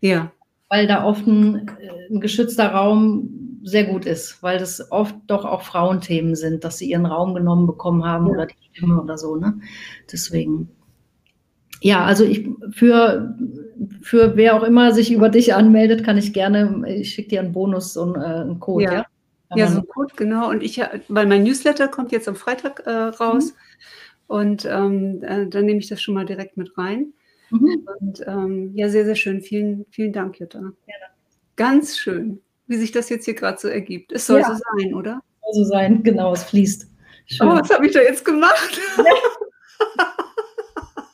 Ja. 0.00 0.32
Weil 0.68 0.86
da 0.86 1.04
oft 1.04 1.26
ein, 1.26 1.68
äh, 1.78 2.12
ein 2.12 2.20
geschützter 2.20 2.68
Raum 2.72 3.60
sehr 3.62 3.84
gut 3.84 4.04
ist, 4.04 4.42
weil 4.42 4.58
das 4.58 4.90
oft 4.90 5.14
doch 5.26 5.44
auch 5.44 5.62
Frauenthemen 5.62 6.34
sind, 6.34 6.64
dass 6.64 6.78
sie 6.78 6.90
ihren 6.90 7.06
Raum 7.06 7.34
genommen 7.34 7.66
bekommen 7.66 8.04
haben 8.04 8.26
ja. 8.26 8.32
oder 8.32 8.46
die 8.46 8.54
Stimme 8.72 9.00
oder 9.00 9.18
so. 9.18 9.36
Ne? 9.36 9.58
Deswegen. 10.10 10.68
Ja, 11.80 12.04
also 12.04 12.24
ich 12.24 12.48
für, 12.70 13.36
für 14.00 14.36
wer 14.36 14.56
auch 14.56 14.62
immer 14.62 14.92
sich 14.92 15.12
über 15.12 15.28
dich 15.28 15.54
anmeldet, 15.54 16.04
kann 16.04 16.16
ich 16.16 16.32
gerne, 16.32 16.82
ich 16.88 17.10
schicke 17.10 17.30
dir 17.30 17.40
einen 17.40 17.52
Bonus 17.52 17.96
und 17.96 18.14
äh, 18.16 18.18
einen 18.18 18.58
Code, 18.58 18.84
ja? 18.84 18.92
Ja, 18.92 19.06
ja 19.56 19.66
so 19.68 19.82
Code, 19.82 20.14
genau. 20.16 20.48
Und 20.48 20.62
ich, 20.62 20.80
weil 21.08 21.26
mein 21.26 21.42
Newsletter 21.42 21.88
kommt 21.88 22.12
jetzt 22.12 22.28
am 22.28 22.36
Freitag 22.36 22.82
äh, 22.86 22.90
raus 22.90 23.52
mhm. 23.52 23.58
Und 24.26 24.64
ähm, 24.64 25.22
äh, 25.22 25.46
dann 25.46 25.66
nehme 25.66 25.80
ich 25.80 25.88
das 25.88 26.02
schon 26.02 26.14
mal 26.14 26.26
direkt 26.26 26.56
mit 26.56 26.76
rein. 26.76 27.12
Mhm. 27.50 27.86
Und 28.00 28.24
ähm, 28.26 28.72
ja, 28.74 28.88
sehr, 28.88 29.04
sehr 29.04 29.14
schön. 29.14 29.42
Vielen, 29.42 29.84
vielen 29.90 30.12
Dank, 30.12 30.40
Jutta. 30.40 30.58
Gerne. 30.58 31.04
Ganz 31.56 31.98
schön 31.98 32.40
wie 32.66 32.76
sich 32.76 32.92
das 32.92 33.08
jetzt 33.08 33.24
hier 33.24 33.34
gerade 33.34 33.58
so 33.58 33.68
ergibt. 33.68 34.12
Es 34.12 34.26
soll 34.26 34.40
ja. 34.40 34.48
so 34.48 34.54
sein, 34.54 34.94
oder? 34.94 35.20
Soll 35.42 35.64
so 35.64 35.70
sein, 35.70 36.02
genau, 36.02 36.32
es 36.32 36.44
fließt. 36.44 36.88
Schön. 37.26 37.48
Oh, 37.48 37.52
was 37.52 37.70
habe 37.70 37.86
ich 37.86 37.92
da 37.92 38.00
jetzt 38.00 38.24
gemacht? 38.24 38.80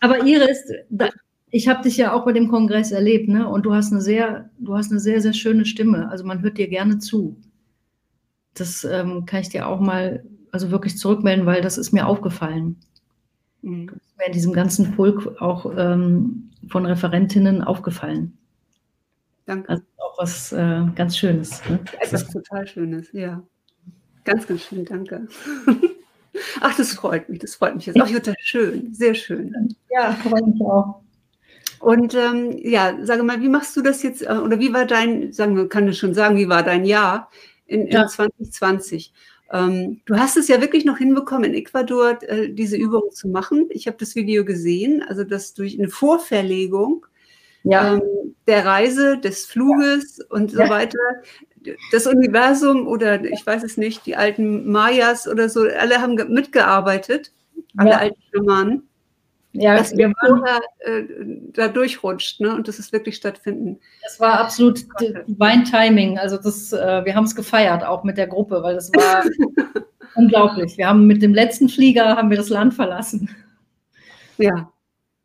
Aber 0.01 0.25
Iris, 0.25 0.64
da, 0.88 1.11
ich 1.51 1.68
habe 1.68 1.83
dich 1.83 1.96
ja 1.96 2.12
auch 2.12 2.25
bei 2.25 2.33
dem 2.33 2.49
Kongress 2.49 2.90
erlebt, 2.90 3.29
ne? 3.29 3.49
Und 3.49 3.66
du 3.66 3.75
hast 3.75 3.92
eine 3.92 4.01
sehr, 4.01 4.51
du 4.59 4.77
hast 4.77 4.90
eine 4.90 5.01
sehr, 5.01 5.20
sehr 5.20 5.35
schöne 5.35 5.66
Stimme. 5.66 6.09
Also 6.11 6.25
man 6.25 6.42
hört 6.42 6.59
dir 6.59 6.68
gerne 6.68 6.99
zu. 6.99 7.37
Das 8.55 8.85
ähm, 8.85 9.25
kann 9.27 9.40
ich 9.40 9.51
dir 9.51 9.68
auch 9.68 9.81
mal, 9.81 10.25
also 10.53 10.70
wirklich 10.70 10.96
zurückmelden, 10.96 11.46
weil 11.46 11.62
das 11.62 11.79
ist 11.79 11.92
mir 11.92 12.07
aufgefallen. 12.07 12.77
Mhm. 13.62 13.87
Das 13.88 13.96
ist 13.96 14.18
mir 14.18 14.27
in 14.27 14.33
diesem 14.33 14.53
ganzen 14.53 14.94
Pulk 14.96 15.40
auch 15.40 15.73
ähm, 15.77 16.51
von 16.68 16.87
Referentinnen 16.87 17.62
aufgefallen. 17.62 18.37
Danke. 19.46 19.68
Also 19.68 19.83
auch 19.99 20.18
was 20.18 20.53
äh, 20.53 20.83
ganz 20.94 21.16
Schönes. 21.16 21.62
Ne? 21.68 21.81
Etwas 22.01 22.29
total 22.29 22.66
Schönes, 22.66 23.12
ja. 23.12 23.42
Ganz, 24.25 24.46
ganz 24.46 24.62
schön, 24.62 24.85
danke. 24.85 25.27
Ach, 26.61 26.77
das 26.77 26.92
freut 26.92 27.29
mich, 27.29 27.40
das 27.40 27.57
freut 27.57 27.75
mich 27.75 27.87
jetzt. 27.87 28.01
Ach, 28.01 28.09
Jutta, 28.09 28.33
schön, 28.40 28.94
sehr 28.94 29.14
schön. 29.14 29.75
Ja, 29.90 30.12
freut 30.12 30.46
mich 30.46 30.61
auch. 30.61 31.03
Und 31.81 32.14
ähm, 32.14 32.59
ja, 32.62 32.94
sage 33.03 33.23
mal, 33.23 33.40
wie 33.40 33.49
machst 33.49 33.77
du 33.77 33.83
das 33.83 34.03
jetzt, 34.03 34.23
äh, 34.23 34.33
oder 34.33 34.61
wie 34.61 34.73
war 34.73 34.85
dein, 34.85 35.33
sagen 35.33 35.57
wir, 35.57 35.68
kann 35.68 35.89
ich 35.89 35.99
schon 35.99 36.14
sagen, 36.14 36.37
wie 36.37 36.49
war 36.49 36.62
dein 36.62 36.85
Jahr 36.85 37.30
in, 37.66 37.87
in 37.87 37.93
ja. 37.93 38.07
2020? 38.07 39.12
Ähm, 39.53 40.01
du 40.05 40.16
hast 40.16 40.36
es 40.36 40.48
ja 40.48 40.61
wirklich 40.61 40.84
noch 40.84 40.98
hinbekommen, 40.98 41.53
in 41.53 41.55
Ecuador 41.55 42.18
äh, 42.22 42.51
diese 42.51 42.76
Übung 42.76 43.11
zu 43.12 43.28
machen. 43.28 43.68
Ich 43.70 43.86
habe 43.86 43.96
das 43.98 44.14
Video 44.14 44.44
gesehen, 44.44 45.03
also 45.03 45.24
das 45.24 45.55
durch 45.55 45.78
eine 45.78 45.88
Vorverlegung 45.88 47.07
ja. 47.64 47.94
ähm, 47.94 48.03
der 48.46 48.64
Reise, 48.64 49.18
des 49.18 49.46
Fluges 49.46 50.18
ja. 50.18 50.24
und 50.30 50.53
so 50.53 50.61
ja. 50.61 50.70
weiter. 50.70 50.98
Das 51.92 52.07
Universum 52.07 52.86
oder 52.86 53.22
ich 53.22 53.44
weiß 53.44 53.64
es 53.64 53.76
nicht, 53.76 54.07
die 54.07 54.16
alten 54.16 54.70
Mayas 54.70 55.28
oder 55.28 55.48
so, 55.48 55.62
alle 55.62 56.01
haben 56.01 56.14
mitgearbeitet, 56.32 57.32
alle 57.76 57.98
alten 57.98 58.20
Schamanen. 58.32 58.88
Ja, 59.53 59.76
dass 59.76 59.96
wir 59.96 60.12
vorher 60.20 60.61
äh, 60.78 61.03
da 61.53 61.66
durchrutscht 61.66 62.40
ne? 62.40 62.55
und 62.55 62.68
dass 62.68 62.78
es 62.78 62.92
wirklich 62.92 63.16
stattfinden. 63.16 63.80
Das 64.05 64.20
war 64.20 64.38
absolut 64.38 64.86
divine 65.01 65.64
Timing. 65.64 66.18
Also 66.18 66.36
das, 66.36 66.72
äh, 66.72 67.05
wir 67.05 67.16
haben 67.16 67.24
es 67.24 67.34
gefeiert, 67.34 67.84
auch 67.84 68.05
mit 68.05 68.16
der 68.16 68.28
Gruppe, 68.28 68.62
weil 68.62 68.76
das 68.76 68.92
war 68.92 69.24
unglaublich. 70.14 70.78
Wir 70.78 70.86
haben 70.86 71.07
mit 71.09 71.20
dem 71.20 71.34
letzten 71.34 71.68
Flieger 71.68 72.16
haben 72.16 72.30
wir 72.30 72.36
das 72.36 72.48
Land 72.48 72.74
verlassen. 72.74 73.28
Ja. 74.38 74.70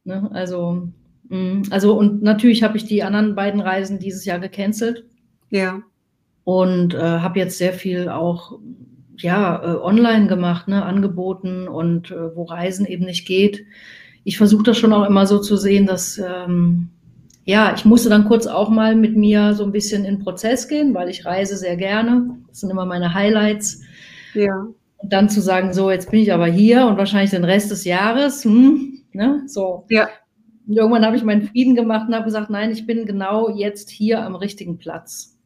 Ne? 0.05 0.28
Also, 0.34 0.88
mh, 1.30 1.67
also 1.69 1.95
und 1.95 2.23
natürlich 2.23 2.63
habe 2.63 2.78
ich 2.78 2.86
die 2.86 3.03
anderen 3.03 3.36
beiden 3.36 3.61
Reisen 3.61 3.99
dieses 3.99 4.26
Jahr 4.26 4.39
gecancelt. 4.39 5.05
Ja. 5.51 5.82
Und 6.45 6.95
äh, 6.95 6.99
habe 6.99 7.39
jetzt 7.39 7.59
sehr 7.59 7.73
viel 7.73 8.09
auch 8.09 8.57
ja, 9.17 9.63
äh, 9.63 9.78
online 9.78 10.28
gemacht, 10.28 10.67
ne, 10.67 10.84
angeboten 10.84 11.67
und 11.67 12.11
äh, 12.11 12.36
wo 12.36 12.43
Reisen 12.43 12.86
eben 12.86 13.05
nicht 13.05 13.28
geht. 13.28 13.65
Ich 14.26 14.38
versuche 14.38 14.63
das 14.63 14.78
schon 14.78 14.91
auch 14.91 15.05
immer 15.05 15.26
so 15.26 15.39
zu 15.39 15.55
sehen, 15.55 15.86
dass 15.86 16.17
ähm, 16.17 16.89
ja, 17.45 17.73
ich 17.76 17.86
musste 17.86 18.09
dann 18.09 18.26
kurz 18.26 18.47
auch 18.47 18.69
mal 18.69 18.95
mit 18.95 19.15
mir 19.15 19.53
so 19.53 19.63
ein 19.63 19.71
bisschen 19.71 20.03
in 20.03 20.19
Prozess 20.19 20.67
gehen, 20.67 20.95
weil 20.95 21.09
ich 21.09 21.26
reise 21.26 21.55
sehr 21.55 21.78
gerne. 21.78 22.36
Das 22.47 22.59
sind 22.59 22.71
immer 22.71 22.88
meine 22.88 23.13
Highlights. 23.13 23.82
Ja. 24.34 24.67
Und 24.97 25.13
dann 25.13 25.30
zu 25.30 25.41
sagen, 25.41 25.71
so, 25.71 25.91
jetzt 25.91 26.09
bin 26.09 26.21
ich 26.21 26.34
aber 26.34 26.47
hier 26.47 26.88
und 26.88 26.97
wahrscheinlich 26.97 27.30
den 27.30 27.43
Rest 27.43 27.69
des 27.69 27.86
Jahres, 27.86 28.43
hm, 28.43 29.03
ne, 29.13 29.43
so. 29.45 29.86
Ja. 29.89 30.09
Und 30.67 30.76
irgendwann 30.76 31.05
habe 31.05 31.15
ich 31.15 31.23
meinen 31.23 31.43
Frieden 31.43 31.76
gemacht 31.76 32.07
und 32.07 32.15
habe 32.15 32.26
gesagt, 32.26 32.49
nein, 32.49 32.71
ich 32.71 32.88
bin 32.88 33.05
genau 33.05 33.55
jetzt 33.55 33.91
hier 33.91 34.23
am 34.23 34.36
richtigen 34.36 34.80
Platz. 34.80 35.38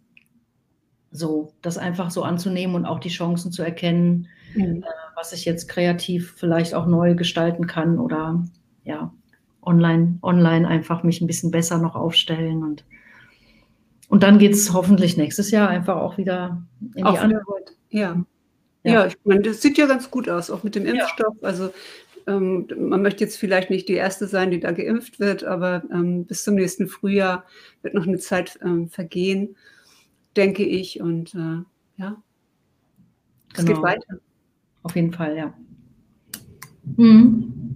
So, 1.11 1.51
das 1.61 1.77
einfach 1.77 2.11
so 2.11 2.23
anzunehmen 2.23 2.75
und 2.75 2.85
auch 2.85 2.99
die 2.99 3.09
Chancen 3.09 3.51
zu 3.51 3.61
erkennen, 3.61 4.27
mhm. 4.55 4.83
äh, 4.83 4.87
was 5.17 5.33
ich 5.33 5.43
jetzt 5.43 5.67
kreativ 5.67 6.35
vielleicht 6.37 6.73
auch 6.73 6.85
neu 6.85 7.15
gestalten 7.15 7.67
kann 7.67 7.99
oder 7.99 8.45
ja, 8.83 9.13
online, 9.61 10.19
online 10.21 10.67
einfach 10.67 11.03
mich 11.03 11.21
ein 11.21 11.27
bisschen 11.27 11.51
besser 11.51 11.77
noch 11.77 11.95
aufstellen 11.95 12.63
und 12.63 12.85
und 14.07 14.23
dann 14.23 14.39
geht 14.39 14.53
es 14.53 14.73
hoffentlich 14.73 15.17
nächstes 15.17 15.51
Jahr 15.51 15.69
einfach 15.69 15.97
auch 15.97 16.17
wieder 16.17 16.63
in 16.95 17.03
auch 17.03 17.13
die 17.13 17.19
andere. 17.19 17.43
Ja. 17.89 18.25
ja. 18.83 18.91
Ja, 18.91 19.05
ich 19.05 19.15
meine, 19.23 19.41
das 19.41 19.61
sieht 19.61 19.77
ja 19.77 19.85
ganz 19.85 20.09
gut 20.09 20.27
aus, 20.27 20.49
auch 20.49 20.63
mit 20.63 20.73
dem 20.73 20.87
Impfstoff. 20.87 21.35
Ja. 21.41 21.47
Also 21.47 21.69
ähm, 22.25 22.67
man 22.75 23.03
möchte 23.03 23.23
jetzt 23.23 23.37
vielleicht 23.37 23.69
nicht 23.69 23.87
die 23.87 23.93
Erste 23.93 24.25
sein, 24.25 24.49
die 24.49 24.59
da 24.59 24.71
geimpft 24.71 25.19
wird, 25.19 25.43
aber 25.43 25.83
ähm, 25.93 26.25
bis 26.25 26.43
zum 26.43 26.55
nächsten 26.55 26.87
Frühjahr 26.87 27.43
wird 27.83 27.93
noch 27.93 28.07
eine 28.07 28.17
Zeit 28.17 28.57
ähm, 28.63 28.89
vergehen 28.89 29.55
denke 30.35 30.63
ich. 30.63 31.01
Und 31.01 31.33
äh, 31.35 31.63
ja, 31.97 32.21
es 33.53 33.65
genau. 33.65 33.73
geht 33.73 33.83
weiter. 33.83 34.19
Auf 34.83 34.95
jeden 34.95 35.13
Fall, 35.13 35.37
ja. 35.37 35.53
Mhm. 36.97 37.75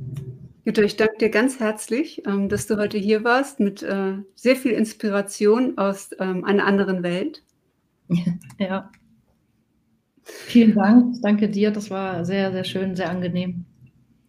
Jutta, 0.65 0.81
ich 0.81 0.95
danke 0.95 1.17
dir 1.17 1.29
ganz 1.29 1.59
herzlich, 1.59 2.25
ähm, 2.25 2.47
dass 2.47 2.67
du 2.67 2.77
heute 2.77 2.97
hier 2.97 3.25
warst 3.25 3.59
mit 3.59 3.83
äh, 3.83 4.13
sehr 4.35 4.55
viel 4.55 4.71
Inspiration 4.71 5.77
aus 5.77 6.11
ähm, 6.19 6.45
einer 6.45 6.65
anderen 6.65 7.03
Welt. 7.03 7.43
Ja. 8.59 8.91
Vielen 10.23 10.75
Dank. 10.75 11.21
Danke 11.21 11.49
dir. 11.49 11.71
Das 11.71 11.89
war 11.89 12.23
sehr, 12.23 12.53
sehr 12.53 12.63
schön, 12.63 12.95
sehr 12.95 13.09
angenehm. 13.09 13.65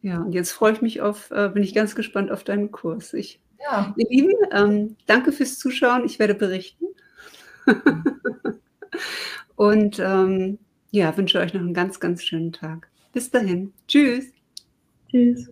Ja, 0.03 0.23
und 0.23 0.33
jetzt 0.33 0.51
freue 0.51 0.73
ich 0.73 0.83
mich 0.83 1.01
auf, 1.01 1.31
äh, 1.31 1.51
bin 1.51 1.63
ich 1.63 1.73
ganz 1.73 1.95
gespannt 1.95 2.33
auf 2.33 2.43
deinen 2.43 2.73
Kurs. 2.73 3.13
Ich, 3.13 3.41
ja. 3.61 3.95
Ihr 3.97 4.09
Lieben, 4.09 4.33
ähm, 4.51 4.97
danke 5.07 5.31
fürs 5.31 5.57
Zuschauen. 5.59 6.05
Ich 6.05 6.19
werde 6.19 6.35
berichten. 6.35 6.87
Und 9.57 9.99
ja, 9.99 11.17
wünsche 11.17 11.39
euch 11.39 11.55
noch 11.55 11.61
einen 11.61 11.75
ganz, 11.75 12.01
ganz 12.01 12.25
schönen 12.25 12.53
Tag. 12.53 12.89
Bis 13.13 13.31
dahin. 13.31 13.73
Tschüss. 13.87 14.33
Tschüss. 15.11 15.49